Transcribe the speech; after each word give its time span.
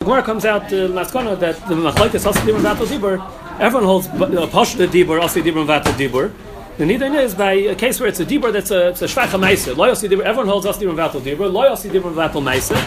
The 0.00 0.06
Gemara 0.06 0.22
comes 0.22 0.46
out 0.46 0.70
to 0.70 0.88
Maskana 0.88 1.38
that 1.40 1.56
the 1.68 1.74
Machlaikas 1.74 2.24
also 2.24 2.40
Dibur 2.40 2.62
Vatal 2.62 2.86
Dibur. 2.86 3.60
Everyone 3.60 3.84
holds 3.84 4.06
uh, 4.08 4.16
the 4.78 4.86
Dibur, 4.86 5.20
also 5.20 5.42
Dibur 5.42 5.66
Vatal 5.66 5.92
Dibur. 5.92 6.32
The 6.78 6.84
Nidain 6.84 7.22
is 7.22 7.34
by 7.34 7.52
a 7.52 7.74
case 7.74 8.00
where 8.00 8.08
it's 8.08 8.18
a 8.18 8.24
Dibur 8.24 8.50
that's 8.50 8.70
a, 8.70 8.88
it's 8.88 9.02
a 9.02 9.04
Shvacha 9.04 9.38
Maisa. 9.38 9.76
Loyal 9.76 9.92
Dibur, 9.94 10.22
everyone 10.22 10.48
holds 10.48 10.64
also 10.64 10.80
Dibur 10.80 10.94
Vatal 10.94 11.20
Dibur. 11.20 11.52
Loyal 11.52 11.76
Dibur 11.76 12.14
Vatal 12.14 12.42
Maisa. 12.42 12.82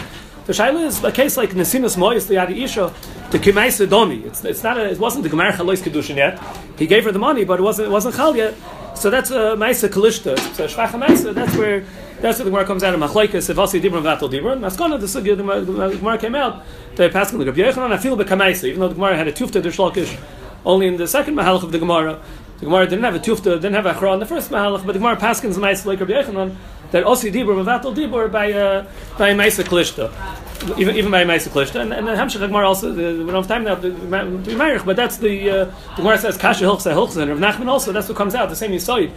The 0.46 0.52
Shaila 0.52 0.86
is 0.86 1.04
a 1.04 1.12
case 1.12 1.36
like 1.36 1.50
Nesinas 1.50 1.96
Moyes, 1.96 2.26
Yadi 2.26 2.64
Isha, 2.64 2.92
the 3.30 3.38
Kimaisa 3.38 3.88
Domi. 3.88 4.24
It's, 4.24 4.44
it's 4.44 4.64
not 4.64 4.76
a, 4.76 4.90
it 4.90 4.98
wasn't 4.98 5.22
the 5.22 5.28
Gemara 5.30 5.52
Chalois 5.52 5.80
Kedushin 5.80 6.16
yet. 6.16 6.42
He 6.76 6.88
gave 6.88 7.04
her 7.04 7.12
the 7.12 7.20
money, 7.20 7.44
but 7.44 7.60
it 7.60 7.62
wasn't, 7.62 7.90
it 7.90 7.92
wasn't 7.92 8.16
Chal 8.16 8.34
yet. 8.36 8.54
So 8.96 9.08
that's 9.10 9.30
a 9.30 9.54
Maisa 9.54 9.88
Kalishta. 9.88 10.36
So 10.56 10.66
Shvacha 10.66 11.00
Maisa, 11.00 11.32
that's 11.32 11.56
where 11.56 11.84
that's 12.24 12.38
where 12.38 12.44
the 12.44 12.50
Gemara 12.50 12.64
comes 12.64 12.82
out 12.82 12.94
of 12.94 13.00
Machlaikas, 13.00 13.56
also 13.58 13.78
Dibra 13.78 14.00
Vatal 14.00 14.30
Dibra. 14.30 14.58
Maskana, 14.58 14.98
the 14.98 15.04
Sugya, 15.04 15.36
the 15.36 15.96
Gemara 15.98 16.16
came 16.16 16.34
out, 16.34 16.64
they 16.96 17.10
passed 17.10 17.34
on 17.34 17.38
the 17.38 17.44
Rabbi 17.44 17.58
Yechanan, 17.58 17.92
I 17.92 17.98
feel 17.98 18.16
Bekamaisa, 18.16 18.64
even 18.64 18.80
though 18.80 18.88
the 18.88 18.94
Gemara 18.94 19.14
had 19.18 19.28
a 19.28 19.32
Tufta 19.32 19.60
Dishlokish, 19.60 20.18
only 20.64 20.86
in 20.86 20.96
the 20.96 21.06
second 21.06 21.34
Mahalach 21.34 21.64
of 21.64 21.72
the 21.72 21.78
Gemara. 21.78 22.18
The 22.60 22.64
Gemara 22.64 22.86
didn't 22.86 23.04
have 23.04 23.14
a 23.14 23.18
Tufta, 23.18 23.56
didn't 23.56 23.74
have 23.74 23.84
a 23.84 23.92
Achra 23.92 24.14
in 24.14 24.20
the 24.20 24.26
first 24.26 24.50
Mahalach, 24.50 24.86
but 24.86 24.94
the 24.94 25.00
Gemara 25.00 25.16
Paskins 25.16 25.56
Maisa 25.56 25.84
like 25.84 26.00
Rabbi 26.00 26.12
Yechanan, 26.12 26.56
that 26.90 27.04
also 27.04 27.28
Dibra 27.28 27.58
and 27.58 27.66
Vatal 27.66 27.94
Dibra 27.94 28.30
by, 28.30 28.52
uh, 28.52 28.86
by 29.18 29.32
Maisa 29.32 29.64
Kalishta 29.64 30.12
even 30.78 30.96
even 30.96 31.10
by 31.10 31.24
Ma'aseh 31.24 31.50
Klishta, 31.50 31.80
and, 31.80 31.92
and 31.92 32.06
Hamshach 32.06 32.38
Gemara 32.38 32.66
also 32.66 32.92
we 32.94 33.24
don't 33.24 33.34
have 33.34 33.46
time 33.46 33.64
now 33.64 33.74
to 33.74 33.90
be 33.90 34.54
Meirich, 34.54 34.84
but 34.84 34.96
that's 34.96 35.18
the 35.18 35.50
uh, 35.50 35.64
the 35.64 35.96
Gemara 35.96 36.18
says 36.18 36.38
Kasha 36.38 36.64
Hilchsa 36.64 36.92
Hilchsa, 36.92 37.22
and 37.22 37.30
Rav 37.30 37.56
Nachman 37.56 37.68
also 37.68 37.92
that's 37.92 38.08
what 38.08 38.16
comes 38.16 38.34
out 38.34 38.48
the 38.48 38.56
same 38.56 38.70
Yisoid 38.70 39.12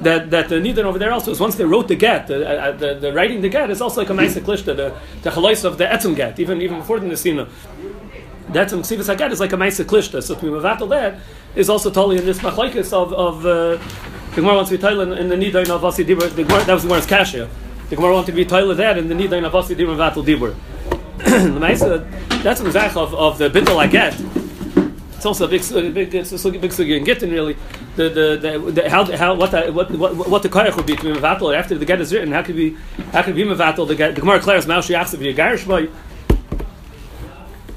that 0.00 0.30
that 0.30 0.48
the 0.48 0.56
Nidan 0.56 0.84
over 0.84 0.98
there 0.98 1.12
also 1.12 1.30
is. 1.32 1.40
Once 1.40 1.56
they 1.56 1.64
wrote 1.64 1.88
the 1.88 1.96
get, 1.96 2.26
the, 2.26 2.48
uh, 2.48 2.72
the, 2.72 2.94
the 2.94 3.12
writing 3.12 3.40
the 3.40 3.48
get 3.48 3.70
is 3.70 3.80
also 3.80 4.00
like 4.02 4.10
a 4.10 4.12
Ma'aseh 4.12 4.42
Klishta, 4.42 4.76
the 4.76 4.94
the 5.22 5.30
Chalois 5.30 5.64
of 5.64 5.78
the 5.78 5.84
Etzim 5.84 6.14
get, 6.14 6.38
even 6.38 6.60
even 6.62 6.78
before 6.78 7.00
the 7.00 7.06
Nesina. 7.06 7.48
That 8.50 8.68
Etzim 8.68 8.80
Ksivas 8.80 9.14
Haget 9.14 9.32
is 9.32 9.40
like 9.40 9.52
a 9.52 9.56
Ma'aseh 9.56 9.84
Klishta, 9.84 10.22
so 10.22 10.34
to 10.34 10.40
be 10.40 10.48
Mavatal 10.48 10.88
that 10.90 11.18
is 11.56 11.68
also 11.68 11.90
totally 11.90 12.18
in 12.18 12.26
this 12.26 12.38
Machlaikis 12.38 12.92
of 12.92 13.12
of 13.12 13.46
uh, 13.46 13.78
the 14.34 14.40
Gemara 14.40 14.54
wants 14.54 14.70
to 14.70 14.78
be 14.78 14.80
titled 14.80 15.18
in, 15.18 15.28
the 15.28 15.36
Nidan 15.36 15.68
of 15.68 15.84
Asi 15.84 16.04
Dibur. 16.04 16.34
The 16.34 16.44
that 16.44 16.68
was 16.68 16.82
the 16.82 16.88
Gemara's 16.88 17.04
Kasha. 17.04 17.50
The 17.90 17.96
Gemara 17.96 18.14
wanted 18.14 18.28
to 18.28 18.32
be 18.32 18.46
titled 18.46 18.78
that 18.78 18.96
in 18.96 19.06
the 19.08 19.14
Nidan 19.14 19.44
of 19.44 19.54
Asi 19.54 19.74
Dibur 19.74 19.94
Vatal 19.94 20.24
Dibur. 20.24 20.54
that's 22.42 22.60
an 22.60 22.66
example 22.66 23.02
of, 23.02 23.14
of 23.14 23.36
the 23.36 23.50
bittul 23.50 23.76
I 23.76 23.86
get. 23.86 24.18
It's 25.16 25.26
also 25.26 25.44
a 25.44 25.48
big, 25.48 25.60
big, 25.94 26.14
a 26.14 26.20
big 26.20 26.22
sugi 26.24 26.96
in 26.96 27.04
Gittin 27.04 27.30
really. 27.30 27.58
The, 27.96 28.08
the, 28.08 28.38
the, 28.40 28.72
the, 28.72 28.90
how, 28.90 29.04
how, 29.16 29.34
what, 29.34 29.50
the, 29.50 29.70
what, 29.70 29.90
what, 29.90 30.16
what 30.16 30.42
the 30.42 30.48
koyach 30.48 30.76
would 30.76 30.86
be 30.86 30.96
to 30.96 31.02
be 31.02 31.12
mevatel 31.12 31.54
after 31.54 31.76
the 31.76 31.84
get 31.84 32.00
is 32.00 32.10
written. 32.10 32.32
How 32.32 32.42
could 32.42 32.56
be, 32.56 32.74
how 33.12 33.22
could 33.22 33.36
be 33.36 33.44
mevatel 33.44 33.86
the 33.86 33.94
get? 33.94 34.14
The 34.14 34.22
Gemara 34.22 34.38
declares 34.38 34.64
maushi 34.64 34.98
achsav 34.98 35.18
yagarish 35.18 35.66
boy. 35.66 35.90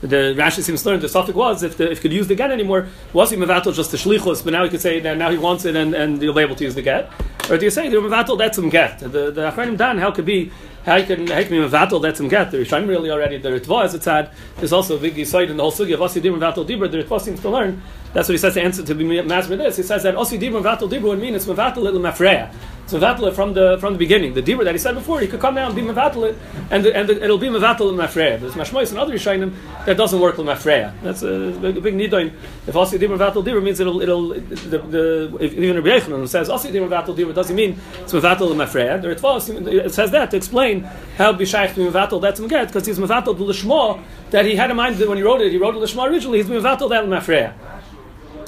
The 0.06 0.36
Rashi 0.38 0.62
seems 0.62 0.84
to 0.84 0.90
learn 0.90 1.00
the 1.00 1.10
suffix 1.10 1.36
was 1.36 1.64
if 1.64 1.78
the, 1.78 1.92
if 1.92 2.02
could 2.02 2.14
use 2.14 2.28
the 2.28 2.36
get 2.36 2.52
anymore 2.52 2.88
was 3.12 3.32
he 3.32 3.38
mevatel 3.38 3.74
just 3.74 3.90
the 3.90 3.98
shlichus, 3.98 4.44
but 4.44 4.54
now 4.54 4.64
he 4.64 4.70
could 4.70 4.82
say 4.82 5.00
that 5.00 5.18
now 5.18 5.32
he 5.32 5.38
wants 5.38 5.66
it 5.66 5.76
and, 5.76 5.96
and 5.96 6.22
you'll 6.22 6.34
be 6.34 6.42
able 6.42 6.56
to 6.56 6.64
use 6.64 6.76
the 6.76 6.84
get. 6.84 7.10
Or 7.50 7.58
do 7.58 7.66
you 7.66 7.72
say 7.72 7.90
the 7.90 7.98
mevatel 7.98 8.38
that's 8.38 8.56
some 8.56 8.70
get? 8.70 9.00
The 9.00 9.08
the 9.08 9.52
achranim 9.52 9.78
dan 9.78 9.98
how 9.98 10.12
could 10.12 10.26
be 10.26 10.52
how 10.86 11.02
can 11.04 11.26
how 11.28 11.42
can 11.42 11.50
be 11.50 11.58
mevatel 11.58 12.02
that's 12.02 12.20
some 12.20 12.28
get? 12.28 12.52
The 12.52 12.58
Rishayim 12.58 12.88
really 12.88 13.10
already 13.10 13.38
the 13.40 13.50
ritva 13.50 13.86
as 13.86 13.96
it's 13.96 14.06
had. 14.06 14.30
There's 14.58 14.74
also 14.74 14.98
a 14.98 15.00
big 15.00 15.26
side 15.26 15.50
in 15.50 15.58
the 15.58 15.64
whole 15.64 15.72
sugi 15.72 15.96
of 15.96 16.02
asi 16.02 16.22
dim 16.22 16.36
mevatel 16.36 16.68
dibur. 16.68 16.92
The 16.92 17.04
ritva 17.04 17.20
seems 17.20 17.40
to 17.42 17.50
learn. 17.50 17.82
That's 18.14 18.30
what 18.30 18.34
he 18.34 18.38
says 18.38 18.54
to 18.54 18.62
answer 18.62 18.84
to 18.84 18.96
be 18.96 19.06
masber 19.06 19.58
this. 19.58 19.78
He 19.78 19.84
says 19.84 20.04
that 20.04 20.16
asi 20.16 20.38
dim 20.38 20.54
mevatel 20.54 20.88
dibur 20.88 21.10
would 21.10 21.20
mean 21.20 21.34
it's 21.34 21.46
mevatel 21.48 21.78
little 21.78 22.00
mafreya. 22.00 22.54
It's 22.86 22.94
mevatel 22.94 23.34
from 23.34 23.54
the 23.56 23.80
from 23.80 23.94
the 23.94 24.00
beginning. 24.00 24.36
The 24.36 24.44
dibur 24.44 24.64
that 24.64 24.76
he 24.76 24.78
said 24.78 24.94
before, 24.94 25.20
he 25.20 25.26
could 25.26 25.40
come 25.40 25.56
down 25.56 25.72
and 25.72 25.76
be 25.76 25.82
mevatel 25.82 26.30
it, 26.30 26.38
and 26.70 26.86
the, 26.86 26.96
and 26.96 27.10
the, 27.10 27.24
it'll 27.24 27.40
be 27.40 27.48
mevatel 27.48 27.90
in 27.90 27.96
mafreya. 27.96 28.40
There's 28.40 28.54
mashmois 28.54 28.92
and 28.92 29.00
other 29.00 29.12
Rishayim 29.12 29.52
that 29.88 29.98
doesn't 29.98 30.20
work 30.20 30.38
with 30.38 30.46
mafreya. 30.46 30.94
That's 31.02 31.24
a, 31.24 31.34
a 31.34 31.82
big 31.82 31.96
nidoin. 31.96 32.32
If 32.68 32.76
asi 32.76 33.00
dim 33.00 33.10
mevatel 33.10 33.44
dibur 33.44 33.64
means 33.64 33.80
it'll 33.80 34.02
it'll 34.04 34.28
the, 34.30 34.78
the 34.78 35.38
if 35.40 35.54
even 35.54 35.78
Rabbi 35.78 35.98
Yechanan 35.98 36.28
says 36.28 36.48
asi 36.48 36.72
dim 36.72 36.88
mevatel 36.88 37.18
dibur 37.18 37.34
doesn't 37.34 37.56
mean 37.56 37.76
it's 38.02 38.14
mevatel 38.14 38.52
in 38.52 38.58
mafreya. 38.58 39.02
The 39.02 39.16
ritva 39.16 39.68
it 39.68 39.92
says 39.92 40.12
that 40.12 40.30
to 40.30 40.38
explain 40.38 40.82
how 41.18 41.34
b'shayich 41.34 41.70
to 41.70 41.76
be 41.78 41.86
mevatel 41.90 42.22
that's 42.22 42.40
get 42.40 42.68
because 42.68 42.86
he's 42.86 43.00
mevatel 43.00 43.36
the 43.36 43.46
lishma 43.46 44.00
that 44.30 44.46
he 44.46 44.56
had 44.56 44.70
in 44.70 44.78
mind 44.78 44.98
that 44.98 45.10
when 45.10 45.18
he 45.18 45.24
wrote 45.24 45.42
it, 45.42 45.52
he 45.52 45.58
wrote 45.58 45.76
it 45.76 45.80
lishma 45.80 46.08
originally. 46.08 46.38
He's 46.38 46.52
mevatel 46.52 46.88
that 46.90 47.06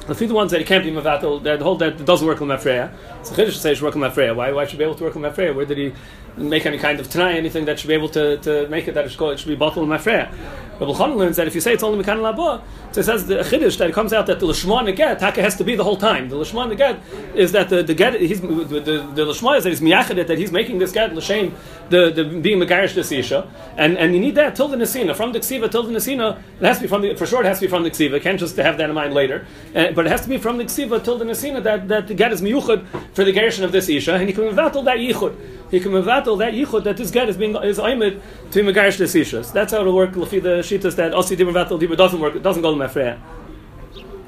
in 0.09 0.16
mafreya. 0.16 0.28
The 0.28 0.34
ones 0.34 0.51
that 0.51 0.59
he 0.59 0.66
can't 0.66 0.84
be 0.84 0.91
mevatel, 0.91 1.44
that 1.44 1.62
hold 1.62 1.79
that 1.79 2.03
doesn't 2.03 2.28
work 2.28 2.41
on 2.41 2.47
mafreya. 2.47 2.91
So 3.23 3.35
chiddush 3.35 3.53
says 3.53 3.81
work 3.81 3.95
with 3.95 4.03
mafreya. 4.03 4.35
Why? 4.35 4.51
Why 4.51 4.66
should 4.66 4.79
be 4.79 4.84
able 4.84 4.95
to 4.95 5.03
work 5.03 5.16
on 5.16 5.22
mafreya? 5.22 5.56
Where 5.56 5.66
did 5.66 5.78
he 5.78 5.94
make 6.37 6.65
any 6.65 6.77
kind 6.77 6.99
of 6.99 7.09
tanai, 7.09 7.37
anything 7.37 7.65
that 7.65 7.79
should 7.79 7.87
be 7.87 7.93
able 7.93 8.09
to, 8.09 8.37
to 8.37 8.67
make 8.69 8.87
it 8.87 8.93
that 8.93 9.05
it 9.05 9.11
should, 9.11 9.31
it 9.31 9.39
should 9.39 9.47
be 9.47 9.55
bottled 9.55 9.87
mafreya? 9.89 10.31
Rabbi 10.79 10.91
Chanan 10.91 11.15
learns 11.15 11.37
that 11.37 11.47
if 11.47 11.55
you 11.55 11.61
say 11.61 11.73
it's 11.73 11.81
only 11.81 12.03
mekan 12.03 12.19
labo, 12.19 12.61
so 12.91 13.01
it 13.01 13.03
says 13.03 13.25
the 13.25 13.37
chiddush 13.37 13.79
that 13.79 13.89
it 13.89 13.93
comes 13.93 14.13
out 14.13 14.27
that 14.27 14.39
the 14.39 14.45
lishma 14.45 14.87
neget 14.87 15.17
taka 15.17 15.41
has 15.41 15.55
to 15.55 15.63
be 15.63 15.75
the 15.75 15.83
whole 15.83 15.97
time. 15.97 16.29
The 16.29 16.35
lishma 16.35 16.71
neget 16.71 17.35
is 17.35 17.51
that 17.53 17.69
the, 17.69 17.81
the 17.81 17.95
get 17.95 18.21
he's 18.21 18.41
the 18.41 18.47
the, 18.47 18.79
the 19.15 19.25
lishma 19.25 19.57
is 19.57 19.63
that 19.63 19.71
he's 19.71 19.81
miyachadet 19.81 20.27
that 20.27 20.37
he's 20.37 20.51
making 20.51 20.77
this 20.77 20.91
get 20.91 21.15
l'shem 21.15 21.55
the, 21.89 22.11
the 22.11 22.23
being 22.23 22.59
megarish 22.59 22.93
this 22.93 23.11
isha, 23.11 23.51
and 23.75 23.97
and 23.97 24.13
you 24.13 24.19
need 24.19 24.35
that 24.35 24.55
till 24.55 24.67
the 24.67 24.77
nesina 24.77 25.15
from 25.15 25.31
the 25.31 25.39
ksiva 25.39 25.71
till 25.71 25.81
the 25.81 25.91
nesina. 25.91 26.39
It 26.59 26.65
has 26.65 26.77
to 26.77 26.83
be 26.83 26.87
from 26.87 27.01
the 27.01 27.15
for 27.15 27.25
sure. 27.25 27.41
It 27.41 27.47
has 27.47 27.57
to 27.59 27.65
be 27.65 27.69
from 27.69 27.81
the 27.81 27.89
ksiva. 27.89 28.21
Can't 28.21 28.39
just 28.39 28.55
have 28.57 28.77
that 28.77 28.87
in 28.87 28.95
mind 28.95 29.15
later, 29.15 29.47
uh, 29.75 29.91
but 29.93 30.05
it 30.05 30.09
has 30.09 30.21
to 30.21 30.29
be 30.29 30.37
from 30.37 30.57
the 30.57 30.65
ksiva 30.65 31.03
till 31.03 31.17
the 31.17 31.25
nesina 31.25 31.63
that 31.63 31.87
that 31.87 32.07
the 32.07 32.13
get 32.13 32.31
is 32.31 32.43
miyuchad 32.43 32.85
for 33.15 33.23
the 33.23 33.31
gershon 33.31 33.63
of 33.63 33.71
this 33.71 33.89
isha, 33.89 34.13
and 34.13 34.29
you 34.29 34.35
can 34.35 34.43
mevatel 34.43 34.85
that 34.85 34.97
yichud. 34.97 35.35
He 35.69 35.79
can 35.79 35.91
mevatel 35.91 36.38
that 36.39 36.53
yichud 36.53 36.83
that 36.85 36.97
this 36.97 37.11
get 37.11 37.29
is 37.29 37.38
being 37.38 37.55
is 37.57 37.79
aimed 37.79 38.22
to 38.51 38.63
megarish 38.63 38.97
this 38.97 39.16
isha. 39.16 39.44
So 39.44 39.53
that's 39.53 39.73
how 39.73 39.81
it'll 39.81 39.95
work. 39.95 40.11
Lefi 40.11 40.41
the 40.41 40.59
shitas 40.59 40.95
that 40.95 41.11
osi 41.13 41.35
dibur 41.35 41.53
mevatel 41.53 41.79
dibur 41.79 41.97
doesn't 41.97 42.19
work. 42.19 42.35
It 42.35 42.44
doesn't 42.44 42.61
go 42.61 42.78
to 42.78 42.79
mafreya. 42.79 43.19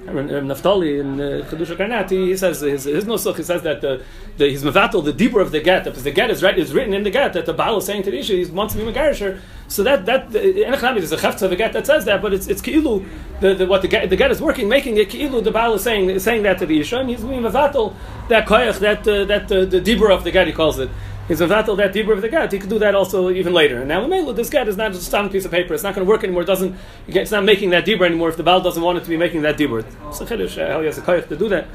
Naftali 0.09 0.99
in 0.99 1.21
uh, 1.21 1.45
Chedusha 1.45 1.77
Karnat, 1.77 2.09
he, 2.09 2.35
says 2.35 2.61
his, 2.61 2.85
his 2.85 3.05
nusach, 3.05 3.37
he 3.37 3.43
says 3.43 3.61
that 3.61 3.81
the, 3.81 4.03
the 4.37 4.49
he's 4.49 4.63
mevatel 4.63 5.03
the 5.03 5.13
deeper 5.13 5.39
of 5.39 5.51
the 5.51 5.59
get, 5.59 5.83
because 5.83 6.03
the 6.03 6.11
get 6.11 6.31
is, 6.31 6.41
right, 6.41 6.57
is 6.57 6.73
written 6.73 6.93
in 6.93 7.03
the 7.03 7.11
get 7.11 7.33
that 7.33 7.45
the 7.45 7.53
Baal 7.53 7.77
is 7.77 7.85
saying 7.85 8.03
to 8.03 8.11
the 8.11 8.17
Isha, 8.17 8.33
he 8.33 8.45
wants 8.45 8.73
to 8.73 8.83
be 8.83 8.91
Megarisher. 8.91 9.39
So 9.67 9.83
that 9.83 10.05
that 10.07 10.29
Enechnami 10.31 10.95
there's 10.95 11.11
a 11.11 11.17
chefta 11.17 11.43
of 11.43 11.51
the 11.51 11.55
get 11.55 11.73
that 11.73 11.85
says 11.85 12.05
that, 12.05 12.21
but 12.21 12.33
it's 12.33 12.47
it's 12.47 12.61
ki'ilu 12.61 13.05
the, 13.39 13.53
the 13.53 13.67
what 13.67 13.83
the 13.83 13.87
get 13.87 14.09
the 14.09 14.15
get 14.15 14.31
is 14.31 14.41
working, 14.41 14.67
making 14.67 14.97
it 14.97 15.09
keilu 15.09 15.43
the 15.43 15.51
Baal 15.51 15.75
is 15.75 15.83
saying 15.83 16.17
saying 16.19 16.43
that 16.43 16.57
to 16.57 16.65
the 16.65 16.79
Isha, 16.79 16.97
and 16.97 17.09
he's 17.09 17.23
being 17.23 17.43
mevatel 17.43 17.93
that 18.29 18.47
koyach 18.47 18.79
that 18.79 19.07
uh, 19.07 19.25
that 19.25 19.51
uh, 19.51 19.65
the 19.65 19.79
deeper 19.79 20.09
of 20.09 20.23
the 20.23 20.31
get 20.31 20.47
he 20.47 20.53
calls 20.53 20.79
it 20.79 20.89
he's 21.29 21.39
mevatel 21.39 21.77
that 21.77 21.93
dibur 21.93 22.11
of 22.11 22.21
the 22.21 22.27
get. 22.27 22.51
He 22.51 22.59
could 22.59 22.69
do 22.69 22.79
that 22.79 22.93
also 22.93 23.29
even 23.29 23.53
later. 23.53 23.79
And 23.79 23.87
now 23.87 24.31
this 24.33 24.49
get 24.49 24.67
is 24.67 24.75
not 24.75 24.91
just 24.91 25.13
a 25.13 25.29
piece 25.29 25.45
of 25.45 25.51
paper. 25.51 25.73
It's 25.73 25.83
not 25.83 25.95
going 25.95 26.05
to 26.05 26.09
work 26.09 26.25
anymore. 26.25 26.41
It 26.41 26.47
doesn't. 26.47 26.75
It's 27.07 27.31
not 27.31 27.45
making 27.45 27.69
that 27.69 27.85
dibur 27.85 28.05
anymore. 28.05 28.27
If 28.27 28.35
the 28.35 28.43
Baal 28.43 28.59
doesn't 28.59 28.83
want 28.83 28.97
it 28.97 29.05
to 29.05 29.09
be 29.09 29.15
making 29.15 29.43
that 29.43 29.57
dibur, 29.57 29.85
it's 30.09 30.19
a 30.19 30.25
chiddush. 30.25 30.55
He 30.81 30.85
has 30.85 30.97
a 30.97 31.21
to 31.21 31.37
do 31.37 31.47
that. 31.47 31.67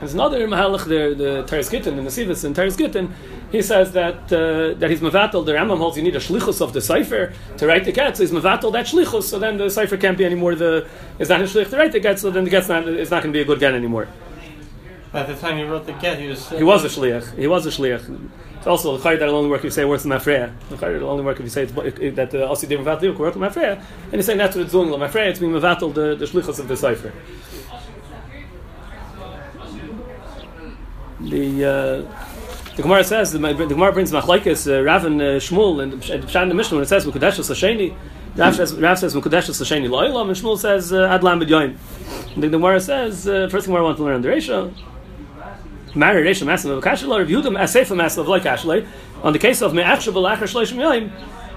There's 0.00 0.14
another 0.14 0.48
mahalach 0.48 0.86
there, 0.86 1.14
the 1.14 1.42
Teres 1.42 1.68
Gittin, 1.68 1.98
in 1.98 2.04
the 2.04 2.10
Sivas 2.10 2.42
in 2.46 2.54
Teres 2.54 2.74
Gittin, 2.74 3.12
he 3.52 3.60
says 3.60 3.92
that 3.92 4.32
uh, 4.32 4.78
that 4.78 4.88
he's 4.88 5.00
mevatel. 5.00 5.44
The 5.44 5.52
Rambam 5.52 5.76
holds 5.76 5.98
you 5.98 6.02
need 6.02 6.16
a 6.16 6.20
shlichus 6.20 6.62
of 6.62 6.72
the 6.72 6.80
cipher 6.80 7.34
to 7.58 7.66
write 7.66 7.84
the 7.84 7.92
get. 7.92 8.16
So 8.16 8.22
he's 8.22 8.32
mevatel 8.32 8.72
that 8.72 8.86
shlichus. 8.86 9.24
So 9.24 9.38
then 9.38 9.58
the 9.58 9.68
cipher 9.68 9.98
can't 9.98 10.16
be 10.16 10.24
anymore. 10.24 10.54
The 10.54 10.88
is 11.18 11.28
not 11.28 11.40
his 11.40 11.52
shlich 11.52 11.68
to 11.68 11.76
write 11.76 11.92
the 11.92 12.00
get. 12.00 12.18
So 12.18 12.30
then 12.30 12.44
the 12.44 12.50
get's 12.50 12.68
not 12.68 12.88
is 12.88 13.10
not 13.10 13.22
going 13.22 13.32
to 13.32 13.36
be 13.36 13.42
a 13.42 13.44
good 13.44 13.60
get 13.60 13.74
anymore. 13.74 14.08
At 15.12 15.26
the 15.26 15.34
time 15.34 15.58
he 15.58 15.64
wrote 15.64 15.86
the 15.86 15.92
get, 15.92 16.18
he 16.18 16.28
was. 16.28 16.52
Uh, 16.52 16.56
he 16.56 16.62
was 16.62 16.84
a 16.84 16.88
shliach. 16.88 17.36
He 17.36 17.46
was 17.46 17.66
a 17.66 17.70
shliach. 17.70 18.30
It's 18.58 18.66
also 18.66 18.96
the 18.96 19.02
that 19.02 19.22
only 19.22 19.50
work 19.50 19.60
if 19.60 19.64
you 19.64 19.70
say 19.70 19.84
words 19.84 20.04
in 20.04 20.10
mafreya. 20.10 20.52
The 20.68 20.76
will 20.76 21.10
only 21.10 21.24
work 21.24 21.38
if 21.38 21.44
you 21.44 21.48
say 21.48 21.62
it's, 21.62 21.72
that 22.16 22.30
the 22.30 22.46
also 22.46 22.66
different 22.66 23.00
vatal 23.02 23.16
work 23.16 23.34
mafreya. 23.34 23.82
And 24.04 24.14
he's 24.14 24.26
saying 24.26 24.38
that's 24.38 24.54
what 24.54 24.62
it's 24.62 24.72
doing. 24.72 24.90
Mafreya, 24.90 25.30
it's 25.30 25.38
being 25.38 25.52
mevatel 25.52 25.92
the 25.94 26.14
the 26.14 26.26
shlichus 26.26 26.58
of 26.58 26.68
the 26.68 26.76
cipher. 26.76 27.12
The 31.20 31.64
uh, 31.64 32.76
the 32.76 32.82
Gemara 32.82 33.02
says 33.02 33.32
the, 33.32 33.38
the 33.38 33.66
Gemara 33.66 33.92
brings 33.92 34.12
machlekes 34.12 34.70
uh, 34.70 34.84
Rav 34.84 35.04
and 35.04 35.20
uh, 35.20 35.24
Shmuel 35.40 35.82
and 35.82 35.94
Pshan 35.94 36.48
the 36.48 36.54
Mishnah 36.54 36.76
when 36.76 36.84
it 36.84 36.88
says 36.88 37.04
Mukadesh 37.04 37.38
Lasheni. 37.40 37.96
Rav 38.36 38.54
says 38.54 38.74
Rav 38.74 38.98
says 38.98 39.14
Mukadesh 39.14 39.48
Lasheni 39.50 39.84
and 39.86 40.36
Shmuel 40.36 40.58
says 40.58 40.92
uh, 40.92 41.06
Ad 41.06 41.24
Lam 41.24 41.40
B'Yoyim. 41.40 41.76
The 42.40 42.48
Gemara 42.48 42.80
says 42.80 43.26
uh, 43.26 43.48
first 43.50 43.66
thing 43.66 43.74
I 43.74 43.80
want 43.80 43.96
to 43.96 44.04
learn 44.04 44.22
the 44.22 44.28
Reisha. 44.28 44.72
Married 45.94 46.26
Reisha 46.26 46.46
Masav 46.46 46.70
of 46.70 46.84
Kashalai 46.84 47.18
reviewed 47.18 47.44
them 47.44 47.56
as 47.56 47.72
Sefer 47.72 47.94
Masav 47.94 48.26
like 48.26 48.42
Kashalai 48.42 48.86
on 49.22 49.32
the 49.32 49.38
case 49.38 49.60
of 49.60 49.74
Me'achshav 49.74 50.12
B'Lachar 50.12 50.42
Shleishim 50.42 50.76
Yoyim. 50.76 51.10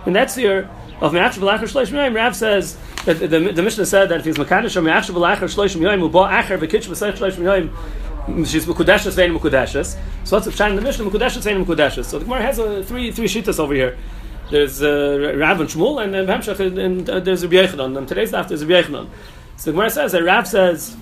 And 0.06 0.16
that's 0.16 0.36
here 0.36 0.70
of 1.02 1.14
Me'achshav 1.14 1.40
B'Lachar 1.40 1.64
Shleishim 1.64 1.94
Yoyim. 1.94 2.16
Rav 2.16 2.36
says 2.36 2.78
that 3.06 3.20
the, 3.20 3.28
the, 3.28 3.40
the 3.52 3.62
Mishnah 3.62 3.86
said 3.86 4.10
that 4.10 4.20
if 4.20 4.26
he's 4.26 4.38
Mekadosh 4.38 4.76
or 4.76 4.82
Me'achshav 4.82 5.16
B'Lachar 5.16 5.44
Shleishim 5.44 5.82
Yoyim, 5.82 6.10
U'bo 6.10 6.28
Acher 6.28 6.58
V'Kitch 6.58 6.88
B'Seich 6.88 7.18
Shleishim 7.18 7.44
Yoyim, 7.44 8.48
she's 8.48 8.66
mukudeshes 8.66 9.16
vein 9.16 9.38
mukudeshes. 9.38 9.98
So 10.24 10.38
what's 10.38 10.46
the 10.46 10.52
pshat 10.52 10.70
in 10.70 10.76
the 10.78 10.82
Mishnah? 10.82 11.06
Mukudeshes 11.06 11.44
vein 11.44 11.64
mukudeshes. 11.64 12.06
So 12.06 12.20
the 12.20 12.26
Gemara 12.26 12.42
has 12.42 12.60
uh, 12.60 12.84
three 12.86 13.12
three 13.12 13.28
shitas 13.28 13.60
over 13.60 13.74
here. 13.74 13.98
There's 14.50 14.82
uh, 14.82 15.36
Rav 15.38 15.60
and 15.60 15.70
Shmuel, 15.70 16.04
and 16.04 16.14
then 16.14 16.28
Hamshach, 16.28 16.60
and, 16.60 16.78
and 16.78 17.10
uh, 17.10 17.20
there's 17.20 17.44
Rabbi 17.44 17.56
Yechanan. 17.56 17.98
And 17.98 18.08
today's 18.08 18.34
after 18.34 18.56
there's 18.56 18.66
Rabbi 18.66 18.88
Yechanan. 18.88 19.10
So 19.58 19.72
the 19.72 19.72
Gemara 19.74 19.90
says 19.90 20.12
that 20.14 20.24
Rav 20.24 20.48
says 20.48 20.96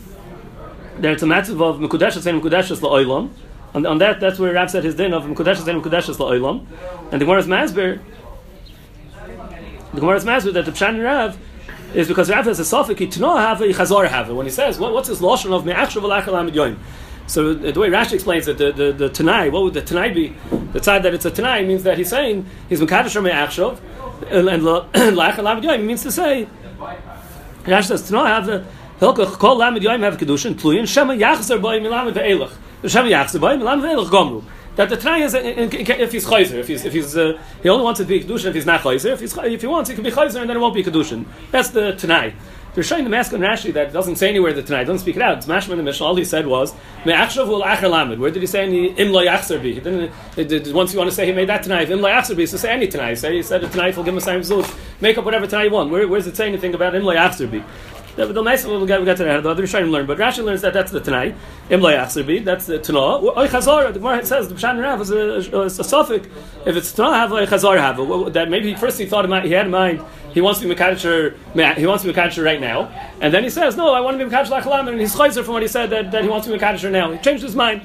it's 0.99 1.23
a 1.23 1.27
matter 1.27 1.51
of 1.53 1.77
mukudeshes 1.77 2.23
vein 2.23 2.39
mukudeshes 2.39 2.79
la'olam. 2.79 3.29
On, 3.73 3.85
on 3.85 3.97
that, 3.99 4.19
that's 4.19 4.37
where 4.37 4.53
Rav 4.53 4.69
said 4.69 4.83
his 4.83 4.95
din 4.95 5.13
of 5.13 5.23
mukudeshes 5.23 5.63
vein 5.63 5.81
mukudeshes 5.81 6.17
la'olam. 6.17 6.65
And 7.11 7.21
the 7.21 7.25
Gemara's 7.25 7.47
masber 7.47 8.01
the 9.93 9.99
Gemara 9.99 10.17
is 10.17 10.25
master 10.25 10.51
that 10.53 10.63
the 10.63 10.71
Pshan 10.71 11.03
Rav 11.03 11.37
is 11.93 12.07
because 12.07 12.29
Rav 12.29 12.45
has 12.45 12.59
a 12.59 12.65
suffix, 12.65 12.99
have 13.01 13.57
chazar 13.57 14.07
have 14.07 14.29
When 14.29 14.45
he 14.45 14.51
says, 14.51 14.79
what, 14.79 14.93
what's 14.93 15.09
this 15.09 15.19
lotion 15.19 15.51
of 15.51 15.65
me'achshav 15.65 16.01
alachal 16.01 16.49
yoim? 16.49 16.77
So 17.27 17.53
the 17.53 17.77
way 17.79 17.89
Rashi 17.89 18.13
explains 18.13 18.47
it, 18.47 18.57
the, 18.57 18.71
the, 18.71 18.91
the 18.91 19.09
Tanai, 19.09 19.49
what 19.49 19.63
would 19.63 19.73
the 19.73 19.81
Tanai 19.81 20.13
be? 20.13 20.35
The 20.73 20.83
side 20.83 21.03
that 21.03 21.13
it's 21.13 21.25
a 21.25 21.31
Tanai 21.31 21.65
means 21.65 21.83
that 21.83 21.97
he's 21.97 22.09
saying 22.09 22.45
he's 22.67 22.79
Mekadosh 22.81 23.15
or 23.15 23.21
Me'achshav, 23.21 23.79
and 24.29 24.47
Yoim 25.63 25.85
means 25.85 26.03
to 26.03 26.11
say, 26.11 26.47
Rashi 27.63 27.83
says, 27.83 28.09
Tanai 28.09 28.27
have 28.27 28.45
the 28.45 28.65
Hilkach 29.01 29.39
Kol 29.39 29.57
Lamed 29.57 29.81
Yoim 29.81 30.01
have 30.01 30.15
Kedushin, 30.15 30.53
Tluyin, 30.53 30.87
Shema 30.87 31.13
Yachzer 31.13 31.59
Boy 31.59 31.79
Milamed 31.79 32.13
Ve'elach. 32.13 32.51
Shema 32.87 33.07
Yachzer 33.07 33.41
Boy 33.41 33.57
Milamed 33.57 33.81
Ve'elach 33.81 34.09
Gomru. 34.09 34.43
That 34.75 34.89
the 34.89 34.95
Tanai 34.95 35.23
is, 35.23 35.33
if 35.33 36.11
he's 36.11 36.23
Chayzer, 36.23 36.59
if 36.59 36.67
he's, 36.67 36.85
if 36.85 36.93
he's 36.93 37.17
uh, 37.17 37.41
he 37.63 37.69
only 37.69 37.83
wants 37.83 37.99
it 37.99 38.03
to 38.03 38.09
be 38.09 38.23
Kedushin 38.23 38.45
if 38.45 38.53
he's 38.53 38.67
not 38.67 38.81
Chayzer, 38.81 39.13
if, 39.13 39.19
he's, 39.19 39.35
if 39.35 39.61
he 39.61 39.65
wants, 39.65 39.89
he 39.89 39.95
can 39.95 40.03
be 40.03 40.11
Chayzer 40.11 40.41
and 40.41 40.49
then 40.51 40.55
it 40.55 40.59
won't 40.59 40.75
be 40.75 40.83
Kedushin. 40.83 41.25
That's 41.49 41.71
the 41.71 41.93
Tanai. 41.93 42.35
They're 42.75 42.83
showing 42.83 43.03
the 43.03 43.09
mask 43.09 43.33
on 43.33 43.39
Rashi 43.39 43.73
that 43.73 43.91
doesn't 43.91 44.17
say 44.17 44.29
anywhere 44.29 44.53
that 44.53 44.67
tonight, 44.67 44.83
doesn't 44.83 44.99
speak 44.99 45.15
it 45.15 45.21
out. 45.23 45.39
It's 45.39 45.47
Mashman 45.47 45.77
the 45.77 45.83
Mishnah. 45.83 46.05
All 46.05 46.15
he 46.15 46.23
said 46.23 46.45
was, 46.45 46.71
Where 47.03 48.31
did 48.31 48.41
he 48.41 48.47
say 48.47 48.63
any 48.63 48.91
Im 48.93 49.11
lo 49.11 49.25
yachzer 49.25 49.57
bi? 49.57 49.69
He 50.35 50.43
didn't, 50.45 50.73
once 50.73 50.93
you 50.93 50.99
want 50.99 51.09
to 51.09 51.15
say 51.15 51.25
he 51.25 51.33
made 51.33 51.49
that 51.49 51.63
tonight, 51.63 51.89
Im 51.89 52.01
lo 52.01 52.09
yachzer 52.09 52.37
bi, 52.37 52.45
so 52.45 52.55
say 52.55 52.71
any 52.71 52.87
tonight. 52.87 53.15
Say 53.15 53.35
he 53.35 53.43
said 53.43 53.63
it 53.63 53.71
tonight, 53.71 53.95
he'll 53.95 54.03
give 54.03 54.13
him 54.13 54.19
a 54.19 54.21
sign 54.21 54.39
of 54.39 55.01
Make 55.01 55.17
up 55.17 55.25
whatever 55.25 55.47
tonight 55.47 55.65
you 55.65 55.71
want. 55.71 55.89
Where, 55.89 56.07
where 56.07 56.19
does 56.19 56.27
it 56.27 56.37
say 56.37 56.47
anything 56.47 56.73
about 56.73 56.95
Im 56.95 57.03
lo 57.03 57.13
yachzer 57.13 57.51
bi? 57.51 57.61
The, 58.15 58.25
the 58.27 58.41
nice 58.41 58.63
get, 58.63 58.69
we'll 58.71 58.85
get 58.85 59.17
to 59.17 59.23
that. 59.23 59.43
The 59.43 59.49
other 59.49 59.63
Rishonim 59.63 59.89
learn, 59.89 60.05
but 60.05 60.17
Rashi 60.17 60.43
learns 60.43 60.61
that 60.61 60.73
that's 60.73 60.91
the 60.91 60.99
Tanai. 60.99 61.33
Im 61.69 61.81
bi. 61.81 61.95
That's 61.95 62.15
the 62.15 62.79
Tanah. 62.79 63.37
Oy 63.37 63.47
Chazar. 63.47 63.93
The 63.93 63.99
Gemara 63.99 64.25
says 64.25 64.49
the 64.49 64.55
Pshan 64.55 64.81
Rav 64.81 65.01
is 65.01 65.11
a, 65.11 65.57
a, 65.57 65.65
a, 65.65 65.69
suffix. 65.69 66.27
If 66.65 66.75
it's 66.75 66.91
Tanah, 66.93 67.13
have 67.13 67.31
Oy 67.31 67.45
Chazar 67.45 67.77
have. 67.77 68.33
That 68.33 68.49
maybe 68.49 68.75
first 68.75 68.99
he 68.99 69.05
thought 69.05 69.25
he 69.45 69.51
had 69.51 69.65
in 69.65 69.71
mind 69.71 70.03
he 70.33 70.41
wants 70.41 70.59
to 70.61 70.67
be 70.67 70.73
Mekadosh, 70.73 71.77
he 71.77 71.85
wants 71.85 72.03
to 72.03 72.11
be 72.11 72.17
Mekadosh 72.17 72.43
right 72.43 72.59
now, 72.59 72.87
and 73.19 73.33
then 73.33 73.43
he 73.43 73.49
says, 73.49 73.75
no, 73.75 73.93
I 73.93 73.99
want 73.99 74.17
to 74.17 74.25
be 74.25 74.31
Mekadosh 74.31 74.61
Lachalam, 74.61 74.89
and 74.89 74.99
he's 74.99 75.15
chayzer 75.15 75.43
from 75.43 75.55
what 75.55 75.61
he 75.61 75.67
said 75.67 75.89
that, 75.89 76.11
that 76.11 76.23
he 76.23 76.29
wants 76.29 76.47
to 76.47 76.53
be 76.53 76.59
Mekadosh 76.59 76.89
now. 76.89 77.11
He 77.11 77.17
changed 77.19 77.43
his 77.43 77.55
mind. 77.55 77.81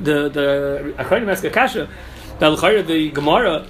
The 0.00 0.28
the 0.30 0.94
Achronim 0.98 1.30
ask 1.30 1.44
Akasha, 1.44 1.88
the 2.38 2.84
the 2.86 3.10
Gemara, 3.10 3.66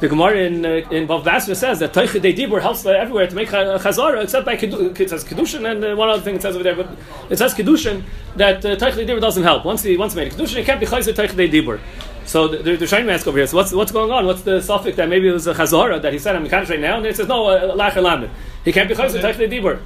the 0.00 0.08
Gemara 0.08 0.38
in 0.38 0.64
uh, 0.64 0.68
in 0.90 1.06
Bava 1.06 1.24
Basra 1.24 1.54
says 1.54 1.78
that 1.80 1.92
Teichid 1.92 2.22
Dibur 2.34 2.60
helps 2.60 2.84
everywhere 2.86 3.26
to 3.26 3.34
make 3.34 3.48
Chazara, 3.48 4.22
except 4.22 4.46
by 4.46 4.54
it 4.54 5.10
says 5.10 5.24
Kedushin, 5.24 5.70
and 5.70 5.84
uh, 5.84 5.94
one 5.94 6.08
other 6.08 6.22
thing 6.22 6.36
it 6.36 6.42
says 6.42 6.54
over 6.54 6.64
there, 6.64 6.74
but 6.74 6.88
it 7.28 7.36
says 7.36 7.54
Kedushin 7.54 8.02
that 8.36 8.64
uh, 8.64 8.76
Teichid 8.76 9.06
Dibur 9.06 9.20
doesn't 9.20 9.42
help. 9.42 9.64
Once 9.64 9.82
he 9.82 9.96
once 9.96 10.14
made 10.14 10.32
a 10.32 10.34
Kedushin, 10.34 10.56
he 10.56 10.64
can't 10.64 10.80
be 10.80 10.86
Chayzer 10.86 11.12
Teichid 11.12 11.50
Dibur. 11.50 11.80
So 12.26 12.48
they're, 12.48 12.76
they're 12.76 12.88
trying 12.88 13.06
to 13.06 13.12
ask 13.12 13.26
over 13.26 13.38
here. 13.38 13.46
So 13.46 13.56
what's 13.56 13.72
what's 13.72 13.92
going 13.92 14.10
on? 14.10 14.26
What's 14.26 14.42
the 14.42 14.60
suffix 14.60 14.96
that 14.96 15.08
maybe 15.08 15.28
it 15.28 15.32
was 15.32 15.46
a 15.46 15.54
chazara 15.54 16.00
that 16.02 16.12
he 16.12 16.18
said 16.18 16.36
I'm 16.36 16.46
Mekadosh 16.46 16.70
right 16.70 16.80
now, 16.80 16.96
and 16.96 17.04
then 17.04 17.10
it 17.10 17.16
says 17.16 17.28
no 17.28 17.46
uh, 17.48 17.74
lach 17.74 17.96
uh, 17.96 18.28
He 18.64 18.72
can't 18.72 18.88
be 18.88 18.94
chazar 18.94 19.20
touch 19.20 19.36
the 19.36 19.48
dibur. 19.48 19.80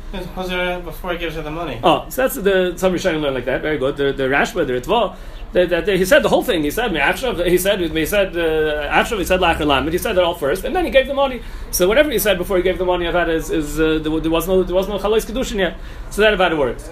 Before 0.84 1.12
he 1.12 1.18
gives 1.18 1.36
her 1.36 1.42
the 1.42 1.50
money. 1.50 1.80
Oh, 1.82 2.06
so 2.08 2.22
that's 2.22 2.34
the 2.36 2.74
some 2.76 2.92
Rishonim 2.92 3.22
learn 3.22 3.34
like 3.34 3.44
that. 3.46 3.62
Very 3.62 3.78
good. 3.78 3.96
The 3.96 4.12
the 4.12 4.24
Rashba, 4.24 4.66
the 4.66 4.74
Ritva, 4.74 5.16
that, 5.54 5.86
he 5.86 6.04
said 6.04 6.22
the 6.22 6.28
whole 6.28 6.42
thing. 6.42 6.62
He 6.64 6.70
said 6.70 6.92
me 6.92 7.00
He 7.48 7.58
said 7.58 7.80
he 7.80 8.06
said 8.06 8.36
uh, 8.36 9.04
He 9.04 9.24
said 9.24 9.40
lach 9.40 9.90
He 9.90 9.98
said 9.98 10.16
that 10.16 10.24
all 10.24 10.34
first, 10.34 10.64
and 10.64 10.74
then 10.74 10.84
he 10.84 10.90
gave 10.90 11.06
the 11.06 11.14
money. 11.14 11.42
So 11.70 11.86
whatever 11.86 12.10
he 12.10 12.18
said 12.18 12.38
before 12.38 12.56
he 12.56 12.62
gave 12.62 12.78
the 12.78 12.84
money, 12.84 13.06
I've 13.06 13.14
had 13.14 13.30
is, 13.30 13.50
is 13.50 13.78
uh, 13.78 14.00
there, 14.02 14.20
there, 14.20 14.30
was 14.30 14.48
no 14.48 14.62
there 14.62 14.74
was 14.74 14.88
no 14.88 14.98
chalois 14.98 15.24
kedushin 15.24 15.58
yet. 15.58 15.78
So 16.10 16.22
that 16.22 16.34
about 16.34 16.52
it 16.52 16.58
works. 16.58 16.90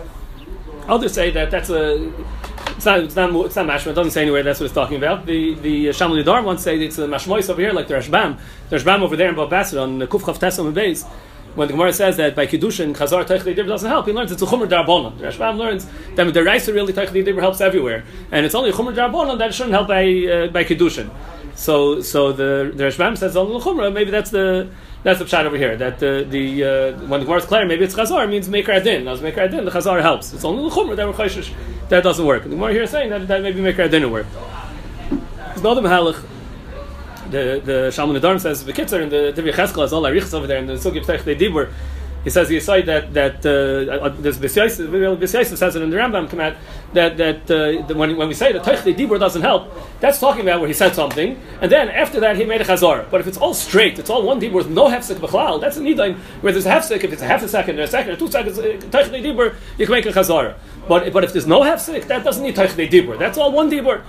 I'll 0.87 0.99
just 0.99 1.15
say 1.15 1.31
that 1.31 1.50
that's 1.50 1.71
a 1.71 2.12
it's 2.82 2.87
not, 2.87 3.00
it's 3.00 3.14
not, 3.14 3.46
it's 3.46 3.56
not 3.56 3.67
mashma. 3.67 3.88
It 3.88 3.94
doesn't 3.94 4.11
say 4.11 4.23
anywhere 4.23 4.43
that's 4.43 4.58
what 4.58 4.67
it's 4.67 4.75
talking 4.75 4.96
about. 4.96 5.25
The 5.25 5.55
the 5.55 5.90
uh, 5.90 5.93
Shamal 5.93 6.44
wants 6.44 6.64
to 6.64 6.70
say 6.70 6.79
it's 6.81 6.99
a 6.99 7.06
mashmois 7.06 7.49
over 7.49 7.61
here, 7.61 7.73
like 7.73 7.87
the 7.87 7.94
Rashbam. 7.94 8.38
The 8.70 8.76
Rashbam 8.76 9.02
over 9.02 9.14
there 9.17 9.29
in 9.29 9.37
Babasad 9.37 9.81
on 9.81 9.99
the 10.00 10.06
Kuf 10.08 10.23
Chav 10.23 10.38
Tesam 10.38 10.73
Beis. 10.75 11.08
When 11.55 11.69
the 11.69 11.75
Gemara 11.75 11.93
says 11.93 12.17
that 12.17 12.34
by 12.34 12.46
Kiddushin, 12.46 12.96
Chazar 12.96 13.25
Teichli 13.25 13.55
Dibber 13.55 13.69
doesn't 13.69 13.88
help, 13.88 14.06
he 14.06 14.12
learns 14.12 14.32
it's 14.32 14.40
a 14.40 14.46
Chumr 14.46 14.67
Darbonon. 14.67 15.19
The 15.19 15.26
Rashbam 15.26 15.58
learns 15.58 15.87
that 16.17 16.32
the 16.32 16.43
Raisa 16.43 16.73
really 16.73 16.94
Teichli 16.94 17.23
Dibber 17.25 17.43
helps 17.43 17.61
everywhere. 17.61 18.05
And 18.31 18.46
it's 18.46 18.55
only 18.55 18.70
a 18.70 18.73
Chumr 18.73 18.94
Darbonon 18.94 19.38
that 19.38 19.52
shouldn't 19.55 19.75
help 19.75 19.88
by, 19.88 20.02
uh, 20.02 20.46
by 20.49 20.64
Kiddushin. 20.64 21.11
So, 21.55 22.00
so 22.00 22.32
the, 22.32 22.73
the 22.75 22.85
Rashbam 22.85 23.19
says 23.19 23.37
only 23.37 23.58
the 23.58 23.64
Chumrah, 23.64 23.93
maybe 23.93 24.11
that's 24.11 24.31
the, 24.31 24.70
that's 25.02 25.19
the 25.19 25.26
shot 25.26 25.44
over 25.44 25.58
here. 25.58 25.76
That 25.76 25.99
the 25.99 26.25
the 26.28 26.64
uh, 26.64 26.93
when 27.08 27.20
the 27.20 27.26
Gemara 27.26 27.40
is 27.40 27.44
clear, 27.44 27.67
maybe 27.67 27.85
it's 27.85 27.94
chazar 27.94 28.28
means 28.31 28.49
maker 28.49 28.70
adin. 28.70 29.05
Now, 29.05 29.17
maker 29.17 29.40
adin, 29.40 29.64
the 29.64 29.70
chazar 29.73 30.00
helps. 30.00 30.32
It's 30.32 30.44
only 30.44 30.62
the 30.62 30.75
chumrah 30.75 30.94
that 30.94 31.06
we're 31.06 31.12
chayshish 31.12 31.52
that 31.93 32.03
doesn't 32.03 32.25
work. 32.25 32.43
The 32.44 32.49
Gemara 32.49 32.73
here 32.73 32.83
is 32.85 32.91
saying 32.91 33.11
that, 33.11 33.29
that 33.29 33.43
maybe 33.43 33.62
adin 33.69 34.05
will 34.05 34.11
work. 34.11 34.27
There's 35.11 35.62
no 35.62 35.73
other 35.73 35.83
mahalach. 35.83 36.25
The 37.31 37.61
the 37.65 37.79
Shalman 37.93 38.19
Adarm 38.19 38.41
says 38.41 38.65
the 38.65 38.73
kitzer 38.73 39.03
and 39.03 39.12
the 39.12 39.33
Divrei 39.37 39.53
Cheskel 39.53 39.83
has 39.83 39.93
all 39.93 40.03
arichs 40.03 40.33
over 40.33 40.47
there 40.47 40.59
and 40.59 40.69
the 40.69 40.75
Sugi 40.75 41.05
Ptech 41.05 41.25
they 41.25 41.37
dibur. 41.37 41.71
He 42.25 42.31
says 42.31 42.49
he 42.49 42.61
said 42.61 42.87
that 42.87 43.12
that 43.12 43.44
uh, 43.44 44.06
uh 44.06 44.09
this 44.09 44.39
B'Siyais 44.39 45.56
says 45.56 45.77
it 45.77 45.83
in 45.83 45.91
the 45.91 45.97
Rambam 45.97 46.31
command 46.31 46.56
that 46.94 47.17
that, 47.17 47.50
uh, 47.50 47.94
when, 47.94 48.17
when 48.17 48.29
we 48.29 48.35
say 48.35 48.53
that 48.53 48.62
Teichli 48.62 48.94
Dibur 48.94 49.19
doesn't 49.19 49.43
help, 49.43 49.71
that's 50.00 50.21
talking 50.21 50.43
about 50.43 50.61
where 50.61 50.69
he 50.69 50.75
said 50.75 50.94
something, 50.94 51.41
and 51.61 51.71
then 51.71 51.89
after 51.89 52.21
that 52.21 52.37
he 52.37 52.44
made 52.44 52.61
a 52.61 52.65
chazar. 52.65 53.11
But 53.11 53.21
if 53.21 53.27
it's 53.27 53.39
all 53.39 53.55
straight, 53.55 53.99
it's 53.99 54.11
all 54.11 54.23
one 54.23 54.41
Dibur 54.41 54.53
with 54.53 54.71
no 54.71 54.87
hefsek 54.89 55.17
b'chlal, 55.17 55.61
that's 55.61 55.77
a 55.77 55.81
nidain 55.81 56.19
where 56.43 56.53
there's 56.53 56.67
a 56.67 56.71
hefsek. 56.71 57.05
If 57.05 57.12
it's 57.12 57.23
a 57.23 57.27
half 57.27 57.43
a 57.43 57.49
second, 57.49 57.79
or 57.79 57.83
a 57.83 57.87
second, 57.87 58.12
or 58.12 58.17
two 58.17 58.31
seconds, 58.31 58.59
uh, 58.59 58.62
Teichli 58.62 59.23
Dibur, 59.23 59.55
you 59.79 59.87
can 59.87 59.94
make 59.94 60.06
a 60.06 60.11
chazar. 60.11 60.55
But, 60.89 61.12
but 61.12 61.23
if 61.23 61.33
there's 61.33 61.47
no 61.47 61.61
hefsek, 61.61 62.06
that 62.09 62.25
doesn't 62.25 62.43
need 62.43 62.56
Teichli 62.56 62.91
Dibur. 62.91 63.19
That's 63.19 63.38
all 63.38 63.53
one 63.53 63.71
Dibur. 63.71 64.03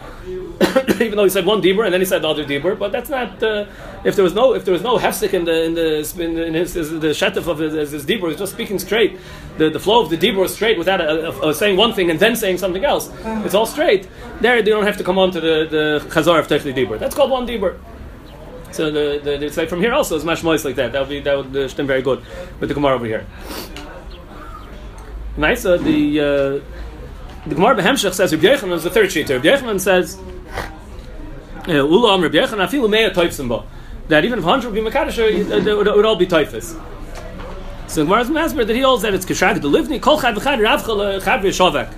Even 1.01 1.15
though 1.15 1.24
he 1.24 1.29
said 1.29 1.45
one 1.45 1.62
Dibur 1.62 1.86
and 1.86 1.94
then 1.94 2.01
he 2.01 2.06
said 2.06 2.21
the 2.21 2.27
other 2.27 2.45
Dibur, 2.45 2.77
but 2.77 2.91
that's 2.91 3.09
not. 3.09 3.41
Uh, 3.41 3.65
if 4.03 4.15
there 4.15 4.24
was 4.24 4.33
no 4.33 4.53
if 4.53 4.65
there 4.65 4.74
was 4.74 4.81
no 4.81 4.97
hefsek 4.97 5.33
in 5.33 5.45
the 5.45 5.63
in 5.63 5.74
the 5.74 6.47
in 6.47 6.53
his, 6.53 6.74
his 6.74 6.89
the 6.89 7.07
shetef 7.07 7.47
of 7.47 7.59
his, 7.59 7.91
his 7.91 8.06
Dibur, 8.06 8.29
he's 8.29 8.39
just 8.39 8.53
speaking 8.53 8.79
straight. 8.79 9.19
The, 9.57 9.69
the 9.69 9.79
flow 9.79 10.01
of 10.01 10.09
the 10.09 10.18
Dibur 10.18 10.45
is 10.45 10.53
straight 10.53 10.77
without 10.77 11.00
a, 11.00 11.29
a, 11.29 11.50
a, 11.50 11.53
saying 11.53 11.77
one 11.77 11.94
thing 11.94 12.09
and 12.09 12.19
then 12.19 12.36
saying 12.36 12.57
something 12.57 12.72
else. 12.81 13.11
It's 13.45 13.53
all 13.53 13.65
straight. 13.65 14.07
There, 14.41 14.61
they 14.61 14.71
don't 14.71 14.85
have 14.85 14.97
to 14.97 15.03
come 15.03 15.17
on 15.17 15.31
to 15.31 15.39
the, 15.39 15.67
the 15.69 16.09
Chazar 16.09 16.39
of 16.39 16.47
Techli 16.47 16.73
Dibur. 16.73 16.97
That's 16.97 17.15
called 17.15 17.31
one 17.31 17.45
Dibur. 17.45 17.77
So 18.73 18.89
the, 18.89 19.21
the, 19.23 19.37
they 19.37 19.49
say 19.49 19.67
from 19.67 19.81
here 19.81 19.93
also 19.93 20.15
is 20.15 20.23
mashmois 20.23 20.65
like 20.65 20.75
that. 20.75 20.93
That 20.93 21.01
would 21.01 21.09
be 21.09 21.19
that 21.19 21.37
would 21.37 21.55
uh, 21.55 21.67
stem 21.67 21.85
very 21.85 22.01
good 22.01 22.23
with 22.59 22.69
the 22.69 22.75
Gemara 22.75 22.95
over 22.95 23.05
here. 23.05 23.27
Nice. 25.37 25.63
Uh, 25.63 25.77
the 25.77 26.19
uh, 26.19 27.47
the 27.47 27.55
Gemara 27.55 27.75
Behemshech 27.75 28.13
says 28.13 28.33
Rabbi 28.33 28.47
Yochanan 28.47 28.73
is 28.73 28.83
the 28.83 28.89
third 28.89 29.11
sheet. 29.11 29.29
Rabbi 29.29 29.45
Yochanan 29.45 29.79
says 29.79 30.17
uh, 30.17 31.67
Ulam 31.67 32.23
Rabbi 32.23 32.37
Yochanan 32.37 32.67
afilu 32.67 32.89
meya 32.89 33.13
toifsim 33.13 33.63
that 34.07 34.25
even 34.25 34.39
if 34.39 34.45
hundred 34.45 34.71
would 34.71 34.83
be 34.83 34.89
makadosh, 34.89 35.19
it 35.19 35.77
would 35.77 36.05
all 36.05 36.15
be 36.15 36.25
typhus. 36.25 36.75
So 37.85 38.03
Gemara's 38.03 38.29
masber 38.29 38.65
that 38.65 38.75
he 38.75 38.81
holds 38.81 39.03
that 39.03 39.13
it's 39.13 39.25
kishrag 39.25 39.62
the 39.62 39.69
livni 39.69 40.01
kol 40.01 40.19
chad 40.19 40.33
v'chad 40.33 40.59
ravchal 40.59 41.24
chad 41.24 41.93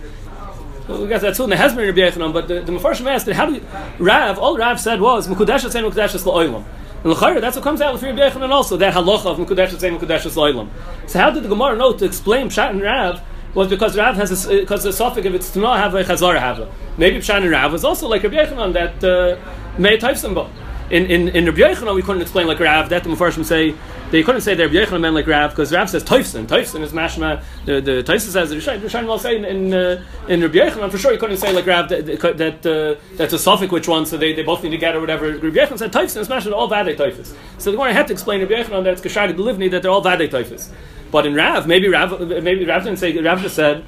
We 0.87 1.07
got 1.07 1.21
that 1.21 1.35
too 1.35 1.45
in 1.45 1.49
the 1.49 1.55
Hezbollah 1.55 1.87
Rabbi 1.87 1.99
Yechanan, 1.99 2.31
but 2.31 2.47
the, 2.47 2.61
the 2.61 2.71
Mefarshim 2.71 3.07
asked, 3.07 3.27
how 3.31 3.47
do 3.47 3.55
you, 3.55 3.65
Rav, 3.97 4.37
all 4.37 4.55
Rav 4.57 4.79
said 4.79 5.01
was, 5.01 5.27
Mekudesh 5.27 5.69
saying 5.71 5.89
Mekudesh 5.89 6.15
La'olam. 6.23 6.63
And 7.03 7.13
L'chayr, 7.13 7.41
that's 7.41 7.55
what 7.55 7.63
comes 7.63 7.81
out 7.81 7.93
with 7.93 8.03
Rabbi 8.03 8.19
Yechanan 8.19 8.51
also, 8.51 8.77
that 8.77 8.93
halacha 8.93 9.25
of 9.25 9.37
Mekudesh 9.37 9.77
saying 9.79 9.97
Mekudesh 9.97 10.21
La'olam. 10.21 10.69
So 11.07 11.19
how 11.19 11.31
did 11.31 11.43
the 11.43 11.49
Gemara 11.49 11.75
know 11.75 11.93
to 11.93 12.05
explain 12.05 12.49
Pshat 12.49 12.69
and 12.69 12.81
Rav 12.83 13.21
was 13.55 13.67
because 13.69 13.97
Rav 13.97 14.15
has 14.15 14.47
a, 14.47 14.59
because 14.59 14.83
the 14.83 14.93
suffix 14.93 15.25
of 15.25 15.33
it's 15.33 15.55
not 15.55 15.79
have 15.79 15.95
a 15.95 16.03
chazar 16.03 16.37
have. 16.39 16.69
Maybe 16.97 17.17
Pshat 17.17 17.41
and 17.41 17.49
Rav 17.49 17.71
was 17.71 17.83
also 17.83 18.07
like 18.07 18.21
Rabbi 18.21 18.35
Yechanan 18.35 18.73
that 18.73 19.03
uh, 19.03 19.79
may 19.79 19.97
type 19.97 20.17
symbol 20.17 20.51
in 20.89 21.05
in 21.07 21.29
in 21.29 21.45
Rabbi 21.45 21.59
Yochanan 21.59 21.95
we 21.95 22.01
couldn't 22.01 22.21
explain 22.21 22.47
like 22.47 22.59
Rav. 22.59 22.89
That 22.89 23.03
the 23.03 23.09
Mepharshim 23.09 23.45
say 23.45 23.75
they 24.11 24.21
couldn't 24.23 24.41
say 24.41 24.53
that 24.53 24.63
Rabbi 24.63 24.85
Yochanan 24.85 25.01
meant 25.01 25.15
like 25.15 25.27
Rav 25.27 25.49
because 25.49 25.73
Rav 25.73 25.89
says 25.89 26.03
Toifson. 26.03 26.45
Toifson 26.45 26.81
is 26.81 26.91
mashma. 26.91 27.43
The 27.65 27.81
the 27.81 28.03
Toifson 28.03 28.29
says 28.29 28.49
the 28.49 28.55
Rishonim 28.55 29.07
will 29.07 29.17
say 29.17 29.35
in 29.35 29.45
in, 29.45 29.73
uh, 29.73 30.03
in 30.27 30.41
Rabbi 30.41 30.89
for 30.89 30.97
sure 30.97 31.11
you 31.11 31.17
couldn't 31.17 31.37
say 31.37 31.51
like 31.51 31.65
Rav 31.65 31.89
that 31.89 32.05
that 32.05 32.65
uh, 32.65 33.01
that's 33.15 33.33
a 33.33 33.39
suffix 33.39 33.71
which 33.71 33.87
one 33.87 34.05
so 34.05 34.17
they, 34.17 34.33
they 34.33 34.43
both 34.43 34.63
need 34.63 34.69
to 34.69 34.77
get 34.77 34.95
or 34.95 35.01
whatever. 35.01 35.31
Rabbi 35.31 35.47
Yochanan 35.57 35.79
said 35.79 35.91
Toifson 35.91 36.17
is 36.17 36.27
mashma 36.27 36.53
all 36.53 36.69
Vadei 36.69 36.95
Toifus. 36.95 37.35
So 37.57 37.71
the 37.71 37.77
one 37.77 37.89
I 37.89 37.93
had 37.93 38.07
to 38.07 38.13
explain 38.13 38.41
Rabbi 38.41 38.53
Yochanan 38.53 38.83
that 38.83 38.93
it's 38.93 39.01
Kashag 39.01 39.35
Belivni 39.35 39.71
that 39.71 39.81
they're 39.81 39.91
all 39.91 40.03
Vadei 40.03 40.29
Toifus. 40.29 40.71
But 41.11 41.25
in 41.25 41.33
Rav 41.33 41.67
maybe 41.67 41.87
Rav 41.87 42.19
maybe 42.19 42.65
Rav 42.65 42.83
didn't 42.83 42.99
say 42.99 43.17
Rav 43.19 43.41
just 43.41 43.55
said. 43.55 43.85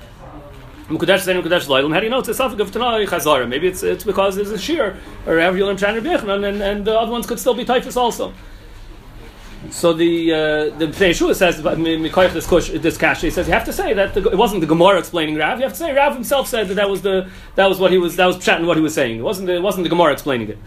Mukadesh 0.88 1.28
Zayin 1.28 1.44
Mukadesh 1.44 1.68
Loilam. 1.68 1.94
How 1.94 2.00
do 2.00 2.06
you 2.06 2.10
know 2.10 2.20
it's 2.20 2.30
a 2.30 2.34
suffix 2.34 2.62
of 2.62 2.72
Tanai 2.72 3.06
Chazara? 3.06 3.46
Maybe 3.46 3.68
it's 3.68 3.84
it's 3.84 4.06
because 4.06 4.38
there's 4.38 4.52
a 4.52 4.58
shear 4.58 4.96
or 5.26 5.36
Rav 5.36 5.54
Yolim 5.56 5.78
Chan 5.78 5.98
and 5.98 6.62
and 6.62 6.86
the 6.86 6.98
other 6.98 7.12
ones 7.12 7.28
could 7.28 7.40
still 7.40 7.54
be 7.54 7.66
typhus 7.66 7.98
also. 7.98 8.34
So 9.72 9.92
the 9.92 10.32
uh, 10.32 10.38
the 10.78 10.88
Yeshua 10.88 11.36
says 11.36 11.62
this 11.62 12.48
kush 12.48 12.70
this. 12.70 13.22
He 13.22 13.30
says 13.30 13.48
you 13.48 13.54
have 13.54 13.66
to 13.66 13.74
say 13.74 13.94
that 13.94 14.14
the, 14.14 14.30
it 14.30 14.38
wasn't 14.38 14.62
the 14.62 14.68
Gemara 14.68 15.00
explaining 15.00 15.36
Rav. 15.36 15.58
You 15.60 15.64
have 15.64 15.74
to 15.74 15.78
say 15.78 15.94
Rav 15.94 16.14
himself 16.14 16.48
said 16.48 16.68
that 16.68 16.76
that 16.76 16.90
was 16.90 17.02
the 17.02 17.30
that 17.56 17.68
was 17.68 17.80
what 17.80 17.92
he 17.92 17.98
was 17.98 18.16
that 18.16 18.26
was 18.26 18.38
pshat 18.38 18.66
what 18.66 18.78
he 18.78 18.84
was 18.84 18.94
saying. 18.94 19.18
It 19.20 19.24
wasn't 19.24 19.48
the, 19.48 19.56
it 19.56 19.62
wasn't 19.62 19.84
the 19.84 19.90
Gemara 19.90 20.14
explaining 20.14 20.50
it. 20.50 20.58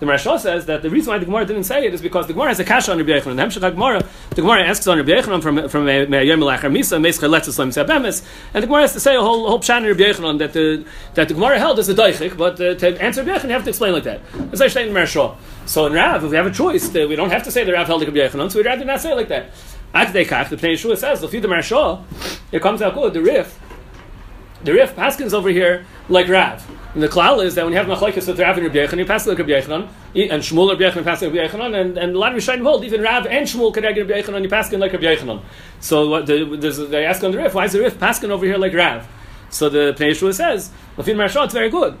The 0.00 0.06
Maharsha 0.06 0.40
says 0.40 0.64
that 0.64 0.80
the 0.80 0.88
reason 0.88 1.12
why 1.12 1.18
the 1.18 1.26
Gemara 1.26 1.44
didn't 1.44 1.64
say 1.64 1.86
it 1.86 1.92
is 1.92 2.00
because 2.00 2.26
the 2.26 2.32
Gemara 2.32 2.48
has 2.48 2.58
a 2.58 2.64
kasha 2.64 2.92
on 2.92 2.98
Rabbi 2.98 3.10
Yochanan. 3.10 3.36
The 3.36 3.60
Hemshech 3.60 3.74
Gemara 3.74 4.02
The 4.30 4.36
Gemara 4.36 4.66
asks 4.66 4.86
on 4.86 4.96
Rabbi 4.96 5.10
Yechanan 5.10 5.42
from 5.42 5.68
from 5.68 5.86
Yom 5.86 6.40
Lachar 6.40 6.72
Misa 6.72 6.98
Meischa 6.98 7.28
Letzislam 7.28 7.68
Sabemis, 7.68 8.26
and 8.54 8.62
the 8.62 8.66
Gemara 8.66 8.82
has 8.82 8.94
to 8.94 9.00
say 9.00 9.14
a 9.14 9.20
whole 9.20 9.46
whole 9.46 9.60
pshat 9.60 9.86
Rabbi 9.86 10.00
Yechanan 10.00 10.38
that 10.38 10.54
the 10.54 10.86
that 11.14 11.28
the 11.28 11.34
Gemara 11.34 11.58
held 11.58 11.78
as 11.78 11.90
a 11.90 11.94
daichik, 11.94 12.38
but 12.38 12.58
uh, 12.60 12.74
to 12.76 13.02
answer 13.02 13.22
Rabbi 13.22 13.38
Yechanan 13.38 13.44
you 13.44 13.50
have 13.50 13.64
to 13.64 13.68
explain 13.68 13.92
like 13.92 14.04
that. 14.04 14.20
As 14.52 14.62
I 14.62 14.68
say 14.68 14.88
in 14.88 14.94
Maharsha. 14.94 15.36
So 15.66 15.84
in 15.86 15.92
Rav, 15.92 16.24
if 16.24 16.30
we 16.30 16.36
have 16.36 16.46
a 16.46 16.50
choice, 16.50 16.92
we 16.92 17.14
don't 17.14 17.30
have 17.30 17.42
to 17.44 17.50
say 17.50 17.64
the 17.64 17.72
Rav 17.72 17.86
held 17.86 18.00
like 18.00 18.08
Rabbi 18.08 18.20
Yechanan, 18.20 18.50
so 18.50 18.58
we'd 18.58 18.66
rather 18.66 18.84
not 18.86 19.00
say 19.00 19.12
it 19.12 19.16
like 19.16 19.28
that. 19.28 19.50
At 19.92 20.12
the 20.12 20.24
Kach, 20.24 20.48
the 20.48 20.56
Pnei 20.56 20.72
Yeshua 20.74 20.96
says, 20.96 21.20
the 21.20 21.28
Maharsha, 21.28 22.02
it 22.52 22.62
comes 22.62 22.80
out 22.80 22.94
good. 22.94 23.12
The 23.12 23.20
Rif, 23.20 23.60
the 24.64 24.72
Rif 24.72 24.94
Paskins 24.94 25.32
over 25.32 25.48
here 25.48 25.84
like 26.08 26.28
Rav. 26.28 26.68
And 26.94 27.02
the 27.02 27.08
klal 27.08 27.44
is 27.44 27.54
that 27.54 27.64
when 27.64 27.72
you 27.72 27.78
have 27.78 27.86
machlekes 27.86 28.26
with 28.26 28.38
Rav 28.40 28.58
and 28.58 28.66
Rabbi 28.66 28.78
Yechanan, 28.78 28.98
you 28.98 29.06
pass 29.06 29.26
like 29.26 29.38
Rabbi 29.38 29.50
Yechanan, 29.50 29.88
and 30.14 30.42
Shmuel 30.42 30.70
Rabbi 30.70 30.82
Yechanan 30.82 31.04
pass 31.04 31.22
like 31.22 31.32
Rabbi 31.32 31.46
Yechanan, 31.46 31.80
and, 31.80 31.96
and 31.96 32.16
a 32.16 32.18
lot 32.18 32.34
of 32.34 32.42
Rishonim 32.42 32.62
hold 32.62 32.84
even 32.84 33.00
Rav 33.00 33.26
and 33.26 33.46
Shmuel 33.46 33.72
can 33.72 33.84
argue 33.84 34.04
Rabbi 34.04 34.22
Yechanan, 34.22 34.42
you 34.42 34.48
pass 34.48 34.72
like 34.72 34.92
Rabbi 34.92 35.04
Yechanan. 35.04 35.42
So 35.80 36.08
what 36.08 36.26
the, 36.26 36.44
they 36.90 37.04
ask 37.04 37.22
on 37.22 37.30
the 37.30 37.38
Rif, 37.38 37.54
why 37.54 37.66
is 37.66 37.72
the 37.72 37.80
Rif 37.80 37.98
passing 37.98 38.30
over 38.30 38.44
here 38.44 38.58
like 38.58 38.74
Rav? 38.74 39.06
So 39.50 39.68
the 39.68 39.94
Pnei 39.96 40.10
Yeshua 40.10 40.34
says, 40.34 40.70
Lafin 40.96 41.16
Marshal, 41.16 41.44
it's 41.44 41.54
very 41.54 41.70
good 41.70 41.96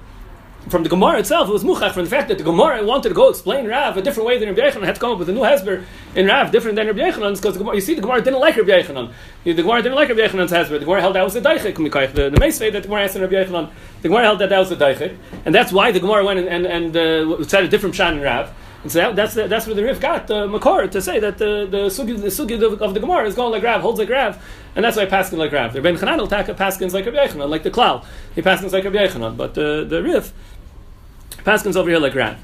from 0.68 0.82
the 0.82 0.88
Gemara 0.88 1.18
itself, 1.18 1.48
it 1.48 1.52
was 1.52 1.64
muchach 1.64 1.92
from 1.92 2.04
the 2.04 2.10
fact 2.10 2.28
that 2.28 2.38
the 2.38 2.44
Gemara 2.44 2.84
wanted 2.84 3.08
to 3.08 3.14
go 3.14 3.28
explain 3.28 3.66
Rav 3.66 3.96
a 3.96 4.02
different 4.02 4.26
way 4.26 4.38
than 4.38 4.48
Rabbi 4.48 4.60
Yechanan, 4.60 4.84
had 4.84 4.96
to 4.96 5.00
come 5.00 5.12
up 5.12 5.18
with 5.18 5.28
a 5.28 5.32
new 5.32 5.40
hesber 5.40 5.84
in 6.14 6.26
Rav, 6.26 6.52
different 6.52 6.76
than 6.76 6.86
Rabbi 6.86 7.00
Yechanan, 7.00 7.34
because 7.34 7.56
you 7.74 7.80
see, 7.80 7.94
the 7.94 8.02
Gemara 8.02 8.20
didn't 8.20 8.40
like 8.40 8.56
Rabbi 8.56 8.70
Yechanan. 8.70 9.12
The 9.44 9.54
Gemara 9.54 9.82
didn't 9.82 9.96
like 9.96 10.08
Rabbi 10.10 10.20
Yechanan's 10.20 10.52
hesber. 10.52 10.78
The 10.78 10.80
Gemara 10.80 11.00
held 11.00 11.16
that 11.16 11.24
was 11.24 11.34
a 11.34 11.40
daichik, 11.40 11.76
the, 12.14 12.30
the 12.30 12.36
Meisvei 12.36 12.72
that 12.72 12.82
the 12.82 12.88
Gemara 12.88 13.04
asked 13.04 13.16
in 13.16 13.22
Rabbi 13.22 13.34
Yechanan, 13.34 13.70
the 14.02 14.08
Gemara 14.08 14.24
held 14.24 14.38
that 14.40 14.50
that 14.50 14.58
was 14.58 14.70
a 14.70 14.76
daichik, 14.76 15.16
and 15.44 15.54
that's 15.54 15.72
why 15.72 15.92
the 15.92 16.00
Gemara 16.00 16.24
went 16.24 16.40
and, 16.40 16.48
and, 16.48 16.94
and 16.94 16.96
uh, 16.96 17.44
said 17.44 17.64
a 17.64 17.68
different 17.68 17.94
shan 17.94 18.18
in 18.18 18.22
Rav. 18.22 18.52
And 18.82 18.90
so 18.90 18.98
that, 18.98 19.16
that's 19.16 19.34
that's 19.34 19.66
where 19.66 19.74
the 19.74 19.84
Rif 19.84 20.00
got 20.00 20.26
the 20.26 20.46
Makor 20.46 20.90
to 20.90 21.02
say 21.02 21.18
that 21.20 21.36
the 21.36 21.66
the 21.70 21.86
sugi 21.88 22.18
the 22.18 22.28
sugi 22.28 22.62
of, 22.62 22.80
of, 22.80 22.94
the 22.94 23.00
Gemara 23.00 23.26
is 23.26 23.34
going 23.34 23.52
like 23.52 23.62
Rav, 23.62 23.82
holds 23.82 23.98
like 23.98 24.08
Rav, 24.08 24.42
and 24.74 24.82
that's 24.82 24.96
why 24.96 25.04
Paskin 25.04 25.36
like 25.36 25.52
Rav. 25.52 25.74
The 25.74 25.82
Ben 25.82 25.96
Chanan 25.96 26.16
will 26.16 26.28
Paskins 26.28 26.94
like 26.94 27.04
Rabbi 27.04 27.26
Yechanan, 27.26 27.50
like 27.50 27.62
the 27.62 27.70
Klal. 27.70 28.04
He 28.34 28.40
Paskins 28.40 28.72
like 28.72 28.84
Rabbi 28.84 28.96
Yechanan, 28.96 29.36
but 29.36 29.50
uh, 29.58 29.84
the 29.84 30.02
Rif 30.02 30.32
Paskins 31.44 31.76
over 31.76 31.90
here 31.90 31.98
like 31.98 32.14
Rav. 32.14 32.38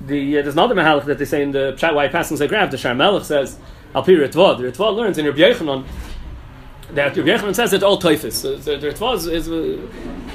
The, 0.00 0.38
uh, 0.38 0.42
there's 0.42 0.54
another 0.54 0.74
mahalach 0.74 1.04
that 1.04 1.18
they 1.18 1.26
say 1.26 1.42
in 1.42 1.52
the 1.52 1.74
Pshat 1.78 1.94
why 1.94 2.08
Paskins 2.08 2.40
like 2.40 2.50
Rav. 2.50 2.72
The 2.72 2.76
Sharmelech 2.76 3.24
says, 3.24 3.56
Al 3.94 4.02
Pi 4.02 4.12
Ritva. 4.12 4.58
The 4.58 4.64
Ritva 4.64 4.94
learns 4.94 5.18
in 5.18 5.26
Rabbi 5.26 5.38
Yechanan 5.38 5.86
that 6.92 7.16
Rabbi 7.16 7.28
Yechanan 7.28 7.54
says 7.54 7.70
that 7.70 7.82
all 7.82 7.98
typhus. 7.98 8.40
So 8.40 8.56
the, 8.56 8.76
the 8.76 8.88
Ritva 8.88 9.14
is, 9.14 9.26
is 9.26 9.48
uh, 9.48 9.78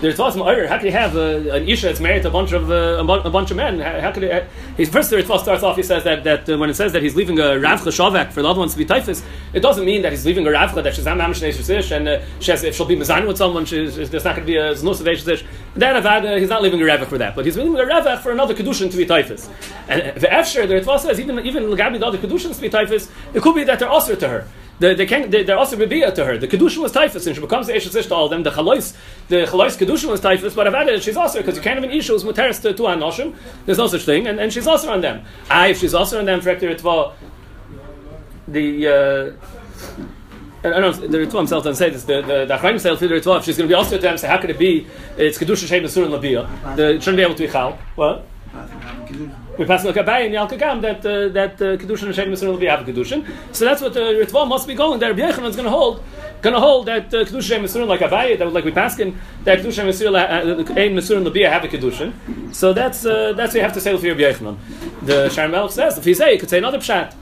the 0.02 0.08
Ritva 0.08 0.30
is 0.30 0.70
How 0.70 0.78
can 0.78 0.86
you 0.86 0.92
have 0.92 1.16
a, 1.16 1.52
an 1.52 1.68
isha 1.68 1.88
that's 1.88 2.00
married 2.00 2.24
to 2.24 2.28
a 2.28 2.32
bunch 2.32 2.52
of 2.52 2.70
uh, 2.70 3.04
a, 3.04 3.30
bunch 3.30 3.52
of 3.52 3.58
men? 3.58 3.80
How, 3.80 4.02
how 4.02 4.12
could 4.12 4.24
it? 4.24 4.44
Uh, 4.78 4.86
first 4.86 5.10
the 5.10 5.18
Ritva 5.18 5.40
starts 5.40 5.64
off. 5.64 5.78
He 5.78 5.84
says 5.84 6.04
that 6.04 6.24
that 6.24 6.50
uh, 6.50 6.58
when 6.58 6.70
it 6.70 6.74
says 6.74 6.92
that 6.94 7.02
he's 7.02 7.16
leaving 7.16 7.40
a 7.40 7.58
Rav 7.60 7.82
Shavak 7.82 8.32
for 8.32 8.42
the 8.42 8.50
other 8.50 8.60
ones 8.60 8.74
to 8.74 8.78
be 8.78 8.86
typhus, 8.86 9.24
it 9.54 9.62
doesn't 9.62 9.86
mean 9.86 10.02
that 10.02 10.12
he's 10.12 10.26
leaving 10.26 10.46
a 10.48 10.50
Ravcha 10.50 10.84
that 10.84 10.96
she's 10.96 11.08
Am 11.08 11.20
Ish 11.20 11.92
and 11.92 12.08
uh, 12.08 12.22
she 12.40 12.52
has, 12.52 12.64
if 12.64 12.76
she'll 12.76 12.86
be 12.86 12.96
Mazan 12.96 13.26
with 13.28 13.38
someone, 13.38 13.64
there's 13.66 14.12
not 14.12 14.36
going 14.36 14.36
to 14.36 14.46
be 14.46 14.58
a 14.58 14.74
Znus 14.74 15.00
of 15.00 15.08
Ish 15.08 15.24
Then 15.24 16.02
Avad, 16.02 16.40
he's 16.40 16.50
not 16.50 16.62
leaving 16.62 16.82
a 16.82 16.86
Ravach 16.86 17.08
for 17.08 17.18
that, 17.18 17.36
but 17.36 17.46
he's 17.46 17.58
leaving 17.58 17.76
a 17.76 17.84
Ravach 17.84 18.22
for 18.22 18.32
another 18.32 18.54
kedushin 18.54 18.92
to 18.92 18.98
be 18.98 19.06
typhus. 19.06 19.50
And 19.88 20.20
the 20.20 20.28
Efsher, 20.28 20.68
the 20.68 20.76
Ritva 20.76 21.00
says 21.00 21.20
even 21.20 21.40
even 21.46 21.70
the 21.70 22.06
other 22.06 22.18
kedushins 22.18 22.56
to 22.56 22.62
be 22.62 22.70
typhus, 22.70 23.10
it 23.34 23.42
could 23.42 23.56
be 23.56 23.64
that 23.64 23.80
they're 23.80 23.90
also 23.90 24.16
to 24.16 24.28
her. 24.28 24.48
The, 24.80 24.94
they 24.94 25.06
can, 25.06 25.30
they, 25.30 25.44
they're 25.44 25.58
also 25.58 25.78
bibia 25.78 26.14
to 26.14 26.26
her. 26.26 26.38
The 26.38 26.48
kedushin 26.48 26.80
was 26.80 26.92
typhus, 26.92 27.26
and 27.28 27.36
she 27.36 27.42
becomes 27.42 27.68
the 27.68 27.74
eshes 27.74 28.08
to 28.08 28.16
all 28.16 28.26
of 28.26 28.32
them. 28.32 28.44
The 28.44 28.52
chalois, 28.52 28.96
the 29.30 29.46
chalois 29.46 29.78
kedushin 29.78 30.10
was 30.10 30.20
typhus, 30.20 30.54
but 30.54 30.68
I've 30.68 30.76
added 30.76 31.02
she's 31.02 31.16
also 31.16 31.40
because 31.40 31.56
you 31.56 31.62
can't 31.62 31.76
have 31.76 31.90
an 31.90 31.96
issue 31.96 32.14
with 32.14 32.24
muteris 32.24 32.62
to, 32.64 32.74
to 32.74 32.84
anoshim. 32.84 33.36
There's 33.66 33.78
no 33.78 33.88
such 33.88 34.04
thing, 34.04 34.28
and, 34.28 34.40
and 34.40 34.52
she's 34.52 34.68
also 34.68 34.92
on 34.92 35.02
them. 35.02 35.24
I, 35.50 35.68
if 35.68 35.80
she's 35.80 35.94
also 35.94 36.20
on 36.20 36.26
them 36.26 36.42
for 36.42 36.56
the 36.56 37.14
the. 38.48 38.88
Uh, 38.88 39.32
I 40.64 40.80
don't 40.80 40.82
know, 40.82 41.08
the 41.08 41.20
Ritva 41.20 41.38
himself 41.38 41.64
doesn't 41.64 41.76
say 41.76 41.92
this. 41.92 42.06
The 42.06 42.22
the, 42.22 42.46
the 42.46 42.58
Achrayim 42.58 42.80
say 42.82 42.96
the 42.96 43.14
Ritva, 43.14 43.38
if 43.38 43.46
she's 43.46 43.58
going 43.58 43.70
to 43.70 43.72
be 43.72 43.76
also 43.76 43.98
to 43.98 44.02
them, 44.02 44.18
say 44.18 44.28
how 44.28 44.40
could 44.42 44.50
it 44.50 44.58
be? 44.58 44.88
It's 45.16 45.38
kedusha 45.38 45.68
shem 45.68 45.86
and 45.86 46.12
labia. 46.12 46.50
It 46.76 47.04
shouldn't 47.04 47.18
be 47.18 47.24
able 47.24 47.36
to 47.36 47.46
be 47.46 47.52
chal. 47.52 47.78
What? 47.94 48.26
We 49.58 49.66
pass 49.66 49.84
like 49.86 49.96
Abai 49.96 50.26
and 50.26 50.34
Yal 50.34 50.48
Kagam 50.48 50.82
that 50.82 51.06
uh, 51.06 51.30
that 51.30 51.54
uh, 51.62 51.78
kedushin 51.78 52.08
and 52.08 52.16
Shem 52.16 52.50
will 52.50 52.58
be 52.58 52.66
have 52.66 52.86
kedushin. 52.86 53.26
So 53.56 53.66
that's 53.66 53.82
what 53.82 53.94
the 53.94 54.00
Ritva 54.00 54.48
must 54.48 54.68
be 54.68 54.76
going. 54.76 55.00
That 55.00 55.10
Rabbi 55.10 55.22
Yechanan 55.22 55.50
is 55.50 55.56
going 55.56 55.66
to 55.66 55.72
hold, 55.72 56.04
going 56.42 56.54
to 56.54 56.60
hold 56.60 56.88
that 56.88 57.14
uh, 57.14 57.24
kedushin 57.26 57.58
and 57.58 57.90
like 57.90 58.02
Abai 58.02 58.38
that 58.38 58.52
like 58.52 58.66
we 58.66 58.72
pass 58.72 59.00
in 59.00 59.18
that 59.44 59.60
kedushin 59.60 59.80
and 59.80 59.90
Misurin 59.90 60.78
Ein 60.78 60.96
Misurin 60.96 61.24
Labia 61.24 61.50
have 61.50 61.64
a 61.64 61.68
kedushin. 61.68 62.14
So 62.54 62.74
that's 62.74 63.06
uh, 63.06 63.34
that's 63.34 63.54
what 63.54 63.56
you 63.56 63.62
have 63.62 63.74
to 63.74 63.82
say 63.82 63.94
with 63.94 64.04
Rabbi 64.04 64.22
Yechanan. 64.22 64.58
The 65.02 65.30
Sharmel 65.30 65.72
says 65.72 65.98
if 65.98 66.06
he 66.06 66.14
say, 66.14 66.34
he 66.34 66.38
could 66.40 66.50
say 66.50 66.58
another 66.58 66.80
pshat. 66.80 67.16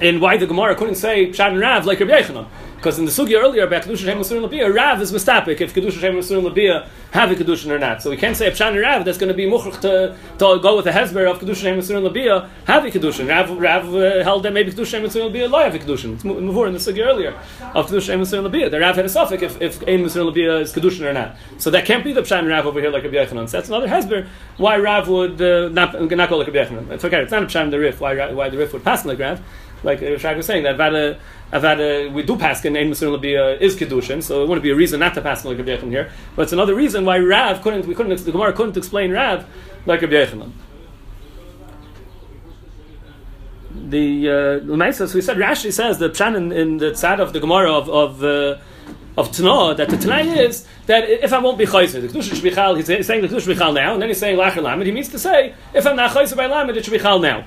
And 0.00 0.20
why 0.20 0.36
the 0.36 0.46
Gemara 0.46 0.74
couldn't 0.74 0.96
say 0.96 1.30
pshat 1.30 1.52
and 1.52 1.60
Rav 1.60 1.86
like 1.86 2.00
Rabbi 2.00 2.20
Yechanan. 2.22 2.46
Because 2.82 2.98
in 2.98 3.04
the 3.04 3.12
sugi 3.12 3.40
earlier 3.40 3.62
about 3.62 3.84
kedusha 3.84 4.06
shem 4.06 4.18
masurin 4.18 4.42
labia, 4.42 4.68
Rav 4.68 5.00
is 5.00 5.12
mistapik 5.12 5.60
if 5.60 5.72
kedusha 5.72 6.00
shem 6.00 6.14
masurin 6.16 6.42
labia 6.42 6.88
have 7.12 7.30
a 7.30 7.36
kedusha 7.36 7.70
or 7.70 7.78
not. 7.78 8.02
So 8.02 8.10
we 8.10 8.16
can't 8.16 8.36
say 8.36 8.48
a 8.48 8.50
pshan 8.50 8.82
Rav 8.82 9.04
that's 9.04 9.18
going 9.18 9.28
to 9.28 9.34
be 9.34 9.46
muchach 9.46 9.80
to, 9.82 10.16
to 10.38 10.58
go 10.60 10.74
with 10.74 10.86
the 10.86 10.90
hezber 10.90 11.30
of 11.30 11.38
kedusha 11.38 11.62
shem 11.62 11.78
masurin 11.78 12.02
labia 12.02 12.50
have 12.66 12.84
a 12.84 12.90
kedusha. 12.90 13.28
Rav 13.28 13.56
Rav 13.56 13.94
uh, 13.94 14.24
held 14.24 14.42
that 14.42 14.52
maybe 14.52 14.72
kedusha 14.72 14.86
shem 14.86 15.04
masurin 15.04 15.26
labia 15.26 15.48
lo 15.48 15.62
have 15.62 15.76
a 15.76 15.78
kedusha. 15.78 16.12
It's 16.12 16.24
more 16.24 16.66
in 16.66 16.72
the 16.72 16.80
sugi 16.80 17.06
earlier 17.06 17.38
of 17.72 17.86
kedusha 17.86 18.06
shem 18.06 18.20
masurin 18.20 18.42
labia. 18.42 18.68
The 18.68 18.80
Rav 18.80 18.96
had 18.96 19.04
a 19.04 19.08
suffix 19.08 19.40
if 19.44 19.62
if 19.62 19.82
ein 19.82 20.02
masurin 20.02 20.26
labia 20.26 20.56
is 20.56 20.72
kedusha 20.72 21.08
or 21.08 21.12
not. 21.12 21.36
So 21.58 21.70
that 21.70 21.84
can't 21.84 22.02
be 22.02 22.12
the 22.12 22.22
pshan 22.22 22.50
Rav 22.50 22.66
over 22.66 22.80
here 22.80 22.90
like 22.90 23.04
Rabbi 23.04 23.14
Yechanan. 23.14 23.48
So 23.48 23.58
that's 23.58 23.68
another 23.68 23.86
hezber 23.86 24.26
why 24.56 24.76
Rav 24.76 25.06
would 25.06 25.40
uh, 25.40 25.68
not 25.68 26.00
not 26.00 26.28
go 26.28 26.36
like 26.36 26.48
Rabbi 26.48 26.64
Yechanan. 26.64 26.90
It's 26.90 27.04
okay. 27.04 27.22
It's 27.22 27.30
not 27.30 27.44
a 27.44 27.46
pshan 27.46 27.70
the 27.70 27.78
Rif. 27.78 28.00
Why 28.00 28.32
why 28.32 28.48
the 28.48 28.58
Rif 28.58 28.72
would 28.72 28.82
pass 28.82 29.04
like 29.04 29.20
Rav 29.20 29.40
like 29.82 30.00
Shag 30.18 30.36
was 30.36 30.46
saying, 30.46 30.62
that 30.64 30.76
Vada, 30.76 31.18
Vada, 31.50 32.10
we 32.12 32.22
do 32.22 32.36
pass 32.36 32.64
in 32.64 32.76
Ein 32.76 32.90
Masur 32.90 33.12
Labia 33.12 33.58
is 33.58 33.76
Kedushin, 33.76 34.22
so 34.22 34.42
it 34.42 34.48
wouldn't 34.48 34.62
be 34.62 34.70
a 34.70 34.76
reason 34.76 35.00
not 35.00 35.14
to 35.14 35.20
pass 35.20 35.44
like 35.44 35.58
Rabbi 35.58 35.76
here. 35.88 36.10
But 36.36 36.42
it's 36.42 36.52
another 36.52 36.74
reason 36.74 37.04
why 37.04 37.18
Rav 37.18 37.62
couldn't, 37.62 37.86
we 37.86 37.94
couldn't, 37.94 38.16
the 38.24 38.32
Gemara 38.32 38.52
couldn't 38.52 38.76
explain 38.76 39.10
Rav 39.10 39.46
like 39.86 40.02
Rabbi. 40.02 40.26
The 43.74 44.62
uh, 44.64 44.74
we 45.14 45.20
said 45.20 45.36
Rashi 45.36 45.72
says 45.72 45.98
the 45.98 46.08
pshan 46.08 46.36
in, 46.36 46.52
in 46.52 46.76
the 46.78 46.92
tzad 46.92 47.20
of 47.20 47.32
the 47.32 47.40
Gemara 47.40 47.72
of 47.72 47.88
of 47.90 48.24
uh, 48.24 48.58
of 49.16 49.30
Tanah 49.30 49.76
that 49.76 49.88
the 49.88 49.96
Tanai 49.96 50.28
is 50.28 50.66
that 50.86 51.08
if 51.08 51.32
I 51.32 51.38
won't 51.38 51.58
be 51.58 51.66
chayzer, 51.66 52.00
the 52.00 52.08
kedusha 52.08 52.34
should 52.34 52.42
be 52.42 52.50
chal. 52.50 52.74
He's 52.74 52.86
saying 52.86 53.22
the 53.22 53.28
kedusha 53.28 53.40
should 53.40 53.48
be 53.48 53.54
chal 53.54 53.72
now, 53.72 53.92
and 53.94 54.00
then 54.00 54.08
he's 54.08 54.18
saying 54.18 54.36
lacher 54.38 54.62
lamed. 54.62 54.84
He 54.84 54.92
means 54.92 55.08
to 55.10 55.18
say 55.18 55.54
if 55.74 55.86
I'm 55.86 55.96
not 55.96 56.10
chayzer 56.10 56.36
by 56.36 56.46
lamed, 56.46 56.76
it 56.76 56.84
should 56.84 56.92
be 56.92 56.98
chal 56.98 57.18
now. 57.18 57.44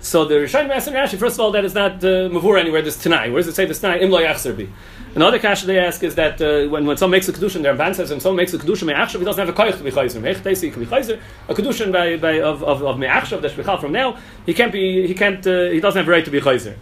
So 0.00 0.24
the 0.24 0.34
Rishayim 0.36 0.70
asking 0.70 0.94
Rashi, 0.94 1.18
first 1.18 1.36
of 1.36 1.40
all, 1.40 1.50
that 1.52 1.64
is 1.64 1.74
not 1.74 2.04
uh, 2.04 2.30
mavur 2.30 2.58
anywhere. 2.58 2.82
This 2.82 2.96
Tanai. 2.96 3.30
Where 3.30 3.40
does 3.40 3.48
it 3.48 3.54
say 3.54 3.64
this 3.64 3.80
Tanai? 3.80 4.00
Imlo 4.00 4.24
yachzer 4.24 4.56
bi. 4.56 4.68
Another 5.14 5.40
question 5.40 5.66
they 5.66 5.78
ask 5.78 6.02
is 6.04 6.14
that 6.14 6.40
uh, 6.40 6.68
when, 6.68 6.86
when 6.86 6.96
someone 6.96 7.16
makes 7.16 7.28
a 7.28 7.32
kedushin, 7.32 7.62
their 7.62 7.74
Ramban 7.74 7.96
says 7.96 8.10
when 8.10 8.20
someone 8.20 8.36
makes 8.36 8.54
a 8.54 8.58
kedushin 8.58 8.86
me'achshav, 8.86 9.18
he 9.18 9.24
doesn't 9.24 9.44
have 9.44 9.54
a 9.54 9.58
koyach 9.58 9.76
to 9.76 9.82
be 9.82 9.90
chayzer. 9.90 10.20
Me'ech 10.20 10.36
teisi 10.36 10.64
he 10.64 10.70
can 10.70 10.84
be 10.84 10.86
chayzer. 10.86 11.20
A 11.48 11.54
kedushin 11.54 11.92
by, 11.92 12.16
by 12.16 12.40
of 12.40 12.62
of, 12.62 12.82
of 12.82 12.98
me'achshav 12.98 13.40
that 13.40 13.50
shvichal 13.50 13.80
from 13.80 13.90
now, 13.90 14.16
he 14.46 14.54
can't 14.54 14.72
be 14.72 15.06
he 15.06 15.14
can't 15.14 15.44
uh, 15.46 15.70
he 15.70 15.80
doesn't 15.80 15.98
have 15.98 16.08
a 16.08 16.10
right 16.10 16.24
to 16.24 16.30
be 16.30 16.40
chayzer. 16.40 16.76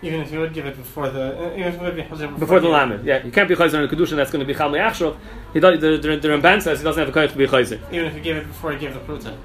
Even 0.00 0.20
if 0.20 0.32
you 0.32 0.40
would 0.40 0.54
give 0.54 0.66
it 0.66 0.76
before 0.76 1.10
the 1.10 1.38
uh, 1.38 1.54
even 1.54 1.64
if 1.64 1.74
you 1.74 1.80
would 1.82 1.96
be 1.96 2.02
before, 2.02 2.28
before 2.28 2.60
the 2.60 2.68
lamed, 2.68 3.04
yeah, 3.04 3.18
he 3.18 3.30
can't 3.30 3.48
be 3.48 3.54
chayzer 3.54 3.76
on 3.76 3.84
a 3.84 3.88
kedushin 3.88 4.16
that's 4.16 4.30
going 4.30 4.40
to 4.40 4.46
be 4.46 4.54
chal 4.54 4.70
me'achshav. 4.70 5.18
He 5.52 5.60
does, 5.60 5.78
the, 5.78 5.98
the, 5.98 6.16
the 6.16 6.28
Ramban 6.28 6.62
says 6.62 6.78
he 6.78 6.84
doesn't 6.84 7.06
have 7.06 7.14
a 7.14 7.18
koyach 7.18 7.32
to 7.32 7.36
be 7.36 7.46
chayzer. 7.46 7.78
Even 7.92 8.06
if 8.06 8.14
you 8.14 8.20
give 8.22 8.38
it 8.38 8.46
before 8.46 8.72
you 8.72 8.78
give 8.78 8.94
the 8.94 9.00
pruta. 9.00 9.36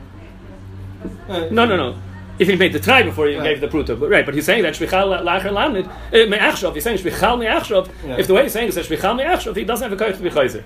no, 1.52 1.66
no, 1.66 1.76
no 1.76 1.98
if 2.40 2.48
he 2.48 2.56
made 2.56 2.74
the 2.74 2.80
try 2.80 3.04
before 3.04 3.28
he 3.28 3.36
right. 3.36 3.44
gave 3.44 3.62
the 3.62 3.68
pruta. 3.68 4.00
But 4.00 4.10
right, 4.10 4.26
but 4.26 4.36
he's 4.36 4.46
saying 4.46 4.64
that 4.64 4.74
shvichal 4.76 5.24
lacher 5.24 5.50
lamnid 5.50 5.88
uh, 5.88 6.30
me'achshov. 6.30 6.74
He's 6.74 6.84
saying 6.84 6.98
shvichal 6.98 7.40
me'achshov. 7.40 7.90
Yeah. 8.06 8.18
If 8.18 8.28
the 8.28 8.34
way 8.34 8.44
he's 8.44 8.54
saying 8.54 8.70
is 8.70 8.76
that 8.76 8.86
shvichal 8.86 9.18
me'achshov, 9.18 9.56
he 9.56 9.64
doesn't 9.64 9.90
have 9.90 10.00
a 10.00 10.04
koyach 10.04 10.18
to 10.18 10.24
be 10.24 10.30
chayzer. 10.30 10.64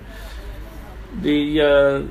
The 1.20 1.60
uh, 1.60 2.02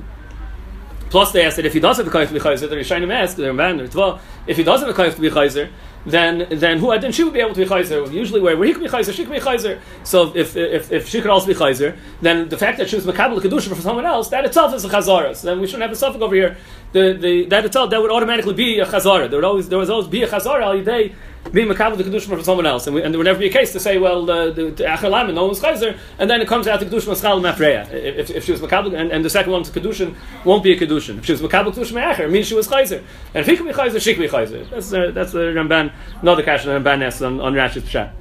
plus 1.10 1.32
they 1.32 1.44
asked 1.44 1.56
that 1.56 1.66
if 1.66 1.72
he 1.72 1.80
does 1.80 1.98
have 1.98 2.06
a 2.06 2.10
koyach 2.10 2.28
to 2.28 2.34
be 2.34 2.40
chayzer, 2.40 2.68
the 2.68 2.76
Rishonim 2.76 3.12
ask 3.12 3.36
the 3.36 3.44
Ramban 3.44 3.94
or 3.94 4.20
if 4.46 4.56
he 4.56 4.64
does 4.64 4.80
have 4.80 4.88
a 4.88 4.94
koyach 4.94 5.14
to 5.14 5.20
be 5.20 5.30
chayzer, 5.30 5.70
then 6.04 6.46
then 6.50 6.78
who 6.78 6.98
then 6.98 7.12
she 7.12 7.24
would 7.24 7.32
be 7.32 7.40
able 7.40 7.54
to 7.54 7.60
be 7.60 7.66
chayzer. 7.66 8.10
Usually, 8.12 8.40
where, 8.40 8.56
where 8.56 8.66
he 8.66 8.74
could 8.74 8.82
be 8.82 8.88
chayzer, 8.88 9.14
she 9.14 9.24
could 9.24 9.34
be 9.34 9.40
chayzer. 9.40 9.80
So 10.02 10.34
if, 10.34 10.56
if, 10.56 10.90
if 10.90 11.08
she 11.08 11.20
could 11.20 11.30
also 11.30 11.46
be 11.46 11.54
chayzer, 11.54 11.96
then 12.20 12.48
the 12.48 12.58
fact 12.58 12.78
that 12.78 12.88
she 12.88 12.96
was 12.96 13.06
makabel 13.06 13.40
kedusha 13.40 13.68
for 13.68 13.80
someone 13.80 14.06
else, 14.06 14.28
that 14.30 14.44
itself 14.44 14.74
is 14.74 14.84
a 14.84 14.88
chazara. 14.88 15.36
So 15.36 15.48
then 15.48 15.60
we 15.60 15.66
shouldn't 15.66 15.82
have 15.82 15.92
a 15.92 15.96
suffix 15.96 16.22
over 16.22 16.34
here. 16.34 16.56
The, 16.92 17.12
the 17.14 17.46
that 17.46 17.64
itself 17.64 17.90
that 17.90 18.00
would 18.00 18.10
automatically 18.10 18.54
be 18.54 18.80
a 18.80 18.86
chazara. 18.86 19.28
There 19.28 19.38
would 19.38 19.44
always 19.44 19.68
there 19.68 19.78
was 19.78 19.90
always 19.90 20.08
be 20.08 20.22
a 20.22 20.28
chazara 20.28 20.64
all 20.64 20.80
day 20.82 21.14
being 21.50 21.68
makabel 21.68 21.96
the 21.96 22.04
kedusha 22.04 22.28
for 22.28 22.42
someone 22.42 22.66
else, 22.66 22.86
and, 22.86 22.94
we, 22.94 23.02
and, 23.02 23.12
there 23.12 23.18
would 23.18 23.24
never 23.24 23.38
be 23.38 23.48
a 23.48 23.52
case 23.52 23.72
to 23.72 23.80
say, 23.80 23.98
well, 23.98 24.24
the, 24.24 24.52
the, 24.52 24.70
the 24.70 25.32
no 25.32 25.46
one's 25.46 25.60
chayzer, 25.60 25.98
and 26.18 26.30
then 26.30 26.40
it 26.40 26.48
comes 26.48 26.66
out 26.66 26.80
the 26.80 26.86
kedusha 26.86 27.08
maschal 27.08 27.40
mafreya. 27.40 27.90
If, 27.92 28.30
if 28.30 28.44
she 28.44 28.52
was 28.52 28.60
makabel, 28.60 28.94
and, 28.98 29.10
and 29.10 29.24
the 29.24 29.30
second 29.30 29.52
one's 29.52 29.70
kedushin 29.70 30.14
won't 30.44 30.62
be 30.62 30.72
a 30.72 30.78
kedushin. 30.78 31.18
If 31.18 31.26
she 31.26 31.32
was 31.32 31.42
makabel 31.42 31.72
kedusha 31.72 31.92
me'acher, 31.92 32.30
means 32.30 32.46
she 32.46 32.54
was 32.54 32.68
chayzer. 32.68 33.02
And 33.34 33.40
if 33.42 33.46
he 33.46 33.56
can 33.56 33.66
be 33.66 33.72
chayzer, 33.72 34.00
she 34.00 34.14
can 34.14 34.22
be 34.22 34.28
chayzer. 34.28 34.68
That's 34.70 34.92
uh, 34.92 35.10
that's 35.12 35.32
the 35.32 35.38
Ramban, 35.38 35.92
another 36.20 36.42
question 36.42 36.70
Ramban 36.70 37.02
asks 37.02 37.22
on, 37.22 37.40
on 37.40 37.54
Rashi's 37.54 37.84
pshat. 37.84 38.12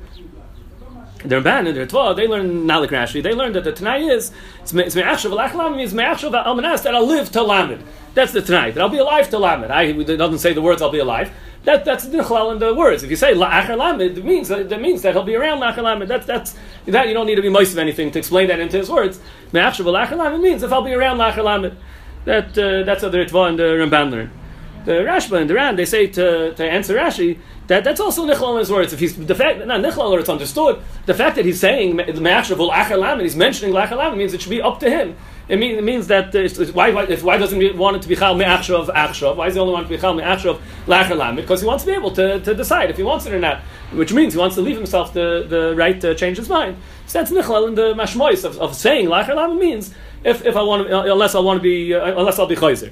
The 1.23 1.35
Ramban 1.35 1.67
and 1.67 1.77
the 1.77 1.85
Ritva, 1.85 2.15
they 2.15 2.27
learn 2.27 2.65
Nalik 2.65 2.89
Rashi. 2.89 3.21
They 3.21 3.33
learn 3.33 3.53
that 3.53 3.63
the 3.63 3.71
Tanai 3.71 4.07
is 4.07 4.31
it's 4.61 4.73
me'achshav 4.73 5.31
alach 5.31 5.75
means 5.75 5.93
me'achshav 5.93 6.31
almanas 6.45 6.83
that 6.83 6.95
I'll 6.95 7.05
live 7.05 7.31
to 7.31 7.43
lamed. 7.43 7.83
That's 8.15 8.31
the 8.31 8.41
Tanai. 8.41 8.71
That 8.71 8.81
I'll 8.81 8.89
be 8.89 8.97
alive 8.97 9.29
to 9.29 9.37
lamed. 9.37 9.65
I 9.65 9.83
it 9.83 10.17
doesn't 10.17 10.39
say 10.39 10.53
the 10.53 10.61
words 10.61 10.81
I'll 10.81 10.91
be 10.91 10.99
alive. 10.99 11.31
That 11.63 11.85
that's 11.85 12.05
the 12.05 12.17
nichlal 12.17 12.51
in 12.51 12.59
the 12.59 12.73
words. 12.73 13.03
If 13.03 13.11
you 13.11 13.15
say 13.15 13.35
la'achar 13.35 13.77
lamed, 13.77 14.17
it 14.17 14.25
means 14.25 14.47
that, 14.47 14.81
means 14.81 15.03
that 15.03 15.13
he'll 15.13 15.23
be 15.23 15.35
around 15.35 15.59
la'achar 15.59 15.83
lamed. 15.83 16.09
That's 16.09 16.25
that's 16.25 16.55
that 16.87 17.07
you 17.07 17.13
don't 17.13 17.27
need 17.27 17.35
to 17.35 17.43
be 17.43 17.49
most 17.49 17.71
of 17.71 17.77
anything 17.77 18.09
to 18.11 18.19
explain 18.19 18.47
that 18.47 18.59
into 18.59 18.77
his 18.77 18.89
words. 18.89 19.19
Me'achshav 19.51 19.85
alach 19.85 20.17
lamed 20.17 20.41
means 20.41 20.63
if 20.63 20.73
I'll 20.73 20.81
be 20.81 20.93
around 20.93 21.17
la'achar 21.17 21.43
lamed. 21.43 21.77
That 22.25 22.57
uh, 22.57 22.83
that's 22.83 23.03
how 23.03 23.09
the 23.09 23.19
Ritva 23.19 23.49
and 23.49 23.59
the 23.59 23.63
Ramban 23.63 24.11
learn. 24.11 24.31
The 24.85 24.91
Rashba 24.91 25.39
and 25.41 25.49
the 25.49 25.53
Ran 25.53 25.75
they 25.75 25.85
say 25.85 26.07
to 26.07 26.53
to 26.53 26.63
answer 26.63 26.95
Rashi 26.95 27.39
that, 27.71 27.85
that's 27.85 28.01
also 28.01 28.27
nichlal 28.27 28.53
in 28.55 28.59
his 28.59 28.69
words. 28.69 28.91
If 28.91 28.99
he's 28.99 29.15
the 29.15 29.33
fact 29.33 29.65
not 29.65 29.79
nichlal 29.79 30.11
or 30.11 30.19
it's 30.19 30.27
understood, 30.27 30.81
the 31.05 31.13
fact 31.13 31.37
that 31.37 31.45
he's 31.45 31.59
saying 31.59 31.95
the 31.95 32.19
me'achshav 32.19 33.13
and 33.13 33.21
he's 33.21 33.37
mentioning 33.37 33.73
lachar 33.73 34.17
means 34.17 34.33
it 34.33 34.41
should 34.41 34.49
be 34.49 34.61
up 34.61 34.81
to 34.81 34.89
him. 34.89 35.15
It 35.47 35.57
means, 35.57 35.77
it 35.77 35.83
means 35.83 36.07
that 36.07 36.35
uh, 36.35 36.71
why, 36.73 36.91
why, 36.91 37.05
why 37.15 37.37
doesn't 37.37 37.61
he 37.61 37.71
want 37.71 37.95
it 37.95 38.01
to 38.01 38.09
be 38.09 38.17
chal 38.17 38.35
me'achshav 38.35 38.87
achshav? 38.87 39.37
Why 39.37 39.45
does 39.45 39.53
he 39.53 39.61
only 39.61 39.71
want 39.71 39.85
it 39.85 39.89
to 39.89 39.95
be 39.95 40.01
chal 40.01 40.13
me'achshav 40.13 40.59
lachar 40.85 41.35
Because 41.37 41.61
he 41.61 41.67
wants 41.67 41.85
to 41.85 41.91
be 41.91 41.95
able 41.95 42.11
to, 42.11 42.41
to 42.41 42.53
decide 42.53 42.89
if 42.89 42.97
he 42.97 43.03
wants 43.03 43.25
it 43.25 43.33
or 43.33 43.39
not, 43.39 43.61
which 43.93 44.11
means 44.11 44.33
he 44.33 44.39
wants 44.39 44.55
to 44.55 44.61
leave 44.61 44.75
himself 44.75 45.13
the, 45.13 45.45
the 45.47 45.73
right 45.73 46.01
to 46.01 46.13
change 46.13 46.37
his 46.37 46.49
mind. 46.49 46.75
So 47.05 47.19
that's 47.19 47.31
nichlal 47.31 47.69
in 47.69 47.75
the 47.75 47.93
mashmois 47.93 48.43
of, 48.43 48.59
of 48.59 48.75
saying 48.75 49.07
lachar 49.07 49.57
means 49.57 49.93
if, 50.25 50.45
if 50.45 50.57
I 50.57 50.61
want 50.61 50.89
unless 50.89 51.35
I 51.35 51.39
want 51.39 51.59
to 51.59 51.63
be 51.63 51.93
uh, 51.93 52.19
unless 52.19 52.37
I'll 52.37 52.47
be 52.47 52.55
chayzer 52.55 52.91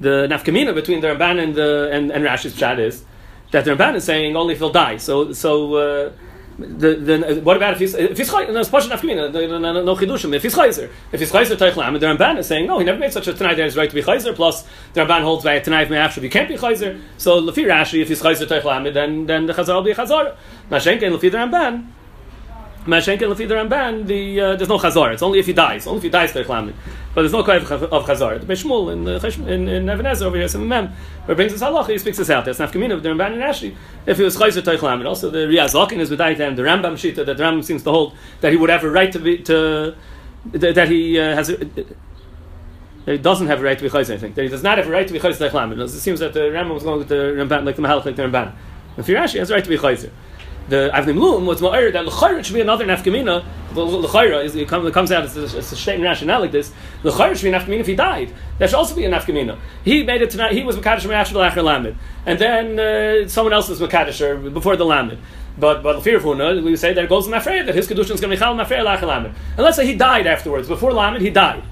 the 0.00 0.26
nafkamina 0.28 0.74
between 0.74 1.00
the 1.00 1.08
Ramban 1.08 1.42
and 1.42 1.54
the 1.54 1.90
and, 1.92 2.10
and 2.10 2.24
Rashi's 2.24 2.56
chat 2.56 2.80
is 2.80 3.04
that 3.52 3.64
the 3.64 3.72
Ramban 3.72 3.96
is 3.96 4.04
saying 4.04 4.34
only 4.36 4.54
if 4.54 4.58
he'll 4.58 4.70
die. 4.70 4.96
So 4.96 5.32
so. 5.32 5.74
Uh, 5.74 6.12
the, 6.58 6.94
the, 6.94 7.40
what 7.40 7.56
about 7.56 7.72
if 7.72 7.78
he's 7.78 7.94
if 7.94 8.18
he's 8.18 8.30
no 8.30 8.44
nafkamina 8.44 9.32
no 9.32 9.96
chidushim 9.96 10.34
if 10.34 10.42
he's 10.42 10.54
chayzer 10.54 10.90
if 11.10 11.20
he's 11.20 11.32
chayzer 11.32 11.56
teichlam 11.56 11.98
the 11.98 12.04
Ramban 12.04 12.36
is 12.36 12.48
saying 12.48 12.66
no 12.66 12.78
he 12.78 12.84
never 12.84 12.98
made 12.98 13.14
such 13.14 13.28
a 13.28 13.32
tonight 13.32 13.54
there 13.54 13.64
is 13.64 13.78
right 13.78 13.88
to 13.88 13.94
be 13.94 14.02
chayzer 14.02 14.34
plus 14.34 14.66
the 14.92 15.00
Ramban 15.00 15.22
holds 15.22 15.42
by 15.42 15.58
tonight 15.60 15.90
after 15.90 16.20
you 16.20 16.28
can't 16.28 16.48
be 16.48 16.56
chayzer 16.56 17.00
so 17.16 17.40
lefi 17.40 17.64
Rashi 17.64 18.02
if 18.02 18.08
he's 18.08 18.20
chayzer 18.20 18.46
teichlam 18.46 18.92
then 18.92 19.24
then 19.24 19.46
the 19.46 19.54
chazar 19.54 19.76
will 19.76 19.82
be 19.82 19.94
chazar 19.94 20.36
mashenken 20.70 21.16
lefi 21.16 21.30
the 21.32 21.38
Ramban 21.38 21.86
Mashenken 22.86 23.30
Lefi 23.30 23.46
the 23.46 23.54
Ramban, 23.54 24.06
the 24.06 24.40
uh, 24.40 24.56
there's 24.56 24.68
no 24.68 24.78
chazar. 24.78 25.12
It's 25.12 25.22
only 25.22 25.38
if 25.38 25.46
he 25.46 25.52
dies. 25.52 25.86
Only 25.86 25.98
if 25.98 26.02
he 26.04 26.08
dies 26.08 26.32
to 26.32 26.42
But 26.42 27.22
there's 27.22 27.32
no 27.32 27.44
kind 27.44 27.62
of 27.62 27.68
chazar. 27.68 28.40
The 28.40 28.46
Beis 28.46 28.64
Shmuel 28.64 28.92
in 28.92 29.06
uh, 29.06 29.52
in, 29.52 29.68
in 29.68 29.90
Even 29.90 30.06
HaEzer 30.06 30.22
over 30.22 30.38
here, 30.38 30.48
some 30.48 30.66
mem, 30.66 30.88
where 31.26 31.34
brings 31.34 31.52
us 31.52 31.60
halacha, 31.60 31.90
he 31.90 31.98
speaks 31.98 32.16
this 32.16 32.30
out. 32.30 32.46
There's 32.46 32.58
nafkamina 32.58 32.94
of 32.94 33.02
the 33.02 33.10
Ramban 33.10 33.34
and 33.34 33.42
Rashi. 33.42 33.76
If 34.06 34.16
he 34.16 34.22
was 34.22 34.34
to 34.36 34.70
and 34.70 35.06
also 35.06 35.28
the 35.28 35.40
Riyazokin 35.40 35.98
is 35.98 36.10
with 36.10 36.22
and 36.22 36.56
the 36.56 36.62
Rambam 36.62 36.94
shita 36.94 37.26
that 37.26 37.36
the 37.36 37.42
Rambam 37.42 37.62
seems 37.62 37.82
to 37.82 37.90
hold 37.90 38.16
that 38.40 38.50
he 38.50 38.56
would 38.56 38.70
have 38.70 38.82
a 38.82 38.90
right 38.90 39.12
to 39.12 39.18
be 39.18 39.38
to 39.42 39.94
that 40.46 40.88
he 40.88 41.20
uh, 41.20 41.34
has. 41.34 41.50
A, 41.50 41.56
that 43.06 43.12
he 43.12 43.18
doesn't 43.18 43.46
have 43.46 43.60
a 43.60 43.62
right 43.62 43.78
to 43.78 43.84
be 43.84 43.90
chayzer, 43.90 44.14
I 44.14 44.18
think. 44.18 44.34
That 44.34 44.42
he 44.42 44.48
does 44.48 44.62
not 44.62 44.78
have 44.78 44.86
a 44.86 44.90
right 44.90 45.06
to 45.06 45.12
be 45.12 45.18
chayzer 45.18 45.80
It 45.82 45.88
seems 45.88 46.20
that 46.20 46.32
the 46.32 46.40
Rambam 46.40 46.74
was 46.74 46.82
going 46.82 46.98
with 46.98 47.08
the 47.08 47.14
Ramban, 47.14 47.64
like 47.64 47.76
the 47.76 47.82
Mahalach, 47.82 48.06
like 48.06 48.16
the 48.16 48.22
Ramban. 48.22 48.54
If 48.96 49.08
you're 49.08 49.20
Rashi, 49.20 49.38
has 49.38 49.50
a 49.50 49.54
right 49.54 49.64
to 49.64 49.70
be 49.70 49.76
chayzer 49.76 50.10
the 50.70 50.90
Avnei 50.94 51.14
Miluim 51.14 51.44
was 51.46 51.60
more 51.60 51.90
that 51.90 52.06
L'chayra 52.06 52.44
should 52.44 52.54
be 52.54 52.60
another 52.60 52.86
nafkamina. 52.86 53.44
L'chayra 53.74 54.44
is 54.44 54.54
it 54.54 54.68
comes, 54.68 54.86
it 54.86 54.94
comes 54.94 55.12
out 55.12 55.24
it's 55.24 55.36
a, 55.36 55.42
it's 55.42 55.72
a 55.72 55.76
statement 55.76 56.08
rationale 56.08 56.40
like 56.40 56.52
this. 56.52 56.72
L'chayra 57.02 57.34
should 57.34 57.42
be 57.42 57.52
a 57.52 57.58
nafkamina 57.58 57.80
if 57.80 57.86
he 57.86 57.96
died. 57.96 58.32
That 58.58 58.70
should 58.70 58.76
also 58.76 58.94
be 58.94 59.04
a 59.04 59.10
nafkamina. 59.10 59.58
He 59.84 60.04
made 60.04 60.22
it 60.22 60.30
tonight. 60.30 60.52
He 60.52 60.62
was 60.62 60.76
makadosh 60.76 61.06
me'achar 61.06 61.34
l'achar 61.34 61.62
lamed, 61.62 61.96
and 62.24 62.38
then 62.38 62.78
uh, 62.78 63.28
someone 63.28 63.52
else 63.52 63.68
was 63.68 63.80
makadosh 63.80 64.54
before 64.54 64.76
the 64.76 64.86
lamed. 64.86 65.18
But 65.58 65.82
but 65.82 66.00
fear 66.02 66.16
of 66.16 66.22
Huna, 66.22 66.62
we 66.62 66.76
say 66.76 66.94
that 66.94 67.04
it 67.04 67.08
goes 67.08 67.26
in 67.26 67.32
Mafreya, 67.32 67.66
that 67.66 67.74
his 67.74 67.88
kedushin 67.88 68.12
is 68.12 68.20
going 68.20 68.30
to 68.30 68.36
be 68.36 68.36
chal 68.36 68.54
Mafreya 68.54 68.84
l'achar 68.84 69.08
lamed. 69.08 69.26
And 69.26 69.58
let's 69.58 69.76
say 69.76 69.84
he 69.84 69.94
died 69.96 70.26
afterwards. 70.26 70.68
Before 70.68 70.92
lamed, 70.92 71.20
he 71.20 71.30
died. 71.30 71.64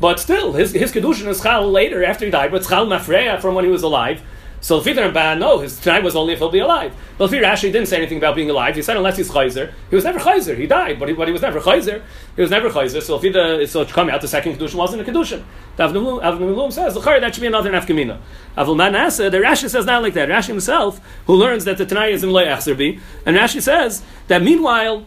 But 0.00 0.18
still, 0.18 0.52
his 0.52 0.72
his 0.72 0.92
kedushin 0.92 1.28
is 1.28 1.40
chal 1.40 1.70
later 1.70 2.04
after 2.04 2.24
he 2.24 2.30
died. 2.32 2.50
But 2.50 2.58
it's 2.58 2.68
chal 2.68 2.86
Mafreya 2.86 3.40
from 3.40 3.54
when 3.54 3.64
he 3.64 3.70
was 3.70 3.84
alive. 3.84 4.20
So 4.62 4.78
the 4.78 4.92
Ramban, 4.92 5.40
no, 5.40 5.58
his 5.58 5.80
tonight 5.80 6.04
was 6.04 6.14
only 6.14 6.34
if 6.34 6.38
he'll 6.38 6.48
be 6.48 6.60
alive. 6.60 6.94
But 7.18 7.30
Lefi 7.30 7.42
Rashi 7.42 7.62
didn't 7.62 7.86
say 7.86 7.96
anything 7.96 8.18
about 8.18 8.36
being 8.36 8.48
alive. 8.48 8.76
He 8.76 8.82
said 8.82 8.96
unless 8.96 9.16
he's 9.16 9.28
chayzer, 9.28 9.72
he 9.90 9.96
was 9.96 10.04
never 10.04 10.20
chayzer. 10.20 10.56
He 10.56 10.68
died, 10.68 11.00
but 11.00 11.08
he, 11.08 11.14
but 11.16 11.26
he 11.26 11.32
was 11.32 11.42
never 11.42 11.60
chayzer. 11.60 12.00
He 12.36 12.42
was 12.42 12.50
never 12.52 12.70
chayzer. 12.70 13.02
So 13.02 13.18
the 13.18 13.66
so 13.66 13.82
to 13.82 13.92
come 13.92 14.08
out, 14.08 14.20
the 14.20 14.28
second 14.28 14.56
kedushin 14.56 14.76
wasn't 14.76 15.02
a 15.02 15.04
kedushin. 15.10 15.42
Avnum 15.76 16.72
says 16.72 16.94
that 16.94 17.34
should 17.34 17.40
be 17.40 17.46
another 17.48 17.72
nafkamina. 17.72 18.20
Avul 18.56 18.76
Manasa, 18.76 19.30
the 19.30 19.38
Rashi 19.38 19.68
says 19.68 19.84
not 19.84 20.00
like 20.00 20.14
that. 20.14 20.28
Rashi 20.28 20.48
himself, 20.48 21.00
who 21.26 21.34
learns 21.34 21.64
that 21.64 21.76
the 21.76 21.84
Tanai 21.84 22.12
is 22.12 22.22
in 22.22 22.30
loy 22.30 22.44
and 22.44 23.36
Rashi 23.36 23.60
says 23.60 24.02
that 24.28 24.42
meanwhile. 24.42 25.04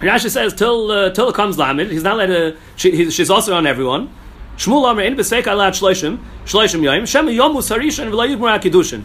Rashi 0.00 0.28
says 0.28 0.52
till 0.52 0.90
uh, 0.90 1.08
till 1.08 1.30
it 1.30 1.34
comes 1.34 1.56
Lamed, 1.56 1.90
he's 1.90 2.02
not 2.02 2.18
let 2.18 2.28
a, 2.28 2.54
she, 2.76 3.10
she's 3.10 3.30
also 3.30 3.54
on 3.54 3.66
everyone. 3.66 4.12
Shmuel 4.56 4.84
Amr 4.84 5.02
in 5.02 5.16
Besek 5.16 5.42
Alat 5.42 5.72
Shloishim, 5.72 6.18
Shloishim 6.46 6.80
Yoim, 6.80 7.06
Shem 7.06 7.26
Yomus 7.26 7.70
Harishan. 7.70 9.04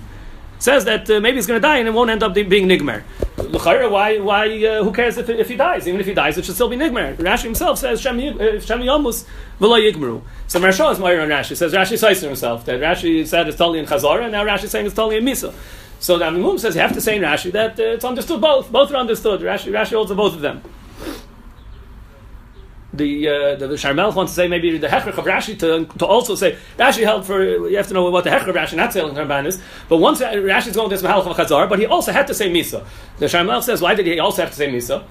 Says 0.60 0.86
that 0.86 1.10
uh, 1.10 1.20
maybe 1.20 1.38
he's 1.38 1.48
going 1.48 1.60
to 1.60 1.62
die 1.62 1.78
and 1.78 1.88
it 1.88 1.92
won't 1.92 2.10
end 2.10 2.24
up 2.24 2.34
being 2.34 2.68
Nigmer. 2.68 3.02
Why? 3.90 4.20
Why? 4.20 4.66
Uh, 4.66 4.84
who 4.84 4.94
cares 4.94 5.18
if, 5.18 5.28
if 5.28 5.50
he 5.50 5.56
dies? 5.58 5.88
Even 5.88 6.00
if 6.00 6.06
he 6.06 6.14
dies, 6.14 6.38
it 6.38 6.46
should 6.46 6.56
still 6.56 6.70
be 6.70 6.78
Nigmer. 6.78 7.16
Rashi 7.18 7.44
himself 7.44 7.80
says 7.80 8.00
Shem 8.00 8.18
uh, 8.20 8.22
Yomus 8.22 9.26
V'lo 9.60 9.92
Yigmeru. 9.92 10.22
So 10.48 10.60
Marsha 10.60 10.92
is 10.92 11.00
Meir 11.00 11.20
on 11.20 11.30
Rashi. 11.30 11.58
Says 11.58 11.74
Rashi 11.74 11.98
cites 11.98 12.22
himself 12.22 12.64
that 12.66 12.80
Rashi 12.80 13.28
said 13.28 13.48
it's 13.48 13.58
totally 13.58 13.80
in 13.80 13.86
Chazara, 13.86 14.24
and 14.24 14.32
now 14.32 14.46
Rashi 14.46 14.66
is 14.66 14.72
saying 14.72 14.86
it's 14.86 14.96
totally 14.96 15.18
in 15.18 15.26
Misa. 15.26 15.54
So 16.00 16.18
the 16.18 16.26
Amimum 16.26 16.60
says 16.60 16.76
you 16.76 16.82
have 16.82 16.94
to 16.94 17.02
say 17.02 17.18
in 17.18 17.24
Rashi 17.24 17.52
that 17.52 17.80
uh, 17.80 17.84
it's 17.84 18.06
understood 18.06 18.40
both. 18.40 18.72
Both 18.72 18.92
are 18.92 18.98
understood. 18.98 19.42
Rashi, 19.42 19.72
Rashi 19.72 19.96
holds 19.96 20.14
both 20.14 20.36
of 20.36 20.42
them 20.42 20.62
the 22.94 23.28
uh, 23.28 23.56
the, 23.56 23.68
the 23.68 23.76
Sharmel 23.76 24.14
wants 24.14 24.34
to 24.34 24.36
say 24.36 24.48
maybe 24.48 24.78
the 24.78 24.88
Hechrich 24.88 25.18
of 25.18 25.26
Rashi 25.26 25.58
to, 25.60 25.86
to 25.98 26.06
also 26.06 26.36
say 26.36 26.58
Rashi 26.78 27.04
held 27.04 27.26
for 27.26 27.44
you 27.44 27.78
have 27.78 27.88
to 27.88 27.94
know 27.94 28.10
what 28.10 28.24
the 28.24 28.30
Hechrich 28.30 28.50
of 28.50 28.56
Rashi 28.56 28.76
not 28.76 28.94
saying 28.94 29.14
Ramban 29.14 29.46
is. 29.46 29.62
But 29.88 29.98
once 29.98 30.20
Rashi 30.22 30.68
is 30.68 30.76
going 30.76 30.90
to 30.90 30.96
this 30.96 31.04
Mahalach 31.04 31.28
of 31.28 31.38
Chazar, 31.38 31.70
but 31.70 31.80
he 31.80 31.86
also 31.86 32.12
had 32.12 32.28
to 32.28 32.34
say 32.34 32.52
Misa. 32.52 32.86
The 33.18 33.28
Sharmel 33.28 33.64
says 33.64 33.82
why 33.82 33.96
did 33.96 34.06
he 34.06 34.20
also 34.20 34.42
have 34.42 34.52
to 34.52 34.58
say 34.58 34.68
Misa? 34.68 35.06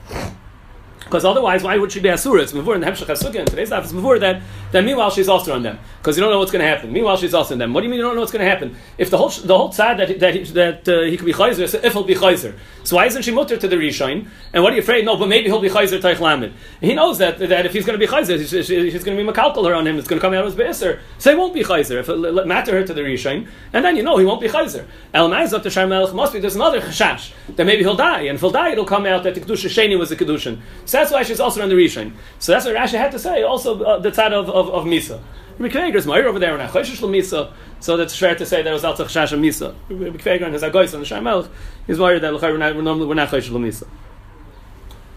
Because 1.11 1.25
otherwise, 1.25 1.65
why 1.65 1.77
would 1.77 1.91
she 1.91 1.99
be 1.99 2.09
asura? 2.09 2.43
It's 2.43 2.53
before 2.53 2.77
in 2.77 2.81
the 2.81 2.87
Hemshech 2.87 3.07
Hasugya. 3.07 3.45
Today's 3.45 3.73
life 3.73 3.85
is 3.85 3.93
that. 4.21 4.43
Then 4.71 4.85
meanwhile, 4.85 5.11
she's 5.11 5.29
also 5.29 5.53
on 5.53 5.65
them 5.65 5.77
because 5.99 6.17
you 6.17 6.23
don't 6.23 6.31
know 6.31 6.39
what's 6.39 6.53
going 6.53 6.63
to 6.63 6.69
happen. 6.69 6.93
Meanwhile, 6.93 7.17
she's 7.17 7.35
also 7.35 7.55
on 7.55 7.59
them. 7.59 7.75
What 7.75 7.81
do 7.81 7.87
you 7.87 7.91
mean 7.91 7.99
you 7.99 8.05
don't 8.05 8.15
know 8.15 8.21
what's 8.21 8.31
going 8.31 8.45
to 8.45 8.49
happen? 8.49 8.77
If 8.97 9.11
the 9.11 9.19
whole 9.19 9.29
the 9.29 9.59
whole 9.59 9.71
tzad 9.71 9.99
that 9.99 10.21
that 10.21 10.35
he, 10.37 10.45
that 10.53 10.89
uh, 10.89 11.01
he 11.01 11.17
could 11.17 11.27
be 11.27 11.33
chayzer, 11.33 11.83
if 11.83 11.93
he'll 11.93 12.05
be 12.05 12.15
chayzer. 12.15 12.57
So 12.85 12.95
why 12.95 13.07
isn't 13.07 13.23
she 13.23 13.33
mutter 13.33 13.57
to 13.57 13.67
the 13.67 13.75
rishain? 13.75 14.29
And 14.53 14.63
what 14.63 14.73
are 14.73 14.77
you 14.77 14.83
afraid? 14.83 15.05
No, 15.05 15.17
but 15.17 15.27
maybe 15.27 15.47
he'll 15.47 15.61
be 15.61 15.69
chayzer 15.69 16.01
taich 16.01 16.21
lamed. 16.21 16.53
He 16.81 16.95
knows 16.95 17.19
that 17.19 17.41
that 17.41 17.67
if 17.67 17.73
he's 17.73 17.85
going 17.85 17.99
to 17.99 18.07
be 18.07 18.11
chayzer, 18.11 18.39
she's, 18.39 18.67
she's 18.67 19.03
going 19.03 19.19
to 19.19 19.25
be 19.25 19.29
makalkal 19.29 19.67
her 19.67 19.75
on 19.75 19.89
him. 19.89 19.99
It's 19.99 20.07
going 20.07 20.21
to 20.21 20.25
come 20.25 20.33
out 20.33 20.47
as 20.47 20.55
beiser. 20.55 21.01
So 21.19 21.33
he 21.33 21.37
won't 21.37 21.55
be 21.55 21.65
chayzer. 21.65 21.99
If 21.99 22.09
it 22.09 22.47
matter 22.47 22.71
her 22.79 22.85
to 22.85 22.95
the 22.95 23.01
rishain, 23.01 23.49
and 23.73 23.85
then 23.85 23.97
you 23.97 24.05
know 24.05 24.17
he 24.17 24.25
won't 24.25 24.41
be 24.41 24.49
chayzer. 24.49 24.87
El 25.13 25.29
Ma'izot 25.29 25.65
to 25.65 25.71
Sharmelch 25.71 26.15
must 26.15 26.33
be 26.33 26.39
there's 26.39 26.55
another 26.55 26.81
chashash 26.81 27.33
that 27.57 27.65
maybe 27.65 27.83
he'll 27.83 27.97
die, 27.97 28.23
and 28.23 28.37
if 28.37 28.41
he'll 28.41 28.51
die, 28.51 28.71
it'll 28.71 28.85
come 28.85 29.07
out 29.07 29.25
that 29.25 29.35
the 29.35 29.41
kedusha 29.41 29.69
sheni 29.69 29.99
was 29.99 30.13
a 30.13 30.17
kedushin. 30.17 30.61
So 30.85 31.00
that's 31.01 31.13
why 31.13 31.23
she's 31.23 31.41
also 31.41 31.63
on 31.63 31.69
the 31.69 31.75
Rishon. 31.75 32.13
So 32.39 32.53
that's 32.53 32.67
what 32.67 32.77
Rashi 32.77 32.99
had 32.99 33.13
to 33.13 33.19
say. 33.19 33.43
Also, 33.43 33.83
uh, 33.83 33.99
the 33.99 34.13
side 34.13 34.33
of, 34.33 34.49
of, 34.49 34.69
of 34.69 34.85
Misa. 34.85 35.21
Rabbi 35.59 35.91
Meir 36.07 36.27
over 36.27 36.39
there, 36.39 36.57
and 36.57 36.71
Achoshish 36.71 37.01
Misa. 37.01 37.53
So 37.81 37.97
that's 37.97 38.17
fair 38.17 38.35
to 38.35 38.47
say 38.47 38.63
there 38.63 38.73
was 38.73 38.85
also 38.85 39.05
Chash 39.05 39.37
Misa. 39.39 39.75
Rabbi 39.89 40.17
Akiva 40.17 40.33
Eiger 40.33 40.45
and 40.45 40.55
his 40.55 40.63
Agois 40.63 40.95
on 40.95 41.01
the 41.01 41.07
Shaimelch, 41.07 41.49
he's 41.87 41.99
worried 41.99 42.23
that 42.23 42.33
we're 42.33 42.57
not, 42.57 42.77
we're 42.77 43.15
not 43.15 43.29
Choshish 43.29 43.51
Misa. 43.51 43.87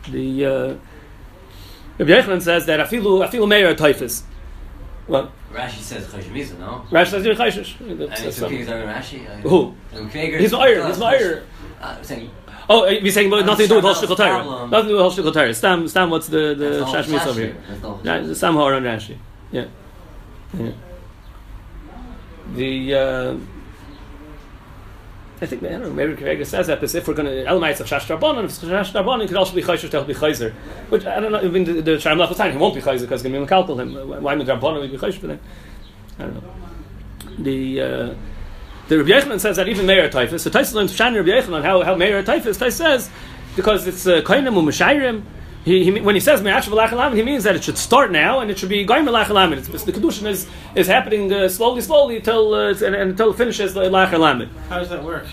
The 0.09 0.45
uh, 0.45 0.75
Rabbi 1.97 2.39
says 2.39 2.65
that 2.65 2.79
Afilu 2.79 3.27
Afilu 3.27 3.47
Meir 3.47 3.73
Taifis. 3.75 4.23
Well, 5.07 5.31
Rashi 5.51 5.79
says 5.79 6.07
Choshish 6.07 6.57
no? 6.57 6.85
Rashi 6.89 7.07
says 7.07 7.25
Choshish. 7.25 7.79
And 7.79 8.33
so 8.33 8.49
Rashi? 8.49 9.25
Who? 9.41 9.75
He's 9.91 10.51
Meir. 10.51 10.87
He's 10.87 10.99
Meir. 10.99 11.43
Uh, 11.81 12.01
Oh, 12.69 12.87
you're 12.87 13.11
saying 13.11 13.29
but 13.29 13.45
nothing 13.45 13.67
to 13.67 13.69
do 13.69 13.75
with 13.75 13.85
Holshtikol 13.85 14.17
Torah. 14.17 14.67
Nothing 14.67 14.89
to 14.89 14.95
do 14.95 15.03
with 15.03 15.13
Holshtikol 15.13 15.33
Torah. 15.33 15.53
Stam, 15.53 15.87
Stam, 15.87 16.09
what's 16.09 16.27
the 16.27 16.55
the 16.55 16.85
Shashmis 16.85 17.25
over 17.25 17.39
here? 17.39 17.55
Yeah, 18.03 18.33
Stam 18.33 18.55
Hor 18.55 18.73
on 18.73 18.83
Rashi. 18.83 19.17
Yeah, 19.51 19.65
yeah. 20.57 20.71
The 22.55 22.93
uh, 22.93 23.37
I 25.41 25.45
think 25.45 25.63
I 25.63 25.69
don't 25.69 25.81
know. 25.81 25.89
Maybe 25.91 26.13
Kavega 26.13 26.45
says 26.45 26.67
that. 26.67 26.79
This 26.79 26.95
if 26.95 27.07
we're 27.07 27.13
going 27.15 27.25
to 27.25 27.45
elamites 27.45 27.81
of 27.81 27.87
Shash 27.87 28.05
Rabbanon, 28.07 28.45
if 28.45 28.51
it's 28.51 28.59
Shash 28.59 28.93
Rabbanon 28.93 29.27
could 29.27 29.35
also 29.35 29.53
be 29.53 29.61
Chaysher 29.61 29.89
to 29.89 29.97
help 29.97 30.07
be 30.07 30.13
Chayzer. 30.13 30.53
Which 30.89 31.05
I 31.05 31.19
don't 31.19 31.31
know. 31.31 31.43
Even 31.43 31.65
the, 31.65 31.81
the 31.81 31.91
Sharm 31.91 32.17
Lach 32.17 32.35
time 32.35 32.51
he 32.53 32.57
won't 32.57 32.75
be 32.75 32.81
Chayzer 32.81 33.01
because 33.01 33.21
he's 33.21 33.31
going 33.31 33.33
to 33.33 33.39
be 33.39 33.45
Mekalkal 33.45 33.79
him. 33.79 34.23
Why 34.23 34.35
would 34.35 34.47
Rabbanon 34.47 34.89
be 34.89 34.97
Chayzer 34.97 35.19
for 35.19 35.27
them? 35.27 35.39
I 36.17 36.23
don't 36.23 36.35
know. 36.35 36.43
The 37.39 37.81
uh, 37.81 38.15
the 38.87 38.97
Rabbi 38.97 39.09
Yechon 39.09 39.39
says 39.39 39.55
that 39.55 39.67
even 39.67 39.85
Meir 39.85 40.09
Taifis. 40.09 40.41
So 40.41 40.49
Taisa 40.49 40.73
learns 40.73 40.95
Shani 40.95 41.17
Rabbi 41.17 41.29
Yechon 41.29 41.53
on 41.53 41.63
how, 41.63 41.81
how 41.83 41.95
Meir 41.95 42.23
Taifis. 42.23 42.57
Taisa 42.57 42.71
says 42.71 43.09
because 43.55 43.87
it's 43.87 44.05
Kainim 44.05 44.57
uh, 44.57 44.61
Umashairim. 44.61 45.23
He, 45.63 45.85
he, 45.85 46.01
when 46.01 46.15
he 46.15 46.19
says 46.19 46.41
Me'achav 46.41 46.73
Alachalam, 46.73 47.15
he 47.15 47.23
means 47.23 47.45
that 47.45 47.55
it 47.55 47.63
should 47.63 47.77
start 47.77 48.11
now 48.11 48.41
and 48.41 48.51
it 48.51 48.59
should 48.59 48.67
be 48.67 48.85
Gaim 48.85 49.07
Alachalam. 49.07 49.85
The 49.85 49.91
Kedushin 49.93 50.27
is, 50.27 50.45
is 50.75 50.87
happening 50.87 51.31
uh, 51.31 51.47
slowly, 51.47 51.79
slowly 51.79 52.17
until, 52.17 52.53
uh, 52.53 52.71
and, 52.71 52.83
and, 52.83 53.11
until 53.11 53.31
it 53.31 53.37
finishes 53.37 53.73
Alachalam. 53.73 54.49
How 54.67 54.79
does 54.79 54.89
that 54.89 55.03
work? 55.03 55.25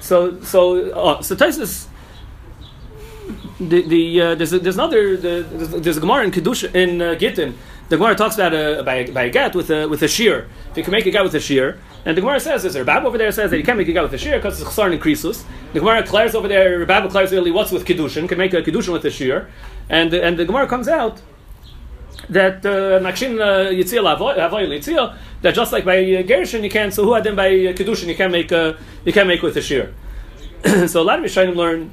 So, 0.00 0.40
so, 0.42 0.92
uh, 0.92 1.22
so 1.22 1.34
Taisus 1.34 1.88
the, 3.60 3.82
the 3.82 4.20
uh, 4.20 4.34
there's, 4.34 4.52
a, 4.52 4.58
there's 4.58 4.76
another 4.76 5.16
the, 5.16 5.46
there's, 5.50 5.70
there's 5.70 5.96
a 5.96 6.00
Gemara 6.00 6.24
in 6.24 6.30
Kedusha 6.30 6.74
in 6.74 7.02
uh, 7.02 7.14
Gittin. 7.14 7.56
The 7.88 7.96
Gemara 7.96 8.14
talks 8.14 8.36
about 8.36 8.54
a 8.54 8.82
by, 8.84 9.10
by 9.10 9.24
a 9.24 9.30
get 9.30 9.54
with 9.54 9.70
a 9.70 9.86
with 9.86 10.02
a 10.02 10.08
shear. 10.08 10.48
If 10.70 10.76
you 10.76 10.82
can 10.84 10.92
make 10.92 11.06
a 11.06 11.10
get 11.10 11.24
with 11.24 11.34
a 11.34 11.40
shear, 11.40 11.78
and 12.08 12.16
the 12.16 12.22
Gemara 12.22 12.40
says, 12.40 12.62
there's 12.62 12.74
a 12.74 12.82
Rabbi 12.82 13.06
over 13.06 13.18
there 13.18 13.30
says 13.30 13.50
that 13.50 13.58
you 13.58 13.62
can't 13.62 13.76
make 13.76 13.86
a 13.86 13.92
get 13.92 14.02
with 14.02 14.14
a 14.14 14.16
shear 14.16 14.38
because 14.38 14.58
it's 14.62 14.70
chsar 14.70 14.90
and 14.90 14.98
krisus. 14.98 15.44
The 15.74 15.80
Gemara 15.80 16.00
declares 16.00 16.34
over 16.34 16.48
there, 16.48 16.78
Rabbi 16.78 17.02
declares 17.02 17.32
really 17.32 17.50
what's 17.50 17.70
with 17.70 17.84
kedushin, 17.84 18.26
can 18.26 18.38
make 18.38 18.54
a 18.54 18.62
kedushin 18.62 18.94
with 18.94 19.04
a 19.04 19.10
shear, 19.10 19.50
and 19.90 20.14
and 20.14 20.38
the 20.38 20.46
Gemara 20.46 20.66
comes 20.66 20.88
out 20.88 21.20
that 22.30 22.64
uh, 22.64 22.98
Makshin 23.00 23.38
uh, 23.38 23.70
Yitzil 23.70 25.16
that 25.42 25.54
just 25.54 25.70
like 25.70 25.84
by 25.84 25.98
uh, 25.98 26.22
Gershon 26.22 26.64
you 26.64 26.70
can't, 26.70 26.94
so 26.94 27.04
who 27.04 27.20
them 27.20 27.36
by 27.36 27.50
kedushin 27.50 28.06
you 28.06 28.16
can't 28.16 28.32
make 28.32 28.52
a, 28.52 28.78
you 29.04 29.12
can't 29.12 29.28
make 29.28 29.42
with 29.42 29.58
a 29.58 29.60
shear. 29.60 29.94
so 30.86 31.02
a 31.02 31.04
lot 31.04 31.18
of 31.18 31.26
Rishonim 31.26 31.56
learn 31.56 31.92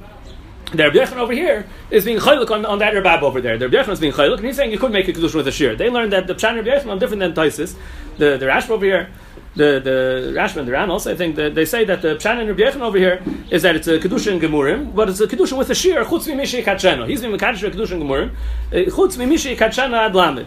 the 0.71 0.83
Rabbi 0.83 0.95
Yechon 0.95 1.17
over 1.17 1.33
here 1.33 1.67
is 1.91 2.05
being 2.05 2.19
chaylik 2.19 2.49
on, 2.51 2.65
on 2.65 2.79
that 2.79 2.93
Rabab 2.93 3.21
over 3.21 3.41
there. 3.41 3.57
The 3.57 3.67
Rabbi 3.67 3.83
Yechon 3.83 3.91
is 3.91 3.99
being 3.99 4.13
chaylik, 4.13 4.37
and 4.37 4.45
he's 4.45 4.55
saying 4.55 4.71
you 4.71 4.79
could 4.79 4.93
make 4.93 5.09
a 5.09 5.13
kedushin 5.13 5.35
with 5.35 5.47
a 5.49 5.51
shear. 5.51 5.75
They 5.75 5.89
learned 5.89 6.13
that 6.13 6.27
the 6.27 6.35
Pshan 6.35 6.55
Rabbi 6.55 6.69
Yechon 6.69 6.95
are 6.95 6.99
different 6.99 7.19
than 7.19 7.33
Taisis. 7.33 7.75
The 8.17 8.37
the 8.37 8.47
Rash 8.47 8.69
over 8.69 8.85
here, 8.85 9.09
the 9.55 9.79
the 9.79 10.33
Rashba 10.35 10.57
and 10.57 10.67
the 10.67 10.91
also, 10.91 11.11
I 11.11 11.15
think 11.15 11.35
that 11.37 11.55
they 11.55 11.65
say 11.65 11.85
that 11.85 12.01
the 12.01 12.15
Pshan 12.15 12.39
and 12.39 12.49
Rabbi 12.49 12.61
Yechon 12.61 12.81
over 12.81 12.97
here 12.97 13.23
is 13.49 13.61
that 13.61 13.75
it's 13.75 13.87
a 13.87 13.99
kedushin 13.99 14.39
gemurim, 14.39 14.93
but 14.93 15.09
it's 15.09 15.21
a 15.21 15.27
kedushin 15.27 15.57
with 15.57 15.69
a 15.69 15.75
shear. 15.75 16.03
Chutz 16.03 16.27
mishi 16.27 16.63
katshena. 16.63 17.07
He's 17.07 17.21
being 17.21 17.35
mekadosh 17.35 17.63
a 17.65 17.71
kedushin 17.71 18.01
gemurim. 18.01 18.31
Uh, 18.71 18.91
chutz 18.91 19.17
mishi 19.17 19.55
katshena 19.55 20.07
ad 20.07 20.15
lamed. 20.15 20.45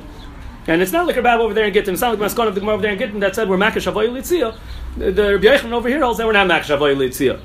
And 0.66 0.82
it's 0.82 0.92
not 0.92 1.06
like 1.06 1.16
Rabbi 1.16 1.34
over 1.36 1.54
there 1.54 1.64
in 1.64 1.72
Gittin. 1.72 1.94
It's 1.94 2.02
not 2.02 2.18
like 2.18 2.30
Maskon 2.30 2.46
of 2.46 2.54
the 2.54 2.60
Gemara 2.60 2.74
over 2.74 2.82
there 2.82 2.92
in 2.92 2.98
Gittin 2.98 3.20
that 3.20 3.34
said 3.34 3.48
we're 3.48 3.56
Makash 3.56 3.86
Avoy 3.86 4.08
Litzia. 4.08 4.54
The, 4.98 5.10
the 5.10 5.32
Rabbi 5.38 5.46
Yechon 5.46 5.72
over 5.72 5.88
here 5.88 6.00
holds 6.00 6.18
that 6.18 6.26
we're 6.26 6.34
not 6.34 6.46
Makash 6.46 6.68
Avoy 6.68 6.94
Litzia. 6.94 7.40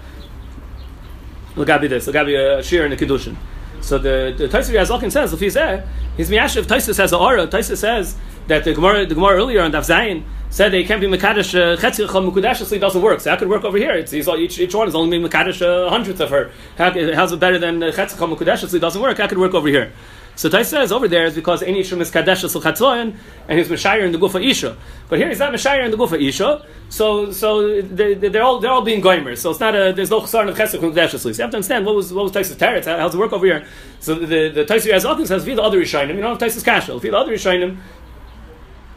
Lagabi 1.56 1.88
this, 1.88 2.06
Lagabi 2.06 2.38
a 2.38 2.58
uh, 2.58 2.62
shear 2.62 2.84
and 2.84 2.94
a 2.94 2.98
kedushin. 2.98 3.38
So 3.80 3.98
the 3.98 4.34
the 4.38 4.50
Taisir 4.50 4.74
Yazalkin 4.74 5.10
says 5.10 5.32
if 5.32 5.40
he's 5.40 5.54
there, 5.54 5.88
he's 6.18 6.30
miyashiv. 6.30 6.64
Taisus 6.64 6.98
has 6.98 7.14
a 7.14 7.18
aura. 7.18 7.48
Taisus 7.48 7.78
says 7.78 8.18
that 8.48 8.66
the 8.66 8.74
Gemara 8.74 9.06
the 9.06 9.16
Gemara 9.16 9.38
earlier 9.38 9.62
on 9.62 9.72
Daf 9.72 9.88
Zayin 9.90 10.24
said 10.54 10.72
they 10.72 10.84
can't 10.84 11.02
be 11.02 11.08
mekadosh 11.08 11.56
uh, 11.56 11.76
chetzi 11.78 12.08
chol 12.08 12.80
doesn't 12.80 13.02
work. 13.02 13.20
So 13.20 13.32
that 13.32 13.40
could 13.40 13.50
work 13.50 13.64
over 13.64 13.78
here. 13.78 13.94
It's, 13.94 14.14
it's, 14.14 14.28
each, 14.28 14.60
each 14.60 14.76
one 14.76 14.88
is 14.88 14.94
only 14.94 15.18
being 15.18 15.28
mekadosh 15.28 15.62
uh, 15.64 16.24
of 16.24 16.30
her. 16.30 16.52
How, 16.78 16.92
how's 17.16 17.32
it 17.32 17.40
better 17.40 17.58
than 17.58 17.80
chetzi 17.80 18.16
chol 18.16 18.36
mukudashly 18.36 18.80
doesn't 18.80 19.02
work? 19.02 19.18
That 19.18 19.30
could 19.30 19.40
work 19.40 19.56
over 19.56 19.68
here. 19.68 19.92
So 20.36 20.50
Tais 20.50 20.64
says 20.64 20.92
over 20.92 21.08
there 21.08 21.26
is 21.26 21.36
because 21.36 21.62
any 21.62 21.82
Yishrim 21.82 22.02
is 22.02 22.10
Kadesh 22.10 22.44
Chatzoyan 22.44 23.16
and 23.48 23.60
he's 23.60 23.68
Meshayir 23.68 24.04
in 24.04 24.12
the 24.12 24.18
Gufa 24.18 24.44
Isha. 24.44 24.76
But 25.08 25.20
here 25.20 25.30
he's 25.30 25.38
not 25.38 25.54
Meshayir 25.54 25.86
in 25.86 25.92
the 25.92 25.98
Gufa 25.98 26.20
Isha. 26.20 26.66
So 26.90 27.32
so 27.32 27.82
they, 27.82 28.16
are 28.16 28.42
all 28.42 28.60
they're 28.60 28.72
all 28.72 28.82
being 28.82 29.02
goimers. 29.02 29.38
So 29.40 29.52
it's 29.52 29.60
not 29.60 29.76
a 29.76 29.94
there's 29.94 30.10
no 30.10 30.22
chesar 30.22 30.50
of 30.50 30.58
chesed 30.58 30.80
Kadesh 30.80 31.20
So 31.20 31.30
you 31.30 31.36
have 31.36 31.52
to 31.52 31.58
understand 31.58 31.86
what 31.86 31.96
was 31.96 32.12
what 32.12 32.24
was 32.24 32.32
Taisus 32.32 32.56
Teretz. 32.56 32.86
How, 32.86 32.98
does 32.98 33.14
it 33.14 33.20
work 33.20 33.32
over 33.32 33.46
here? 33.46 33.64
So 34.00 34.16
the 34.16 34.50
the 34.50 34.66
Taisus 34.66 34.92
Yazalkin 34.92 35.28
says 35.28 35.44
via 35.44 35.56
the 35.56 35.62
other 35.62 35.80
Rishayim. 35.80 36.16
You 36.16 36.22
don't 36.22 36.42
have 36.42 36.50
Taisus 36.50 36.64
Kashel. 36.64 37.00
Via 37.00 37.12
the 37.12 37.18
other 37.18 37.34
Rishayim. 37.34 37.78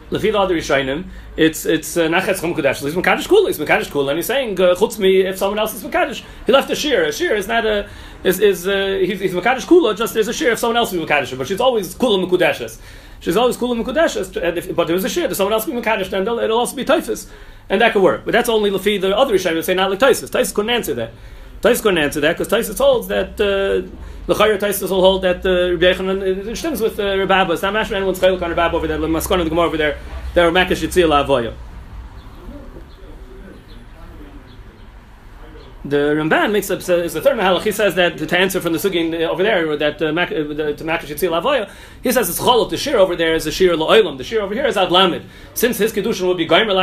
Lefi 0.09 0.31
the 0.31 0.39
other 0.39 0.55
Rishayim, 0.55 1.05
it's 1.35 1.65
it's 1.65 1.97
uh, 1.97 2.07
nachetz 2.07 2.39
chum 2.39 2.53
kodesh. 2.53 2.81
He's 2.81 2.95
mekadosh 2.95 3.27
kula. 3.27 3.47
He's 3.47 3.59
mekadosh 3.59 3.91
kula, 3.91 4.11
and 4.11 4.19
he's 4.19 4.25
saying 4.25 4.59
uh, 4.59 4.73
chutz 4.73 4.97
me 4.97 5.21
if 5.21 5.37
someone 5.37 5.59
else 5.59 5.73
is 5.73 5.83
mekadosh. 5.83 6.23
He 6.45 6.53
left 6.53 6.69
a 6.69 6.75
shear. 6.75 7.03
A 7.03 7.11
shear 7.11 7.35
is 7.35 7.47
not 7.47 7.65
a 7.65 7.89
is 8.23 8.39
is 8.39 8.67
uh, 8.67 8.99
he's, 9.01 9.19
he's 9.19 9.33
mekadosh 9.33 9.65
kula. 9.65 9.97
Just 9.97 10.13
there's 10.13 10.29
a 10.29 10.33
shear 10.33 10.51
if 10.51 10.59
someone 10.59 10.77
else 10.77 10.93
is 10.93 11.05
mekadosh, 11.05 11.37
but 11.37 11.45
she's 11.45 11.59
always 11.59 11.93
kula 11.93 12.25
mekudeshes. 12.25 12.79
She's 13.19 13.35
always 13.35 13.57
kula 13.57 13.83
mekudeshes. 13.83 14.73
But 14.73 14.87
there's 14.87 15.03
a 15.03 15.09
shear. 15.09 15.25
If 15.25 15.35
someone 15.35 15.51
else 15.51 15.65
be 15.65 15.73
mekadosh, 15.73 16.09
then 16.09 16.21
it'll 16.21 16.57
also 16.57 16.77
be 16.77 16.85
typhus, 16.85 17.29
and 17.67 17.81
that 17.81 17.91
could 17.91 18.01
work. 18.01 18.23
But 18.23 18.31
that's 18.31 18.47
only 18.47 18.71
lefi 18.71 19.01
the 19.01 19.13
other 19.13 19.33
Rishayim 19.33 19.61
say 19.61 19.73
not 19.73 19.89
like 19.89 19.99
typhus. 19.99 20.29
Typhus 20.29 20.53
couldn't 20.53 20.71
answer 20.71 20.93
that. 20.93 21.11
Typhus 21.61 21.81
couldn't 21.81 21.97
answer 21.97 22.19
that 22.21 22.33
because 22.33 22.47
Typhus 22.47 22.77
holds 22.77 23.07
that. 23.07 23.39
Uh, 23.39 23.89
the 24.27 24.33
Chayr 24.33 24.59
Taisus 24.59 24.89
will 24.89 24.99
hold 24.99 25.21
that 25.21 25.45
uh, 25.45 25.77
Rabbi 25.77 26.25
it 26.25 26.55
stems 26.57 26.81
with 26.81 26.99
uh, 26.99 27.17
Rabba. 27.17 27.53
It's 27.53 27.61
not 27.61 27.73
mashma 27.73 27.93
anyone's 27.93 28.19
chaylik 28.19 28.41
on 28.41 28.53
Rabba 28.53 28.75
over 28.75 28.85
there. 28.85 28.97
The 28.97 29.07
Maskon 29.07 29.39
of 29.39 29.45
the 29.45 29.49
Gemara 29.49 29.67
over 29.67 29.77
there. 29.77 29.97
They're 30.33 30.51
Makash 30.51 30.85
Yitzil 30.85 31.25
Avoya. 31.25 31.53
The 35.89 36.15
Ramban 36.15 36.51
makes 36.51 36.69
up 36.69 36.79
is 36.79 37.13
the 37.13 37.21
third 37.21 37.37
mahalach. 37.37 37.63
He 37.63 37.71
says 37.71 37.95
that 37.95 38.17
to 38.17 38.37
answer 38.37 38.59
from 38.59 38.73
the 38.73 38.79
sugi 38.79 39.25
over 39.25 39.41
there 39.41 39.77
that 39.77 40.01
uh, 40.01 40.11
mak, 40.11 40.31
uh, 40.31 40.43
the, 40.43 41.69
he 42.03 42.11
says 42.11 42.29
it's 42.29 42.39
cholot. 42.39 42.69
The 42.69 42.77
shir 42.77 42.97
over 42.97 43.15
there 43.15 43.35
is 43.35 43.47
a 43.47 43.51
shir 43.51 43.73
la'olam. 43.73 44.17
The 44.17 44.23
shir 44.25 44.41
over 44.41 44.53
here 44.53 44.65
is 44.65 44.75
ad 44.75 44.89
lamid. 44.89 45.23
Since 45.53 45.77
his 45.77 45.93
kedushin 45.93 46.27
will 46.27 46.35
be 46.35 46.45
gaimer 46.45 46.73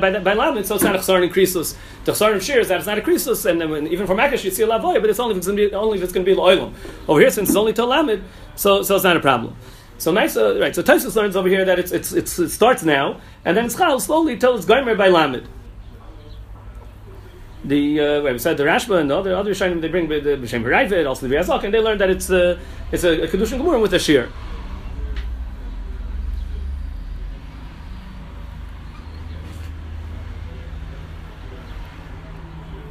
by, 0.00 0.20
by 0.20 0.34
lamid, 0.36 0.64
so 0.64 0.76
it's 0.76 0.84
not 0.84 0.94
a 0.94 0.98
chsar 1.00 1.24
in 1.24 1.30
krisus. 1.30 1.76
The 2.04 2.12
chsar 2.12 2.36
of 2.36 2.44
shir 2.44 2.60
is 2.60 2.68
that 2.68 2.78
it's 2.78 2.86
not 2.86 2.98
a 2.98 3.02
krisus, 3.02 3.50
and 3.50 3.60
um, 3.62 3.86
even 3.88 4.06
for 4.06 4.14
Makash 4.14 4.44
Yitzil 4.44 4.68
Avoya, 4.68 5.00
but 5.00 5.10
it's 5.10 5.18
only 5.18 5.32
if 5.32 5.38
it's 5.38 5.46
going 5.46 5.56
to 5.56 5.68
be 5.68 5.74
only 5.74 5.98
if 5.98 6.04
it's 6.04 6.12
going 6.12 6.24
to 6.24 6.30
be 6.30 6.38
la'olam. 6.38 6.72
Over 7.08 7.20
here, 7.20 7.30
since 7.30 7.48
it's 7.48 7.56
only 7.56 7.72
to 7.72 7.82
lamid, 7.82 8.22
so 8.54 8.82
so 8.82 8.94
it's 8.94 9.04
not 9.04 9.16
a 9.16 9.20
problem. 9.20 9.56
So 9.98 10.12
nice, 10.12 10.36
uh, 10.36 10.58
right? 10.60 10.74
So 10.74 10.82
Taisus 10.82 11.16
learns 11.16 11.36
over 11.36 11.48
here 11.48 11.64
that 11.64 11.78
it's, 11.78 11.90
it's, 11.90 12.12
it's, 12.12 12.38
it 12.38 12.50
starts 12.50 12.82
now, 12.82 13.18
and 13.46 13.56
then 13.56 13.64
it's 13.64 13.74
chal 13.74 13.98
slowly 13.98 14.36
till 14.36 14.54
it's 14.54 14.66
goimer 14.66 14.96
by 14.96 15.08
lamed. 15.08 15.48
The 17.66 18.00
uh, 18.00 18.22
we 18.22 18.38
said 18.38 18.56
the 18.56 18.62
Rashba 18.62 19.00
and 19.00 19.10
the 19.10 19.16
other 19.16 19.34
other 19.34 19.50
Rishonim 19.50 19.80
they 19.80 19.88
bring 19.88 20.08
the 20.08 20.20
B'Shem 20.20 20.62
B'Rayvid, 20.62 21.04
also 21.04 21.26
the 21.26 21.34
Riazak, 21.34 21.64
and 21.64 21.74
they 21.74 21.80
learn 21.80 21.98
that 21.98 22.10
it's 22.10 22.30
uh, 22.30 22.58
it's 22.92 23.02
a, 23.02 23.24
a 23.24 23.28
kedushin 23.28 23.60
gemurim 23.60 23.82
with 23.82 23.92
a 23.92 23.98
shear. 23.98 24.30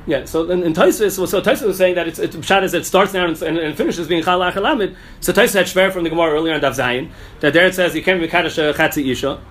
Yeah, 0.07 0.25
so 0.25 0.51
in, 0.51 0.61
in 0.61 0.73
Taisus, 0.73 1.13
so 1.27 1.41
Taisus 1.41 1.65
was 1.65 1.77
saying 1.77 1.95
that 1.95 2.07
it's, 2.07 2.19
it's 2.19 2.35
Pshat 2.35 2.73
it 2.73 2.85
starts 2.85 3.13
now 3.13 3.25
and, 3.25 3.41
and, 3.41 3.57
and 3.57 3.75
finishes 3.75 4.07
being 4.07 4.23
Chal 4.23 4.39
Achalamid. 4.39 4.95
So 5.21 5.31
Taisus 5.31 5.53
had 5.53 5.65
Shver 5.65 5.91
from 5.91 6.03
the 6.03 6.09
Gemara 6.09 6.33
earlier 6.33 6.53
on 6.53 6.59
Dav 6.59 6.73
Zayin, 6.73 7.11
that 7.39 7.53
there 7.53 7.65
it 7.65 7.73
says 7.73 7.95
you 7.95 8.03
can't 8.03 8.19
be 8.19 8.27
Kaddish 8.27 8.57
Chatzi 8.57 9.09
Isha. 9.09 9.41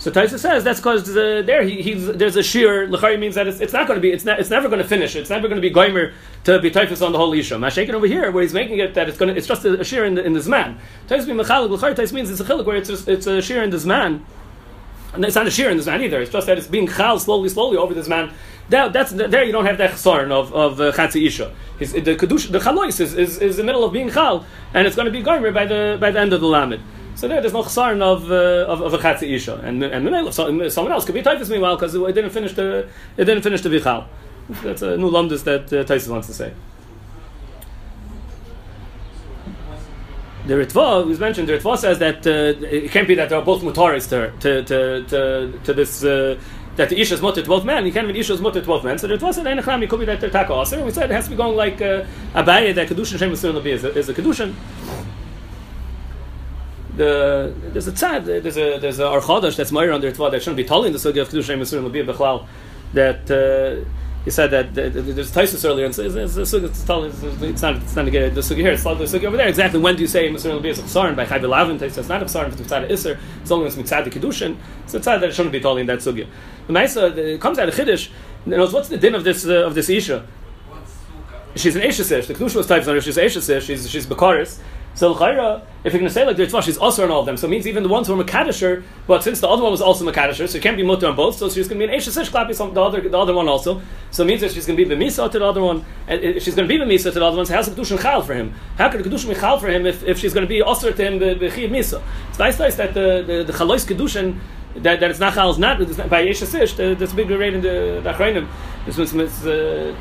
So 0.00 0.10
Taisa 0.10 0.38
says 0.38 0.64
that's 0.64 0.80
because 0.80 1.08
uh, 1.10 1.42
there 1.44 1.62
he, 1.62 1.92
there's 1.92 2.34
a 2.34 2.42
shear. 2.42 2.88
Lechari 2.88 3.18
means 3.18 3.34
that 3.34 3.46
it's, 3.46 3.60
it's 3.60 3.74
not 3.74 3.86
going 3.86 3.98
to 3.98 4.00
be 4.00 4.10
it's, 4.10 4.24
it's 4.26 4.48
never 4.48 4.68
going 4.70 4.80
to 4.80 4.88
finish. 4.88 5.14
It's 5.14 5.28
never 5.28 5.46
going 5.46 5.60
to 5.60 5.68
be 5.68 5.70
goimer 5.70 6.14
to 6.44 6.58
be 6.58 6.70
typhus 6.70 7.02
on 7.02 7.12
the 7.12 7.18
whole 7.18 7.34
isha. 7.34 7.56
Mashaken 7.56 7.90
over 7.90 8.06
here 8.06 8.30
where 8.30 8.42
he's 8.42 8.54
making 8.54 8.78
it 8.78 8.94
that 8.94 9.10
it's 9.10 9.18
going 9.18 9.30
to, 9.30 9.36
it's 9.36 9.46
just 9.46 9.62
a, 9.66 9.84
shear 9.84 10.06
in 10.06 10.16
in 10.16 10.32
the 10.32 10.40
zman. 10.40 10.78
Taisa. 11.06 11.26
Taisa 11.26 12.12
means 12.14 12.30
it's 12.30 12.40
a 12.40 12.44
chilik 12.44 12.64
where 12.64 12.76
it's 12.76 12.88
just, 12.88 13.08
it's 13.08 13.26
a 13.26 13.42
shear 13.42 13.62
in 13.62 13.68
this 13.68 13.84
man. 13.84 14.24
And 15.12 15.22
it's 15.22 15.34
not 15.34 15.46
a 15.46 15.50
shear 15.50 15.70
in 15.70 15.76
this 15.76 15.86
man 15.86 16.00
either. 16.02 16.22
It's 16.22 16.32
just 16.32 16.46
that 16.46 16.56
it's 16.56 16.66
being 16.66 16.88
chal 16.88 17.18
slowly, 17.18 17.50
slowly 17.50 17.76
over 17.76 17.92
this 17.92 18.08
man 18.08 18.32
that, 18.70 18.92
that's 18.92 19.10
there. 19.12 19.44
You 19.44 19.52
don't 19.52 19.66
have 19.66 19.78
that 19.78 19.90
chsaron 19.90 20.30
of 20.30 20.54
of 20.54 20.80
uh, 20.80 20.92
chatzi 20.92 21.26
isha. 21.26 21.54
His, 21.78 21.92
the 21.92 22.16
kedush, 22.16 22.50
the 22.50 22.58
chalois 22.58 23.00
is, 23.00 23.14
is, 23.14 23.38
is 23.38 23.56
the 23.56 23.64
middle 23.64 23.84
of 23.84 23.92
being 23.92 24.10
chal, 24.10 24.46
and 24.72 24.86
it's 24.86 24.96
going 24.96 25.06
to 25.06 25.12
be 25.12 25.22
gomer 25.22 25.52
by 25.52 25.66
the 25.66 25.98
by 26.00 26.10
the 26.10 26.20
end 26.20 26.32
of 26.32 26.40
the 26.40 26.46
lamed. 26.46 26.80
So 27.20 27.28
there, 27.28 27.42
there's 27.42 27.52
no 27.52 27.62
chsaron 27.62 28.00
of, 28.00 28.32
uh, 28.32 28.72
of 28.72 28.80
of 28.80 28.94
a 28.94 28.98
chatzi 28.98 29.34
isha, 29.34 29.56
and 29.62 29.84
and 29.84 30.32
so, 30.32 30.68
someone 30.70 30.90
else 30.94 31.04
could 31.04 31.14
be 31.14 31.20
typhus 31.20 31.50
meanwhile 31.50 31.76
because 31.76 31.94
it 31.94 32.14
didn't 32.14 32.30
finish 32.30 32.54
the 32.54 32.88
it 33.18 33.26
didn't 33.26 33.42
finish 33.42 33.60
the 33.60 33.68
vichal. 33.68 34.06
That's 34.62 34.80
a 34.80 34.96
new 34.96 35.10
lumdus 35.10 35.44
that 35.44 35.70
uh, 35.70 35.84
Tyson 35.84 36.12
wants 36.12 36.28
to 36.28 36.32
say. 36.32 36.54
The 40.46 40.54
Ritva, 40.54 41.04
who's 41.04 41.20
mentioned, 41.20 41.46
the 41.50 41.58
Ritva 41.58 41.76
says 41.76 41.98
that 41.98 42.26
uh, 42.26 42.66
it 42.66 42.90
can't 42.90 43.06
be 43.06 43.14
that 43.16 43.28
they're 43.28 43.42
both 43.42 43.60
mutaris 43.60 44.08
to, 44.08 44.32
to, 44.40 44.64
to, 44.64 45.04
to, 45.04 45.60
to 45.62 45.74
this 45.74 46.02
uh, 46.02 46.40
that 46.76 46.88
the 46.88 46.98
Isha 46.98 47.14
is 47.14 47.20
mutter 47.20 47.42
to 47.42 47.48
both 47.48 47.64
men, 47.66 47.84
you 47.84 47.92
can't 47.92 48.08
be 48.10 48.18
Isha 48.18 48.32
is 48.32 48.40
mutter 48.40 48.62
to 48.62 48.66
both 48.66 48.82
men. 48.82 48.96
So 48.98 49.06
there 49.06 49.18
was 49.18 49.36
an 49.36 49.44
Einachram, 49.44 49.86
could 49.90 50.00
be 50.00 50.06
that 50.06 50.20
they're 50.20 50.30
Taka 50.30 50.58
Aser. 50.58 50.82
We 50.82 50.90
said 50.90 51.10
it 51.10 51.14
has 51.14 51.24
to 51.24 51.30
be 51.30 51.36
going 51.36 51.54
like 51.54 51.82
uh, 51.82 52.06
Abaye, 52.34 52.74
that 52.74 52.88
Kedushin 52.88 53.18
Shem 53.18 53.32
is 53.32 53.44
a, 53.44 53.98
is 53.98 54.08
a 54.08 54.14
Kedushin. 54.14 54.54
The, 57.00 57.54
there's 57.72 57.88
a 57.88 57.92
tzad, 57.92 58.26
there's 58.26 58.58
a 58.58 58.78
there's 58.78 58.98
a 58.98 59.04
archadash 59.04 59.56
that's 59.56 59.72
more 59.72 59.90
under 59.90 60.12
Tva 60.12 60.30
that 60.32 60.40
shouldn't 60.42 60.58
be 60.58 60.64
telling 60.64 60.92
the 60.92 60.98
sugi 60.98 61.22
of 61.22 61.30
Kedushin 61.30 61.44
Shem 61.44 61.60
Yisrael 61.60 61.90
Nabi 61.90 62.06
Bechlal 62.06 62.46
that. 62.92 63.30
Uh, 63.30 63.88
he 64.22 64.30
said 64.30 64.50
that, 64.50 64.74
that, 64.74 64.92
that 64.92 65.00
there's 65.00 65.32
Taisus 65.32 65.66
earlier, 65.66 65.86
and 65.86 65.94
so 65.94 66.02
it's, 66.02 66.14
it's, 66.14 66.36
it's, 66.36 66.52
it's, 66.52 66.84
it's 66.84 67.62
not 67.62 67.76
it's 67.76 67.96
not 67.96 68.02
to 68.02 68.10
get 68.10 68.34
the 68.34 68.42
sugi 68.42 68.56
here. 68.56 68.72
It's 68.72 68.84
not 68.84 68.98
the 68.98 69.04
sugi 69.04 69.24
over 69.24 69.38
there. 69.38 69.48
Exactly 69.48 69.80
when 69.80 69.96
do 69.96 70.02
you 70.02 70.06
say 70.06 70.28
Mr. 70.28 70.60
Nabi 70.60 70.66
is 70.66 70.78
a 70.78 71.14
by 71.14 71.24
Chayv 71.24 71.40
Lavin? 71.40 71.78
Taisus 71.78 71.96
It's 71.96 72.08
not 72.10 72.20
a 72.20 72.46
if 72.46 72.60
it's 72.60 72.70
mitzad 72.70 72.92
iser. 72.92 73.18
It's 73.40 73.50
only 73.50 73.64
when 73.64 73.72
it's 73.72 73.90
mitzad 73.90 74.04
kedushin. 74.08 74.58
So 74.86 74.98
it's 74.98 75.06
that 75.06 75.22
it 75.22 75.32
shouldn't 75.32 75.52
be 75.52 75.60
telling 75.60 75.86
that 75.86 76.00
sugi. 76.00 76.28
The 76.66 76.72
Maisa 76.74 77.16
it 77.16 77.40
comes 77.40 77.58
out 77.58 77.70
of 77.70 77.74
Chiddush. 77.74 78.10
Knows 78.44 78.74
what's 78.74 78.90
the 78.90 78.98
din 78.98 79.14
of 79.14 79.24
this 79.24 79.46
uh, 79.46 79.64
of 79.64 79.74
this 79.74 79.88
isha? 79.88 80.26
She's 81.56 81.74
an 81.76 81.80
Eshesish. 81.80 82.26
The 82.26 82.34
Kedusha 82.34 82.56
was 82.56 82.66
types 82.66 82.86
on 82.88 82.96
her. 82.96 83.00
She's 83.00 83.16
Eshesish. 83.16 83.62
She's 83.62 83.88
she's 83.88 84.04
Bekaris. 84.04 84.58
So 84.94 85.12
L'chaira, 85.12 85.62
if 85.84 85.92
you're 85.92 86.00
going 86.00 86.08
to 86.08 86.10
say 86.10 86.26
like 86.26 86.36
the 86.36 86.44
Ritva, 86.44 86.62
she's 86.62 86.76
also 86.76 87.04
on 87.04 87.10
all 87.10 87.20
of 87.20 87.26
them. 87.26 87.36
So 87.36 87.46
it 87.46 87.50
means 87.50 87.66
even 87.66 87.82
the 87.82 87.88
ones 87.88 88.06
who 88.06 88.20
are 88.20 88.22
Makadisher, 88.22 88.82
but 89.06 89.22
since 89.22 89.40
the 89.40 89.48
other 89.48 89.62
one 89.62 89.70
was 89.70 89.80
also 89.80 90.04
Makadisher, 90.04 90.48
so 90.48 90.58
it 90.58 90.62
can't 90.62 90.76
be 90.76 90.82
mutter 90.82 91.06
on 91.06 91.16
both, 91.16 91.36
so 91.36 91.48
she's 91.48 91.68
going 91.68 91.80
to 91.80 91.86
be 91.86 91.92
an 91.92 91.98
Eshes 91.98 92.28
Klapi, 92.28 92.74
the 92.74 92.80
other, 92.82 93.00
the 93.08 93.18
other 93.18 93.32
one 93.32 93.48
also. 93.48 93.80
So 94.10 94.24
it 94.24 94.26
means 94.26 94.40
that 94.42 94.50
she's 94.50 94.66
going 94.66 94.76
to 94.76 94.84
be 94.84 94.94
Bemisa 94.94 95.30
to 95.30 95.38
the 95.38 95.44
other 95.44 95.62
one, 95.62 95.84
and 96.06 96.42
she's 96.42 96.54
going 96.54 96.68
to 96.68 96.74
be 96.74 96.82
Bemisa 96.82 97.12
to 97.12 97.18
the 97.18 97.24
other 97.24 97.36
one, 97.36 97.46
so 97.46 97.54
how's 97.54 97.72
the 97.72 97.80
Kedushin 97.80 98.02
Chal 98.02 98.20
for 98.20 98.34
him? 98.34 98.52
How 98.76 98.90
could 98.90 99.02
the 99.02 99.08
Kedushin 99.08 99.28
be 99.28 99.34
Chal 99.36 99.58
for 99.58 99.68
him 99.68 99.86
if, 99.86 100.02
if 100.02 100.18
she's 100.18 100.34
going 100.34 100.44
to 100.44 100.48
be 100.48 100.60
Osir 100.60 100.94
to 100.94 101.02
him, 101.02 101.18
the 101.18 101.50
Chiv 101.50 101.70
Misa? 101.70 102.02
It's 102.28 102.38
nice, 102.38 102.58
nice 102.58 102.74
that 102.76 102.92
the, 102.92 103.24
the, 103.26 103.44
the 103.44 103.52
Chalois 103.52 103.86
Kedushin, 103.86 104.38
that, 104.74 105.00
that 105.00 105.10
it's 105.10 105.20
not 105.20 105.34
Chal, 105.34 105.50
is 105.50 105.58
not, 105.58 105.80
it's 105.80 105.96
not 105.96 106.10
by 106.10 106.26
Yeshasish, 106.26 106.76
there's 106.76 107.12
a 107.12 107.16
big 107.16 107.30
rate 107.30 107.54
in 107.54 107.62
the, 107.62 108.00
the 108.02 108.12
Achrayim. 108.12 108.48
This 108.84 108.96
was, 108.96 109.14
uh, 109.46 109.94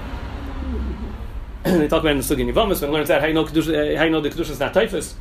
they 1.64 1.88
talk 1.88 2.02
about 2.02 2.12
in 2.12 2.18
the 2.18 2.24
Sugi 2.24 2.52
Nivamis 2.52 2.82
when 2.82 2.90
it 2.90 2.94
learns 2.94 3.08
that 3.10 3.22
how 3.22 3.28
you 3.28 3.34
know 3.34 3.46
kedusha, 3.46 3.98
how 3.98 4.04
you 4.04 4.10
know 4.10 4.22
the 4.22 4.30
kedusha 4.30 4.52
is 4.52 4.60
not 4.60 4.74
typhus. 4.74 5.16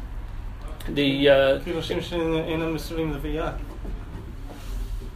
The 0.88 1.28
uh, 1.28 1.58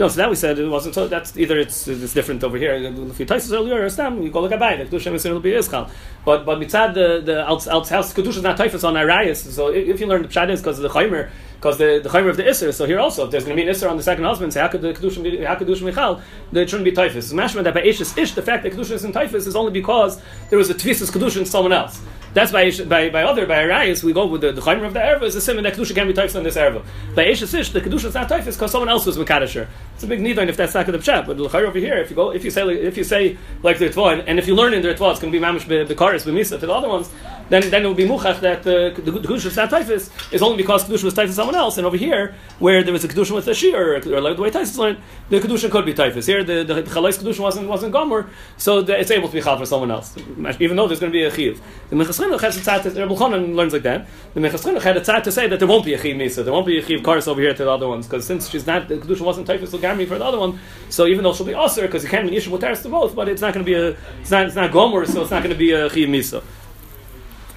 no, 0.03 0.09
so 0.09 0.17
that 0.17 0.31
we 0.31 0.37
said 0.37 0.59
it 0.59 0.69
wasn't. 0.69 0.95
So 0.95 1.07
that's 1.07 1.37
either 1.37 1.59
it's 1.59 1.87
it's 1.87 2.13
different 2.13 2.43
over 2.43 2.57
here. 2.57 2.75
If 2.75 3.21
you 3.21 3.27
Taisus 3.27 3.53
earlier 3.53 3.89
Stam, 3.89 4.23
you 4.23 4.31
go 4.31 4.41
look 4.41 4.51
at 4.51 4.59
the 4.59 4.85
Kedusha 4.85 5.31
will 5.31 5.41
be 5.41 5.53
Ischal. 5.53 5.91
But 6.25 6.45
but 6.45 6.59
mitzad 6.59 6.95
the 6.95 7.21
the 7.25 7.49
out 7.49 7.69
out 7.69 7.89
house 7.89 8.13
Kedusha 8.13 8.39
is 8.39 8.43
not 8.43 8.59
Taifus 8.59 8.83
on 8.83 8.97
Arias. 8.97 9.55
So 9.55 9.69
if 9.69 10.01
you 10.01 10.07
learn 10.07 10.23
the 10.23 10.29
Pshad 10.29 10.51
is 10.51 10.61
because 10.61 10.79
of 10.79 10.83
the 10.83 10.89
Chaimer, 10.89 11.31
because 11.63 11.79
the 11.79 12.01
the 12.03 12.09
Chaimer 12.09 12.29
of 12.29 12.37
the 12.37 12.43
Isser. 12.43 12.75
So 12.75 12.87
here 12.87 12.99
also, 12.99 13.25
if 13.25 13.31
there's 13.31 13.45
going 13.45 13.57
to 13.57 13.63
be 13.63 13.69
an 13.69 13.73
Isser 13.73 13.89
on 13.89 13.97
the 13.97 14.03
second 14.03 14.25
husband, 14.25 14.53
say 14.53 14.61
how 14.61 14.67
could 14.67 14.83
the 14.83 14.93
Kedusha 14.93 15.47
how 15.47 15.55
could 15.55 15.69
Kedusha 15.69 15.83
Michal? 15.83 16.21
It 16.53 16.69
shouldn't 16.69 16.85
be 16.85 16.91
Taifus. 16.91 17.33
Mashma 17.33 17.63
that 17.63 17.73
by 17.73 17.83
Ish 17.83 18.01
Ish, 18.01 18.33
the 18.33 18.43
fact 18.43 18.65
that 18.65 18.73
Kedusha 18.73 18.91
is 18.91 19.05
in 19.05 19.13
Taifus 19.13 19.47
is 19.47 19.55
only 19.55 19.71
because 19.71 20.21
there 20.51 20.59
was 20.59 20.71
a 20.71 20.75
Tvisus 20.75 21.13
Kedusha 21.13 21.39
in 21.39 21.47
someone 21.47 21.73
else. 21.73 22.01
That's 22.35 22.51
by 22.51 22.71
by, 22.89 23.11
by 23.11 23.23
other 23.23 23.47
by 23.47 23.63
Arias 23.63 24.03
we 24.03 24.13
go 24.13 24.27
with 24.27 24.41
the, 24.41 24.53
the 24.53 24.61
chaymer 24.63 24.87
of 24.87 24.95
the 24.95 25.01
erva 25.01 25.23
is 25.25 25.37
a 25.37 25.41
simon 25.41 25.65
that 25.65 25.75
kedusha 25.75 25.95
can 25.95 26.09
be 26.09 26.15
types 26.15 26.35
on 26.35 26.43
this 26.43 26.57
erva. 26.57 26.83
By 27.15 27.27
Eshes 27.27 27.53
Ish 27.55 27.71
the 27.71 27.81
kedusha 27.81 28.07
is 28.07 28.15
not 28.15 28.29
typhus 28.29 28.57
because 28.57 28.73
someone 28.73 28.89
else 28.89 29.07
was 29.07 29.17
mekadesher. 29.19 29.69
It's 29.95 30.03
a 30.03 30.07
big 30.07 30.21
need 30.21 30.39
if 30.39 30.57
that's 30.57 30.75
not 30.75 30.87
the 30.87 30.93
pshat. 30.99 31.27
But 31.27 31.37
the 31.37 31.45
over 31.45 31.79
here, 31.79 31.99
if 31.99 32.11
you 32.11 32.17
go 32.17 32.33
if 32.33 32.43
you 32.43 32.51
say 32.51 32.67
if 32.73 32.97
you 32.97 33.05
say 33.05 33.37
like 33.63 33.79
the 33.79 33.91
Ritva, 33.91 34.25
and 34.27 34.39
if 34.39 34.49
you 34.49 34.55
learn 34.57 34.75
in 34.75 34.83
the 34.83 34.89
Ritva, 34.89 35.13
it's 35.13 35.21
going 35.21 35.33
to 35.33 35.39
be 35.39 35.45
mamish 35.45 35.67
bekaris 35.67 36.25
b'misa 36.25 36.59
to 36.59 36.67
the 36.67 36.73
other 36.73 36.89
ones. 36.89 37.09
Then 37.49 37.71
then 37.71 37.85
it 37.85 37.89
would 37.89 37.97
be 37.97 38.07
muchach 38.07 38.41
that 38.41 38.61
uh, 38.61 38.91
the 38.99 39.11
kedusha 39.11 39.47
is 39.47 39.57
not 39.57 39.71
typhus 39.71 40.11
is 40.33 40.43
only 40.43 40.57
because 40.57 40.85
kedusha 40.85 41.05
was 41.05 41.15
typhus 41.15 41.37
someone 41.37 41.55
else. 41.55 41.77
And 41.79 41.87
over 41.87 41.97
here 41.97 42.35
where 42.59 42.83
there 42.83 42.93
was 42.93 43.05
a 43.05 43.09
kedusha 43.09 43.35
with 43.35 43.49
a 43.49 43.55
shir 43.55 43.97
or, 43.97 44.21
like 44.21 44.37
the 44.37 44.43
way 44.43 44.51
Typhus 44.51 44.79
learned, 44.79 44.99
the 45.29 45.41
kedusha 45.41 45.71
could 45.71 45.85
be 45.85 45.95
typhus. 45.95 46.27
Here 46.27 46.43
the 46.45 46.65
the, 46.65 46.75
the 46.75 46.83
chalais 46.83 47.19
kedusha 47.19 47.41
wasn't 47.41 47.69
wasn't 47.69 47.93
gomer, 47.93 48.31
so 48.57 48.83
the, 48.83 48.99
it's 48.99 49.11
able 49.11 49.29
to 49.29 49.35
be 49.35 49.41
chal 49.41 49.59
for 49.59 49.67
someone 49.67 49.91
else, 49.91 50.17
even 50.61 50.77
though 50.77 50.87
there's 50.87 51.01
going 51.01 51.13
to 51.13 51.17
be 51.17 51.25
a 51.25 51.31
chiv. 51.31 51.61
The 51.91 51.97
mechasrin 51.97 52.41
has 52.41 52.57
a 52.57 52.61
tzat. 52.61 52.85
Rebbe 52.85 53.15
Chanan 53.15 53.55
learns 53.55 53.73
like 53.73 53.83
that. 53.83 54.07
The 54.35 54.41
Minchas 54.41 54.65
Chinuch 54.65 54.83
had 54.83 54.97
a 54.97 55.01
tzad 55.01 55.23
to 55.25 55.33
say 55.33 55.47
that 55.49 55.59
there 55.59 55.69
won't 55.69 55.85
be 55.85 55.95
a 55.95 56.01
chiv 56.01 56.17
misa, 56.17 56.45
there 56.45 56.53
won't 56.53 56.67
be 56.67 56.79
a 56.79 56.85
chiv 56.85 57.01
karis 57.01 57.29
over 57.29 57.41
here 57.41 57.55
to 57.55 57.65
the 57.65 57.71
other 57.71 57.89
ones, 57.89 58.07
because 58.07 58.27
since 58.27 58.49
she's 58.49 58.67
not 58.67 58.89
the 58.89 58.97
kedusha 58.97 59.21
wasn't 59.21 59.47
typhus 59.47 59.73
lagami 59.73 60.07
for 60.07 60.19
the 60.19 60.25
other 60.25 60.39
one, 60.39 60.59
so 60.89 61.07
even 61.07 61.23
though 61.23 61.33
she'll 61.33 61.47
be 61.47 61.55
aser, 61.55 61.83
because 61.83 62.03
you 62.03 62.09
can't 62.09 62.29
be 62.29 62.37
yishuv 62.37 62.83
to 62.83 62.89
both, 62.89 63.15
but 63.15 63.29
it's 63.29 63.43
not 63.43 63.53
going 63.53 63.65
to 63.65 63.71
be 63.71 63.75
a 63.75 63.97
it's 64.21 64.31
not 64.31 64.47
it's 64.47 64.57
not 64.57 64.73
gomer, 64.73 65.05
so 65.07 65.23
it's 65.23 65.31
not 65.31 65.43
going 65.43 65.55
to 65.55 65.59
be 65.59 65.73
a 65.73 65.91
chiv 65.91 66.09
misa. 66.09 66.43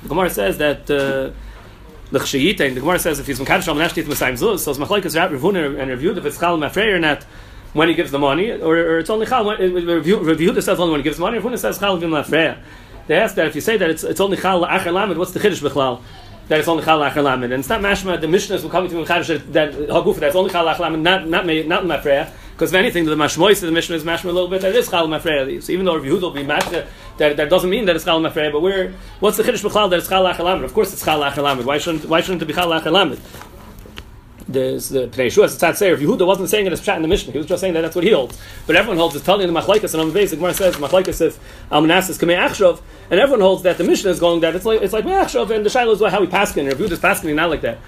The 0.06 0.10
Gemara 0.10 0.30
says 0.30 0.58
that. 0.60 0.89
Uh, 0.89 1.32
the 2.12 2.20
Chshayita, 2.20 2.72
the 2.76 2.82
Gemara 2.82 3.00
says 3.00 3.20
if 3.20 3.26
he's 3.26 3.39
Mekadosh 3.39 3.68
Al 3.68 3.74
Menashtit 3.74 4.04
Mesayim 4.04 4.34
Zuz, 4.34 4.60
so 4.60 4.70
it's 4.70 4.80
Machlaikas 4.80 5.18
Rav 5.20 5.32
Ravuna 5.32 5.80
and 5.80 5.89
reviewed 5.89 6.20
if 6.20 6.26
it's 6.26 6.39
Chal 6.39 6.56
Mafrei 6.56 6.94
or 6.94 7.00
not 7.00 7.24
when 7.74 7.89
he 7.89 7.96
gives 7.96 8.12
the 8.12 8.20
money, 8.20 8.52
or, 8.52 8.78
or 8.78 9.00
it's 9.00 9.10
only 9.10 9.26
Chal, 9.26 9.44
reviewed 9.58 10.63
says 10.63 10.80
only 10.80 10.91
when 10.91 11.00
he 11.00 11.04
gives 11.04 11.18
money, 11.18 11.39
Ravuna 11.39 11.58
says 11.58 11.80
Chal 11.80 11.98
Vim. 11.98 12.13
They 13.08 13.15
ask 13.15 13.36
that 13.36 13.48
if 13.48 13.56
you 13.56 13.62
say 13.62 13.78
that 13.78 13.89
it's, 13.89 14.04
it's 14.04 14.20
only 14.20 14.38
chal 14.38 14.65
acher 14.65 14.91
lamed, 14.91 15.18
what's 15.18 15.32
the 15.32 15.39
chiddush 15.39 15.62
b'chlal? 15.62 16.02
That 16.48 16.60
it's 16.60 16.68
only 16.68 16.84
chal 16.84 17.00
acher 17.00 17.24
lamed, 17.24 17.44
and 17.44 17.54
it's 17.54 17.70
not 17.70 17.82
mashma. 17.82 18.20
The 18.20 18.28
mishnahs 18.28 18.63
will 18.63 18.70
come 18.70 18.88
to 18.88 18.96
me 18.96 19.04
that 19.04 19.54
that 19.54 19.74
hagufa 19.74 20.20
that's 20.20 20.36
only 20.36 20.50
chal 20.50 20.65
acher 20.65 20.80
lamed, 20.80 21.04
not 21.04 21.28
not 21.28 21.46
not 21.46 21.84
mafreya. 21.84 22.32
Because 22.54 22.72
if 22.72 22.76
anything, 22.76 23.06
the 23.06 23.15
mashmois 23.15 23.62
of 23.62 23.62
the 23.62 23.72
mishnah 23.72 23.98
is 23.98 24.04
mashma 24.04 24.26
a 24.26 24.32
little 24.32 24.48
bit 24.48 24.62
that 24.62 24.74
is 24.74 24.89
chal 24.89 25.08
mafreya. 25.08 25.62
So 25.62 25.72
even 25.72 25.86
though 25.86 26.00
Yehuda 26.00 26.22
will 26.22 26.32
be 26.32 26.44
mashma, 26.44 26.88
that, 27.17 27.38
that 27.38 27.49
doesn't 27.49 27.69
mean 27.69 27.86
that 27.86 27.95
it's 27.95 28.06
chal 28.06 28.19
mafreya. 28.19 28.51
But 28.51 28.62
we're 28.62 28.93
what's 29.19 29.38
the 29.38 29.43
chiddush 29.43 29.63
b'chlal 29.63 29.89
that 29.89 29.99
it's 29.99 30.08
chal 30.08 30.23
acher? 30.23 30.63
Of 30.63 30.73
course, 30.73 30.93
it's 30.93 31.04
chal 31.04 31.21
acher 31.21 31.43
lamed. 31.43 31.65
Why 31.65 31.78
shouldn't 31.78 32.06
why 32.06 32.21
shouldn't 32.21 32.41
it 32.41 32.45
be 32.45 32.54
chal 32.54 32.69
acher 32.69 32.91
lamed? 32.91 33.19
there's 34.47 34.89
the 34.89 35.08
Pnei 35.08 35.28
Yeshua, 35.28 35.45
it's 35.45 35.56
Tzad 35.56 35.75
Seir. 35.75 35.97
Yehuda 35.97 36.25
wasn't 36.25 36.49
saying 36.49 36.65
it 36.65 36.73
as 36.73 36.82
Pshat 36.82 36.97
in 36.97 37.01
the 37.01 37.08
Mishnah. 37.08 37.32
He 37.32 37.38
was 37.38 37.47
just 37.47 37.62
saying 37.62 37.73
that 37.73 37.82
that's 37.82 37.95
what 37.95 38.04
he 38.04 38.12
holds. 38.12 38.39
But 38.67 38.75
everyone 38.75 38.97
holds 38.97 39.15
it's 39.15 39.25
telling 39.25 39.51
the 39.51 39.60
Machlaikas, 39.60 39.93
and 39.93 40.01
on 40.01 40.08
the 40.08 40.13
base, 40.13 40.34
Gemara 40.34 40.54
says, 40.54 40.75
Machlaikas 40.75 41.21
if 41.21 41.39
Almanasas 41.71 42.19
Kamei 42.19 42.38
Achshov, 42.38 42.82
and 43.10 43.19
everyone 43.19 43.41
holds 43.41 43.63
that 43.63 43.78
the 43.78 43.84
Mishnah 43.84 44.12
is 44.12 44.19
going 44.19 44.41
that 44.41 44.56
it's 44.56 44.65
like, 44.65 44.82
it's 44.82 44.93
like 44.93 45.06
Achshov, 45.06 45.49
and 45.49 45.65
the 45.65 45.69
Shiloh 45.69 45.93
is 45.93 46.12
how 46.12 46.21
we 46.21 46.28
paskin, 46.28 46.69
and 46.69 46.80
Yehuda's 46.80 46.99
paskin 46.99 47.34
not 47.34 47.49
like 47.49 47.62
that. 47.62 47.80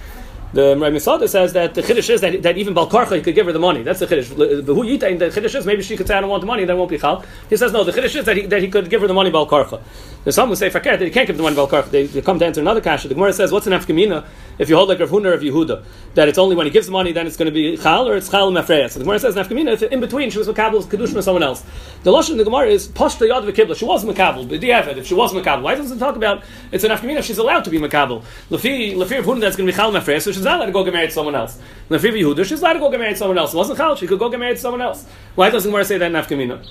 The 0.54 0.76
Misada 0.76 1.28
says 1.28 1.52
that 1.54 1.76
the 1.76 1.82
chiddush 1.82 2.10
is 2.10 2.22
that, 2.22 2.42
that 2.44 2.58
even 2.58 2.74
Balkarcha 2.74 3.18
he 3.18 3.22
could 3.22 3.36
give 3.36 3.48
her 3.48 3.52
the 3.52 3.60
money. 3.60 3.84
That's 3.84 4.00
the 4.00 4.08
chiddush. 4.08 4.66
The 4.66 4.74
who 4.74 4.98
the 4.98 5.06
chiddush 5.06 5.56
is 5.56 5.66
maybe 5.66 5.84
she 5.84 5.98
could 5.98 6.08
say 6.08 6.16
I 6.16 6.22
don't 6.22 6.30
want 6.30 6.40
the 6.40 6.48
money, 6.48 6.64
then 6.64 6.78
won't 6.78 6.90
be 6.90 6.98
chal. 6.98 7.26
He 7.50 7.58
says 7.58 7.74
no. 7.74 7.84
The 7.84 7.92
chiddush 7.92 8.16
is 8.16 8.26
that 8.26 8.38
he, 8.38 8.46
that 8.46 8.62
he 8.62 8.70
could 8.70 8.90
give 8.90 9.02
her 9.02 9.08
the 9.08 9.14
money 9.14 9.30
Balkarcha. 9.30 9.82
There's 10.24 10.36
some 10.36 10.48
who 10.48 10.56
say 10.56 10.70
fakir 10.70 10.96
that 10.96 11.04
he 11.06 11.12
can't 11.12 11.28
give 11.28 11.36
the 11.36 11.44
money 11.44 11.58
Balkarcha. 11.58 11.90
They, 11.90 12.06
they 12.06 12.22
come 12.22 12.40
to 12.40 12.46
answer 12.46 12.62
another 12.62 12.80
kasha. 12.80 13.10
The 13.10 13.16
Gemara 13.16 13.34
says 13.34 13.52
what's 13.52 13.68
an 13.68 13.74
afkamina 13.74 14.26
if 14.58 14.70
you 14.70 14.78
hold 14.78 14.88
like 14.88 15.00
Rav 15.00 15.10
Huna 15.10 15.34
of 15.34 15.42
Yehuda 15.42 15.84
that 16.16 16.30
it's 16.30 16.38
only 16.38 16.56
when 16.56 16.66
he 16.66 16.72
gives 16.72 16.86
the 16.86 16.94
money 16.94 17.12
then 17.12 17.28
it's 17.28 17.36
going 17.36 17.48
to 17.48 17.52
be 17.52 17.76
chal 17.76 18.08
or 18.08 18.16
it's 18.16 18.30
chal 18.30 18.50
mafreya. 18.50 18.90
So 18.90 19.00
the 19.00 19.04
Gemara 19.04 19.20
says 19.20 19.36
nafkamina 19.36 19.74
if 19.74 19.84
in 19.84 20.00
between 20.00 20.30
she 20.30 20.38
was 20.38 20.48
makabel 20.48 20.82
kedushin 20.84 21.16
with 21.16 21.26
someone 21.26 21.44
else. 21.44 21.62
The 22.04 22.12
lashon 22.12 22.32
in 22.32 22.38
the 22.38 22.46
Gemara 22.46 22.68
is 22.68 22.88
pashta 22.88 23.30
yad 23.30 23.44
v'kibla. 23.52 23.76
She 23.76 23.84
was 23.84 24.06
makabel, 24.06 24.48
but 24.48 24.64
if 24.98 25.08
she 25.08 25.14
was 25.14 25.34
makabel, 25.34 25.62
why 25.62 25.76
doesn't 25.76 25.98
it 25.98 26.00
talk 26.00 26.16
about 26.16 26.44
it's 26.72 26.86
an 26.86 26.92
afkamina 26.92 27.18
if 27.18 27.26
she's 27.26 27.38
allowed 27.38 27.66
to 27.66 27.70
be 27.70 27.80
makabel? 27.80 28.24
Lefi 28.50 28.96
lefi 28.96 29.18
Rav 29.18 29.26
Huna 29.26 29.42
that's 29.42 29.58
going 29.58 29.68
to 29.68 29.74
be 29.74 29.76
chal 29.76 29.92
mafreya, 29.92 30.22
so 30.22 30.37
she's 30.38 30.46
not 30.46 30.58
allowed 30.58 30.68
to 30.68 30.72
go 30.72 30.84
get 30.84 30.94
married 30.94 31.10
to 31.10 31.14
someone 31.14 31.36
else. 31.36 31.60
And 31.90 32.00
the 32.00 32.08
Yehuda, 32.08 32.46
she's 32.46 32.62
allowed 32.62 32.74
to 32.74 32.80
go 32.80 32.90
get 32.90 33.00
married 33.00 33.14
to 33.14 33.18
someone 33.18 33.38
else. 33.38 33.54
It 33.54 33.58
wasn't 33.58 33.78
chal, 33.78 33.96
she 33.96 34.08
could 34.08 34.20
go 34.20 34.30
get 34.30 34.40
married 34.40 34.56
to 34.56 34.62
someone 34.62 34.82
else. 34.82 35.06
Why 35.36 35.50
doesn't 35.50 35.70
Gemara 35.70 35.86
say 35.86 35.98
that 35.98 36.06
in 36.06 36.14
Afkamina? 36.14 36.66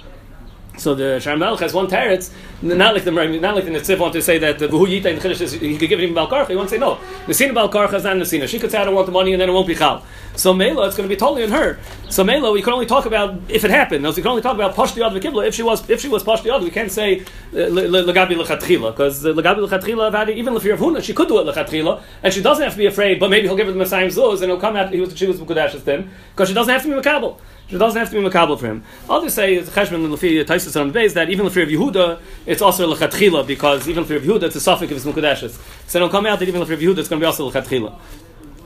So 0.77 0.95
the 0.95 1.19
Sharm 1.21 1.39
Melech 1.39 1.61
has 1.61 1.73
one 1.73 1.87
teretz, 1.87 2.31
not 2.63 2.95
like 2.95 3.05
the 3.05 3.11
not 3.11 3.55
like 3.55 3.65
the 3.65 3.71
Netziv 3.71 3.99
want 3.99 4.13
to 4.13 4.23
say 4.23 4.39
that 4.39 4.59
the 4.59 4.69
V'hu 4.69 4.87
Yita 4.87 5.07
in 5.07 5.19
Chiddush 5.19 5.41
is 5.41 5.53
he 5.53 5.79
could 5.79 5.89
give 5.89 5.99
it 5.99 6.03
even 6.03 6.15
Balkarcha. 6.15 6.49
He 6.49 6.55
to 6.55 6.69
say 6.69 6.79
no. 6.79 6.97
Nesina 7.27 7.53
Balkarcha 7.53 7.95
is 7.95 8.05
not 8.05 8.17
Nesina. 8.17 8.47
She 8.47 8.59
could 8.59 8.71
say 8.71 8.79
I 8.79 8.85
don't 8.85 8.95
want 8.95 9.07
the 9.07 9.13
money 9.13 9.33
and 9.33 9.41
then 9.41 9.49
it 9.49 9.53
won't 9.53 9.67
be 9.67 9.75
Chal. 9.75 10.05
So 10.37 10.53
Mela, 10.53 10.87
it's 10.87 10.97
going 10.97 11.09
to 11.09 11.15
be 11.15 11.19
totally 11.19 11.45
on 11.45 11.51
her. 11.51 11.79
So 12.11 12.25
Mela, 12.25 12.53
we 12.53 12.61
can 12.61 12.75
only 12.75 12.85
talk 12.85 13.07
about 13.07 13.41
if 13.49 13.65
it 13.65 13.71
happened. 13.71 14.05
We 14.05 14.13
can 14.15 14.27
only 14.27 14.43
talk 14.43 14.55
about 14.55 14.75
Pashti 14.75 15.01
Yad 15.01 15.19
V'Kibla. 15.19 15.47
If 15.49 15.55
she 15.55 15.63
was 15.63 15.89
if 15.89 16.01
she 16.01 16.09
was 16.09 16.23
Pashti 16.23 16.63
we 16.63 16.71
can't 16.71 16.93
say 16.93 17.21
uh, 17.21 17.55
Lagabi 17.55 18.35
Lechatchila 18.35 18.93
because 18.93 19.25
Lagabi 19.25 19.67
Lechatchila 19.67 20.29
even 20.29 20.55
if 20.57 20.65
you're 20.65 20.77
Huna, 20.77 21.03
she 21.03 21.15
could 21.15 21.29
do 21.29 21.39
it 21.41 21.55
Lechatchila 21.55 22.03
and 22.23 22.35
she 22.35 22.43
doesn't 22.43 22.63
have 22.63 22.73
to 22.73 22.79
be 22.79 22.87
afraid. 22.87 23.19
But 23.19 23.31
maybe 23.31 23.47
he'll 23.49 23.57
give 23.57 23.67
her 23.67 23.73
the 23.73 23.79
Messiah 23.79 24.09
Zuz 24.09 24.43
and 24.43 24.51
he'll 24.51 24.61
come 24.61 24.77
out. 24.77 24.93
He 24.93 25.01
was 25.01 25.17
she 25.17 25.27
was 25.27 25.41
Mukudash's 25.41 25.85
then 25.85 26.11
because 26.33 26.49
she 26.49 26.55
doesn't 26.55 26.73
have 26.73 26.83
to 26.83 26.89
be 26.89 26.95
Makabel. 26.95 27.39
She 27.69 27.77
doesn't 27.77 27.99
have 27.99 28.11
to 28.11 28.23
be 28.23 28.29
makabel 28.29 28.59
for 28.59 28.67
him. 28.67 28.85
Just 29.09 29.35
say 29.35 29.59
Cheshbon 29.59 30.05
and 30.05 30.15
Lefi 30.15 30.45
Taisus 30.45 30.81
on 30.81 30.89
the 30.89 30.93
base 30.93 31.15
that 31.15 31.31
even 31.31 31.47
Lefi 31.47 31.67
Yehuda, 31.67 32.21
it's 32.47 32.63
also 32.63 32.95
lechatchila 32.95 33.45
because 33.45 33.89
even 33.89 34.05
Lefi 34.05 34.21
Yehuda, 34.21 34.45
it's 34.45 34.57
a 34.57 34.61
suffix 34.61 34.93
of 34.93 35.03
his 35.03 35.05
mukadeshes. 35.05 35.59
So 35.89 35.99
it'll 35.99 36.09
come 36.09 36.27
out 36.27 36.39
that 36.39 36.49
even 36.49 36.63
Lefi 36.63 36.75
of 36.75 36.79
Yehuda, 36.79 36.99
it's 36.99 37.09
going 37.09 37.21
to 37.21 37.25
be 37.25 37.27
also 37.27 37.51
lechatchila. 37.51 37.99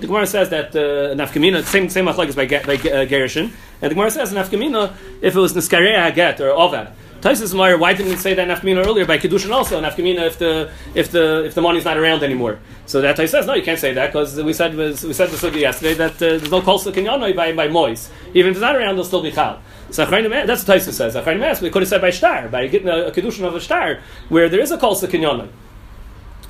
The 0.00 0.06
Gemara 0.06 0.26
says 0.26 0.48
that 0.50 0.74
uh, 0.74 1.14
nafkamina, 1.14 1.62
same 1.64 1.88
same 1.90 2.06
machlekes 2.06 2.34
by, 2.34 2.46
by 2.46 2.74
uh, 2.90 3.04
Gershon, 3.04 3.52
and 3.82 3.90
the 3.90 3.94
Gemara 3.94 4.10
says 4.10 4.32
nafkamina 4.32 4.94
if 5.20 5.36
it 5.36 5.38
was 5.38 5.52
niskarei 5.52 6.14
get 6.14 6.40
or 6.40 6.50
ovad. 6.50 6.92
Taisus 7.20 7.54
Meyer, 7.54 7.76
why 7.76 7.92
didn't 7.92 8.12
we 8.12 8.16
say 8.16 8.32
that 8.32 8.48
nafkamina 8.48 8.86
earlier 8.86 9.04
by 9.04 9.18
kedushin 9.18 9.52
also 9.52 9.80
nafkamina 9.80 10.26
if 10.26 10.38
the 10.38 10.70
if 10.94 11.10
the 11.10 11.44
if 11.44 11.54
the 11.54 11.60
money's 11.60 11.84
not 11.84 11.98
around 11.98 12.22
anymore? 12.22 12.58
So 12.86 13.02
that 13.02 13.16
Taisus 13.16 13.28
says 13.28 13.46
no, 13.46 13.54
you 13.54 13.62
can't 13.62 13.78
say 13.78 13.92
that 13.92 14.06
because 14.06 14.40
we 14.42 14.54
said 14.54 14.74
we 14.74 14.94
said 14.94 15.28
the 15.28 15.36
sugi 15.36 15.60
yesterday 15.60 15.94
that 15.94 16.12
uh, 16.12 16.16
there's 16.18 16.50
no 16.50 16.62
kol 16.62 16.78
kinyanoi 16.78 17.36
by 17.36 17.52
by 17.52 17.68
mois. 17.68 18.10
Even 18.32 18.52
if 18.52 18.56
it's 18.56 18.62
not 18.62 18.74
around, 18.74 18.96
they'll 18.96 19.04
still 19.04 19.22
be 19.22 19.30
chal. 19.30 19.60
So 19.90 20.06
that's 20.06 20.66
what 20.66 20.78
Taisus 20.78 20.92
says. 20.92 21.60
we 21.60 21.70
could 21.70 21.82
have 21.82 21.88
said 21.88 22.00
by 22.00 22.10
star 22.10 22.48
by 22.48 22.66
getting 22.68 22.88
a, 22.88 23.08
a 23.08 23.12
kedushin 23.12 23.44
of 23.44 23.54
a 23.54 23.60
star 23.60 24.00
where 24.30 24.48
there 24.48 24.60
is 24.60 24.70
a 24.70 24.78
kol 24.78 24.94
kinyanoi. 24.94 25.50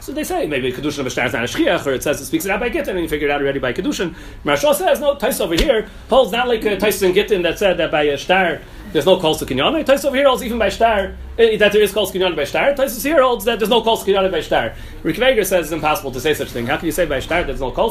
So 0.01 0.13
they 0.13 0.25
say 0.25 0.47
maybe 0.47 0.73
kedushin 0.73 1.01
of 1.01 1.07
a 1.07 1.11
star 1.11 1.27
is 1.27 1.33
not 1.33 1.45
a 1.45 1.47
shchiach, 1.47 1.85
or 1.85 1.93
it 1.93 2.03
says 2.03 2.21
it 2.21 2.27
speaks 2.27 2.45
it 2.45 2.51
out 2.51 2.61
by 2.61 2.71
gittin, 2.71 2.97
and 2.97 3.01
you 3.01 3.09
figure 3.09 3.29
it 3.29 3.31
out 3.31 3.43
already 3.43 3.59
by 3.59 3.73
kedushin. 3.73 4.15
Marshal 4.45 4.73
says 4.73 5.01
no. 5.01 5.15
Tais 5.17 5.41
over 5.41 5.55
here 5.55 5.91
holds 6.09 6.33
not 6.33 6.49
like 6.49 6.65
a 6.65 6.79
Tais 6.79 7.03
in 7.03 7.13
gittin 7.13 7.43
that 7.43 7.59
said 7.59 7.77
that 7.77 7.91
by 7.91 8.03
a 8.05 8.17
star 8.17 8.61
there's 8.93 9.07
no 9.07 9.19
kol 9.19 9.35
kinyan. 9.35 9.85
Tais 9.85 10.05
over 10.05 10.17
here 10.17 10.27
holds 10.27 10.43
even 10.43 10.59
by 10.59 10.69
star 10.69 11.17
eh, 11.39 11.57
that 11.57 11.73
there 11.73 11.83
is 11.83 11.93
kol 11.93 12.07
kinyan 12.07 12.37
by 12.37 12.45
star. 12.45 12.75
Tais 12.75 13.03
here 13.03 13.23
holds 13.23 13.45
that 13.45 13.59
there's 13.59 13.71
no 13.71 13.83
kol 13.83 13.97
kinyan 13.99 14.31
by 14.31 14.41
star. 14.41 14.75
Rikveger 15.03 15.45
says 15.45 15.67
it's 15.67 15.73
impossible 15.73 16.13
to 16.13 16.21
say 16.21 16.35
such 16.35 16.51
thing. 16.51 16.67
How 16.67 16.77
can 16.77 16.87
you 16.87 16.93
say 16.93 17.07
by 17.07 17.21
star 17.21 17.45
there's 17.45 17.61
no 17.61 17.71
kol? 17.71 17.91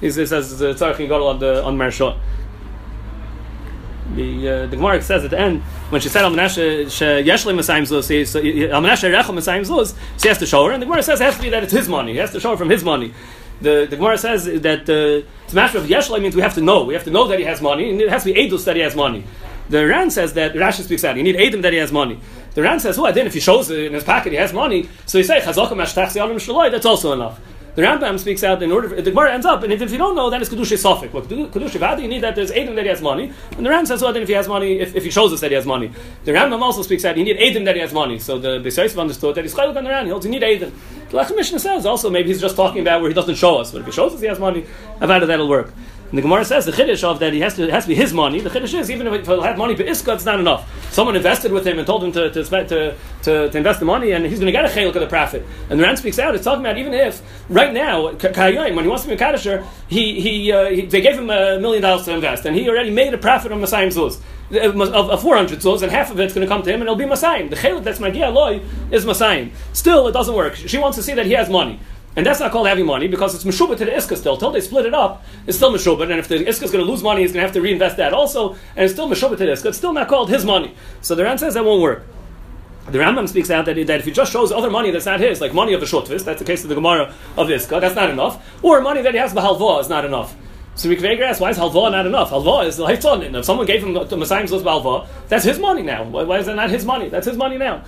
He 0.00 0.10
says 0.10 0.58
the 0.58 0.74
tzarich 0.74 1.10
on 1.10 1.38
the 1.38 1.64
on 1.64 1.76
Marshal 1.76 2.18
the 4.14 4.48
uh, 4.48 4.66
the 4.66 4.76
Gemara 4.76 5.02
says 5.02 5.24
at 5.24 5.30
the 5.30 5.38
end 5.38 5.62
when 5.90 6.00
she 6.00 6.08
said 6.08 6.24
Al 6.24 6.30
Menashe 6.30 6.86
Yeshli 7.24 7.54
Masayim 7.54 7.82
Zuz, 7.82 8.70
Al 8.70 8.82
Menashe 8.82 9.10
Rechel 9.10 9.34
Masayim 9.34 9.66
Zuz, 9.66 9.94
she 10.20 10.28
has 10.28 10.38
to 10.38 10.46
show 10.46 10.66
her, 10.66 10.72
and 10.72 10.82
the 10.82 10.86
Gemara 10.86 11.02
says 11.02 11.20
it 11.20 11.24
has 11.24 11.36
to 11.36 11.42
be 11.42 11.50
that 11.50 11.62
it's 11.62 11.72
his 11.72 11.88
money. 11.88 12.12
He 12.12 12.18
has 12.18 12.32
to 12.32 12.40
show 12.40 12.50
her 12.50 12.56
from 12.56 12.70
his 12.70 12.84
money. 12.84 13.12
The, 13.60 13.86
the 13.90 13.96
Gemara 13.96 14.18
says 14.18 14.44
that 14.44 14.88
uh, 14.88 15.26
it's 15.44 15.52
a 15.52 15.56
matter 15.56 15.78
of 15.78 15.84
Yeshli 15.84 16.20
means 16.22 16.36
we 16.36 16.42
have 16.42 16.54
to 16.54 16.60
know. 16.60 16.84
We 16.84 16.94
have 16.94 17.04
to 17.04 17.10
know 17.10 17.26
that 17.28 17.38
he 17.38 17.44
has 17.44 17.60
money, 17.60 17.90
and 17.90 18.00
it 18.00 18.08
has 18.08 18.24
to 18.24 18.32
be 18.32 18.40
Edus 18.40 18.64
that 18.64 18.76
he 18.76 18.82
has 18.82 18.94
money. 18.94 19.24
The 19.68 19.86
Ran 19.86 20.10
says 20.10 20.32
that 20.34 20.54
Rashi 20.54 20.82
speaks 20.82 21.04
out. 21.04 21.16
You 21.16 21.22
need 21.22 21.36
Adam 21.36 21.62
that 21.62 21.72
he 21.72 21.78
has 21.78 21.92
money. 21.92 22.20
The 22.54 22.62
Ran 22.62 22.80
says, 22.80 22.98
oh, 22.98 23.02
"Well, 23.02 23.12
then 23.12 23.26
if 23.26 23.34
he 23.34 23.40
shows 23.40 23.70
it 23.70 23.78
in 23.78 23.92
his 23.92 24.04
pocket, 24.04 24.32
he 24.32 24.38
has 24.38 24.52
money." 24.52 24.88
So 25.06 25.18
he 25.18 25.24
says, 25.24 25.44
That's 25.44 25.58
also 26.86 27.12
enough. 27.12 27.40
The 27.78 27.84
Rambam 27.84 28.18
speaks 28.18 28.42
out 28.42 28.60
in 28.60 28.72
order. 28.72 28.88
For, 28.88 29.00
the 29.00 29.12
Gemara 29.12 29.32
ends 29.32 29.46
up, 29.46 29.62
and 29.62 29.72
if, 29.72 29.80
if 29.80 29.92
you 29.92 29.98
don't 29.98 30.16
know, 30.16 30.30
then 30.30 30.40
it's 30.40 30.50
kedusha 30.50 30.76
sofik. 30.76 31.12
Well, 31.12 31.22
kedusha 31.22 31.78
vadi, 31.78 32.02
you 32.02 32.08
need 32.08 32.24
that 32.24 32.34
there's 32.34 32.50
Adam 32.50 32.74
that 32.74 32.82
he 32.82 32.88
has 32.88 33.00
money, 33.00 33.32
and 33.56 33.64
the 33.64 33.70
Rambam 33.70 33.86
says, 33.86 34.02
well, 34.02 34.12
then 34.12 34.22
if 34.22 34.26
he 34.26 34.34
has 34.34 34.48
money, 34.48 34.80
if, 34.80 34.96
if 34.96 35.04
he 35.04 35.10
shows 35.10 35.32
us 35.32 35.38
that 35.42 35.52
he 35.52 35.54
has 35.54 35.64
money, 35.64 35.92
the 36.24 36.32
Rambam 36.32 36.60
also 36.60 36.82
speaks 36.82 37.04
out, 37.04 37.16
you 37.16 37.22
need 37.22 37.36
Adam 37.36 37.62
that 37.66 37.76
he 37.76 37.80
has 37.80 37.92
money. 37.92 38.18
So 38.18 38.36
the 38.40 38.58
Besois 38.58 38.98
understood 38.98 39.36
that 39.36 39.44
he's 39.44 39.54
chaylik 39.54 39.76
on 39.76 39.84
the 39.84 39.90
Rambam. 39.90 40.06
He 40.06 40.10
holds 40.10 40.26
you 40.26 40.32
need 40.32 40.42
Adam. 40.42 40.72
The 41.10 41.18
Lechem 41.18 41.38
Mishneh 41.38 41.60
says 41.60 41.86
also 41.86 42.10
maybe 42.10 42.30
he's 42.30 42.40
just 42.40 42.56
talking 42.56 42.82
about 42.82 43.00
where 43.00 43.10
he 43.10 43.14
doesn't 43.14 43.36
show 43.36 43.58
us, 43.58 43.70
but 43.70 43.82
if 43.82 43.86
he 43.86 43.92
shows 43.92 44.12
us 44.12 44.20
he 44.20 44.26
has 44.26 44.40
money, 44.40 44.66
about 45.00 45.22
it 45.22 45.26
that'll 45.26 45.48
work. 45.48 45.72
And 46.10 46.16
the 46.16 46.22
Gemara 46.22 46.44
says 46.44 46.64
the 46.64 46.72
chiddush 46.72 47.04
of 47.04 47.18
that 47.18 47.32
he 47.32 47.40
has 47.40 47.54
to 47.56 47.70
has 47.70 47.84
to 47.84 47.88
be 47.88 47.94
his 47.94 48.12
money. 48.14 48.40
The 48.40 48.50
chiddush 48.50 48.78
is 48.78 48.90
even 48.90 49.06
if 49.06 49.26
he'll 49.26 49.42
have 49.42 49.58
money, 49.58 49.74
but 49.74 49.86
iska 49.86 50.14
it's 50.14 50.24
not 50.24 50.40
enough. 50.40 50.66
Someone 50.92 51.16
invested 51.16 51.52
with 51.52 51.66
him 51.66 51.78
and 51.78 51.86
told 51.86 52.02
him 52.02 52.12
to 52.12 52.30
to, 52.30 52.44
to, 52.44 52.96
to, 53.22 53.50
to 53.50 53.56
invest 53.56 53.80
the 53.80 53.86
money, 53.86 54.12
and 54.12 54.24
he's 54.24 54.38
going 54.38 54.46
to 54.46 54.52
get 54.52 54.64
a 54.64 54.68
chelik 54.68 54.94
of 54.94 55.00
the 55.00 55.06
profit. 55.06 55.44
And 55.68 55.78
the 55.78 55.84
Ran 55.84 55.96
speaks 55.96 56.18
out. 56.18 56.34
It's 56.34 56.44
talking 56.44 56.64
about 56.64 56.78
even 56.78 56.94
if 56.94 57.22
right 57.50 57.72
now 57.72 58.12
when 58.12 58.84
he 58.84 58.88
wants 58.88 59.02
to 59.02 59.08
be 59.08 59.14
a 59.14 59.18
kaddisher, 59.18 59.66
he, 59.88 60.20
he, 60.20 60.52
uh, 60.52 60.70
he, 60.70 60.86
they 60.86 61.00
gave 61.00 61.18
him 61.18 61.30
a 61.30 61.58
million 61.60 61.82
dollars 61.82 62.04
to 62.06 62.14
invest, 62.14 62.46
and 62.46 62.56
he 62.56 62.68
already 62.68 62.90
made 62.90 63.12
a 63.12 63.18
profit 63.18 63.52
on 63.52 63.60
Masayim 63.60 63.88
Zuz 63.88 64.20
of, 64.50 64.92
of 64.92 65.22
400 65.22 65.58
zuz, 65.58 65.82
and 65.82 65.92
half 65.92 66.10
of 66.10 66.18
it's 66.20 66.34
going 66.34 66.46
to 66.46 66.52
come 66.52 66.62
to 66.62 66.70
him, 66.70 66.80
and 66.80 66.84
it'll 66.84 66.96
be 66.96 67.04
Masayim. 67.04 67.50
The 67.50 67.56
chelik 67.56 67.84
that's 67.84 68.00
Magia 68.00 68.30
Loy 68.30 68.60
is 68.90 69.04
Masayim. 69.04 69.50
Still, 69.72 70.08
it 70.08 70.12
doesn't 70.12 70.34
work. 70.34 70.54
She 70.54 70.78
wants 70.78 70.96
to 70.96 71.02
see 71.02 71.14
that 71.14 71.26
he 71.26 71.32
has 71.32 71.50
money. 71.50 71.80
And 72.16 72.26
that's 72.26 72.40
not 72.40 72.50
called 72.50 72.66
having 72.66 72.86
money 72.86 73.06
because 73.06 73.34
it's 73.34 73.44
Meshuba 73.44 73.76
to 73.76 73.84
the 73.84 73.92
Iska 73.92 74.16
still. 74.16 74.36
Till 74.36 74.50
they 74.50 74.60
split 74.60 74.86
it 74.86 74.94
up, 74.94 75.24
it's 75.46 75.56
still 75.56 75.72
Meshuba. 75.72 76.02
And 76.02 76.12
if 76.12 76.26
the 76.26 76.36
Iska 76.36 76.64
is 76.64 76.70
going 76.72 76.84
to 76.84 76.90
lose 76.90 77.02
money, 77.02 77.22
he's 77.22 77.32
going 77.32 77.42
to 77.42 77.46
have 77.46 77.52
to 77.54 77.60
reinvest 77.60 77.96
that 77.98 78.12
also. 78.12 78.54
And 78.74 78.84
it's 78.84 78.92
still 78.92 79.08
Meshuba 79.08 79.30
to 79.30 79.36
the 79.36 79.46
Iska. 79.46 79.66
It's 79.66 79.78
still 79.78 79.92
not 79.92 80.08
called 80.08 80.28
his 80.28 80.44
money. 80.44 80.74
So 81.00 81.14
the 81.14 81.24
Ran 81.24 81.38
says 81.38 81.54
that 81.54 81.64
won't 81.64 81.82
work. 81.82 82.04
The 82.90 82.98
Rambam 82.98 83.28
speaks 83.28 83.50
out 83.50 83.66
that, 83.66 83.74
that 83.86 84.00
if 84.00 84.06
he 84.06 84.10
just 84.10 84.32
shows 84.32 84.50
other 84.50 84.70
money 84.70 84.90
that's 84.90 85.04
not 85.04 85.20
his, 85.20 85.42
like 85.42 85.52
money 85.52 85.74
of 85.74 85.82
a 85.82 85.84
shotvis, 85.84 86.24
that's 86.24 86.38
the 86.38 86.44
case 86.44 86.62
of 86.62 86.70
the 86.70 86.74
Gemara 86.74 87.14
of 87.36 87.48
Iska, 87.48 87.80
that's 87.80 87.94
not 87.94 88.08
enough. 88.08 88.42
Or 88.64 88.80
money 88.80 89.02
that 89.02 89.12
he 89.12 89.18
has 89.18 89.34
Bahalva 89.34 89.80
is 89.80 89.90
not 89.90 90.06
enough. 90.06 90.34
So 90.74 90.88
we 90.88 90.96
can 90.96 91.04
ask, 91.22 91.40
why 91.40 91.50
is 91.50 91.58
halva 91.58 91.90
not 91.90 92.06
enough? 92.06 92.30
Halva 92.30 92.64
is 92.64 92.78
like 92.78 92.98
If 93.04 93.44
someone 93.44 93.66
gave 93.66 93.82
him 93.82 93.94
the 93.94 94.16
Messiah 94.16 94.44
halva, 94.44 95.06
that's 95.28 95.44
his 95.44 95.58
money 95.58 95.82
now. 95.82 96.04
Why, 96.04 96.22
why 96.22 96.38
is 96.38 96.46
that 96.46 96.54
not 96.56 96.70
his 96.70 96.86
money? 96.86 97.08
That's 97.08 97.26
his 97.26 97.36
money 97.36 97.58
now. 97.58 97.84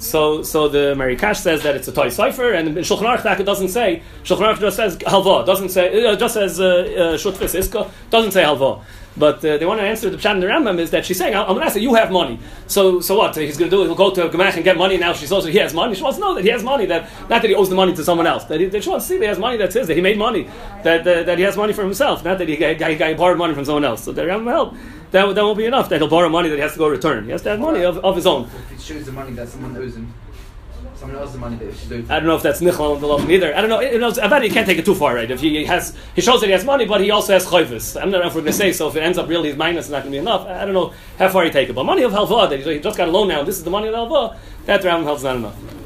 So, 0.00 0.42
so 0.42 0.66
the 0.66 0.94
Maharikash 0.96 1.36
says 1.36 1.62
that 1.62 1.76
it's 1.76 1.86
a 1.86 1.92
toy 1.92 2.08
cipher, 2.08 2.52
and 2.52 2.74
Shulchan 2.78 3.18
Aruch 3.18 3.44
doesn't 3.44 3.68
say. 3.68 4.02
Shulchan 4.24 4.54
Aruch 4.54 4.58
just 4.58 4.76
says 4.76 4.96
halva, 4.96 5.44
doesn't 5.44 5.68
say 5.68 6.06
uh, 6.06 6.16
just 6.16 6.34
says 6.34 6.58
uh, 6.58 6.64
uh, 6.64 7.16
shutfis 7.18 7.54
iska, 7.54 7.90
doesn't 8.08 8.32
say 8.32 8.42
halva. 8.42 8.82
But 9.16 9.44
uh, 9.44 9.58
they 9.58 9.66
want 9.66 9.80
to 9.80 9.86
answer 9.86 10.08
the 10.08 10.16
pshat 10.16 10.34
in 10.34 10.40
the 10.40 10.46
Rambam 10.46 10.78
is 10.78 10.90
that 10.92 11.04
she's 11.04 11.18
saying, 11.18 11.34
I'm 11.34 11.46
going 11.48 11.60
to 11.60 11.66
ask 11.66 11.76
you, 11.76 11.94
have 11.94 12.10
money. 12.10 12.38
So, 12.68 13.00
so 13.00 13.18
what? 13.18 13.36
He's 13.36 13.58
going 13.58 13.70
to 13.70 13.76
do? 13.76 13.82
He'll 13.82 13.94
go 13.94 14.14
to 14.14 14.28
Gemach 14.28 14.54
and 14.54 14.64
get 14.64 14.78
money. 14.78 14.96
Now 14.96 15.12
she 15.12 15.26
says 15.26 15.44
he 15.44 15.58
has 15.58 15.74
money. 15.74 15.94
She 15.94 16.02
wants 16.02 16.16
to 16.16 16.24
know 16.24 16.34
that 16.34 16.44
he 16.44 16.50
has 16.50 16.62
money. 16.62 16.86
That 16.86 17.10
not 17.28 17.42
that 17.42 17.48
he 17.48 17.54
owes 17.54 17.68
the 17.68 17.74
money 17.74 17.94
to 17.94 18.04
someone 18.04 18.26
else. 18.26 18.44
That, 18.44 18.60
he, 18.60 18.66
that 18.66 18.82
she 18.82 18.88
wants 18.88 19.06
to 19.06 19.08
see 19.10 19.18
that 19.18 19.24
he 19.24 19.28
has 19.28 19.38
money 19.38 19.58
that's 19.58 19.74
his. 19.74 19.88
That 19.88 19.96
he 19.96 20.00
made 20.00 20.16
money. 20.16 20.48
That 20.84 21.04
that, 21.04 21.26
that 21.26 21.38
he 21.38 21.44
has 21.44 21.56
money 21.56 21.72
for 21.72 21.82
himself. 21.82 22.24
Not 22.24 22.38
that 22.38 22.48
he, 22.48 22.56
he, 22.56 22.74
he, 22.74 23.14
borrowed 23.14 23.36
money 23.36 23.52
from 23.52 23.64
someone 23.64 23.84
else. 23.84 24.04
So 24.04 24.12
the 24.12 24.22
Rambam 24.22 24.46
help 24.46 24.74
that, 25.10 25.34
that 25.34 25.42
won't 25.42 25.58
be 25.58 25.66
enough. 25.66 25.88
That 25.88 26.00
he'll 26.00 26.08
borrow 26.08 26.28
money 26.28 26.48
that 26.48 26.56
he 26.56 26.62
has 26.62 26.72
to 26.72 26.78
go 26.78 26.88
return. 26.88 27.24
He 27.24 27.30
has 27.30 27.42
to 27.42 27.50
have 27.50 27.60
money 27.60 27.82
of, 27.82 27.98
of 27.98 28.16
his 28.16 28.26
own. 28.26 28.44
If 28.44 28.70
he 28.70 28.78
shows 28.78 29.06
the 29.06 29.12
money 29.12 29.32
that 29.32 29.48
someone 29.48 29.76
owes 29.76 29.96
him 29.96 30.12
someone 31.00 31.18
else 31.18 31.32
the 31.32 31.38
money 31.38 31.56
that 31.56 31.74
should 31.74 31.88
do. 31.88 32.06
I 32.10 32.20
don't 32.20 32.26
know 32.26 32.36
if 32.36 32.42
that's 32.42 32.60
nichal 32.60 32.94
on 32.94 33.00
the 33.00 33.06
law 33.06 33.26
either. 33.26 33.56
I 33.56 33.62
don't 33.62 33.70
know. 33.70 33.80
Know, 33.80 34.12
I 34.22 34.28
bet 34.28 34.42
he 34.42 34.50
can't 34.50 34.66
take 34.66 34.76
it 34.76 34.84
too 34.84 34.94
far, 34.94 35.14
right? 35.14 35.30
If 35.30 35.40
he 35.40 35.64
has, 35.64 35.96
he 36.14 36.20
shows 36.20 36.40
that 36.40 36.46
he 36.46 36.52
has 36.52 36.64
money, 36.64 36.84
but 36.84 37.00
he 37.00 37.10
also 37.10 37.32
has 37.32 37.46
chayvis. 37.46 38.00
I'm 38.00 38.10
not 38.10 38.26
if 38.26 38.34
we're 38.34 38.42
going 38.42 38.52
to 38.52 38.58
say 38.58 38.72
so. 38.72 38.88
If 38.88 38.96
it 38.96 39.02
ends 39.02 39.16
up 39.16 39.26
really 39.26 39.48
his 39.48 39.56
minus 39.56 39.86
is 39.86 39.90
not 39.90 40.02
going 40.02 40.12
to 40.12 40.16
be 40.16 40.18
enough. 40.18 40.46
I 40.46 40.66
don't 40.66 40.74
know 40.74 40.92
how 41.18 41.30
far 41.30 41.44
he 41.44 41.50
take 41.50 41.70
it. 41.70 41.72
But 41.72 41.84
money 41.84 42.02
of 42.02 42.12
halva 42.12 42.50
that 42.50 42.60
he 42.60 42.80
just 42.80 42.98
got 42.98 43.08
a 43.08 43.10
loan 43.10 43.28
now. 43.28 43.42
This 43.42 43.56
is 43.56 43.64
the 43.64 43.70
money 43.70 43.88
of 43.88 43.94
halva. 43.94 44.36
That 44.66 44.84
round 44.84 45.04
helps 45.04 45.22
not 45.22 45.36
enough. 45.36 45.79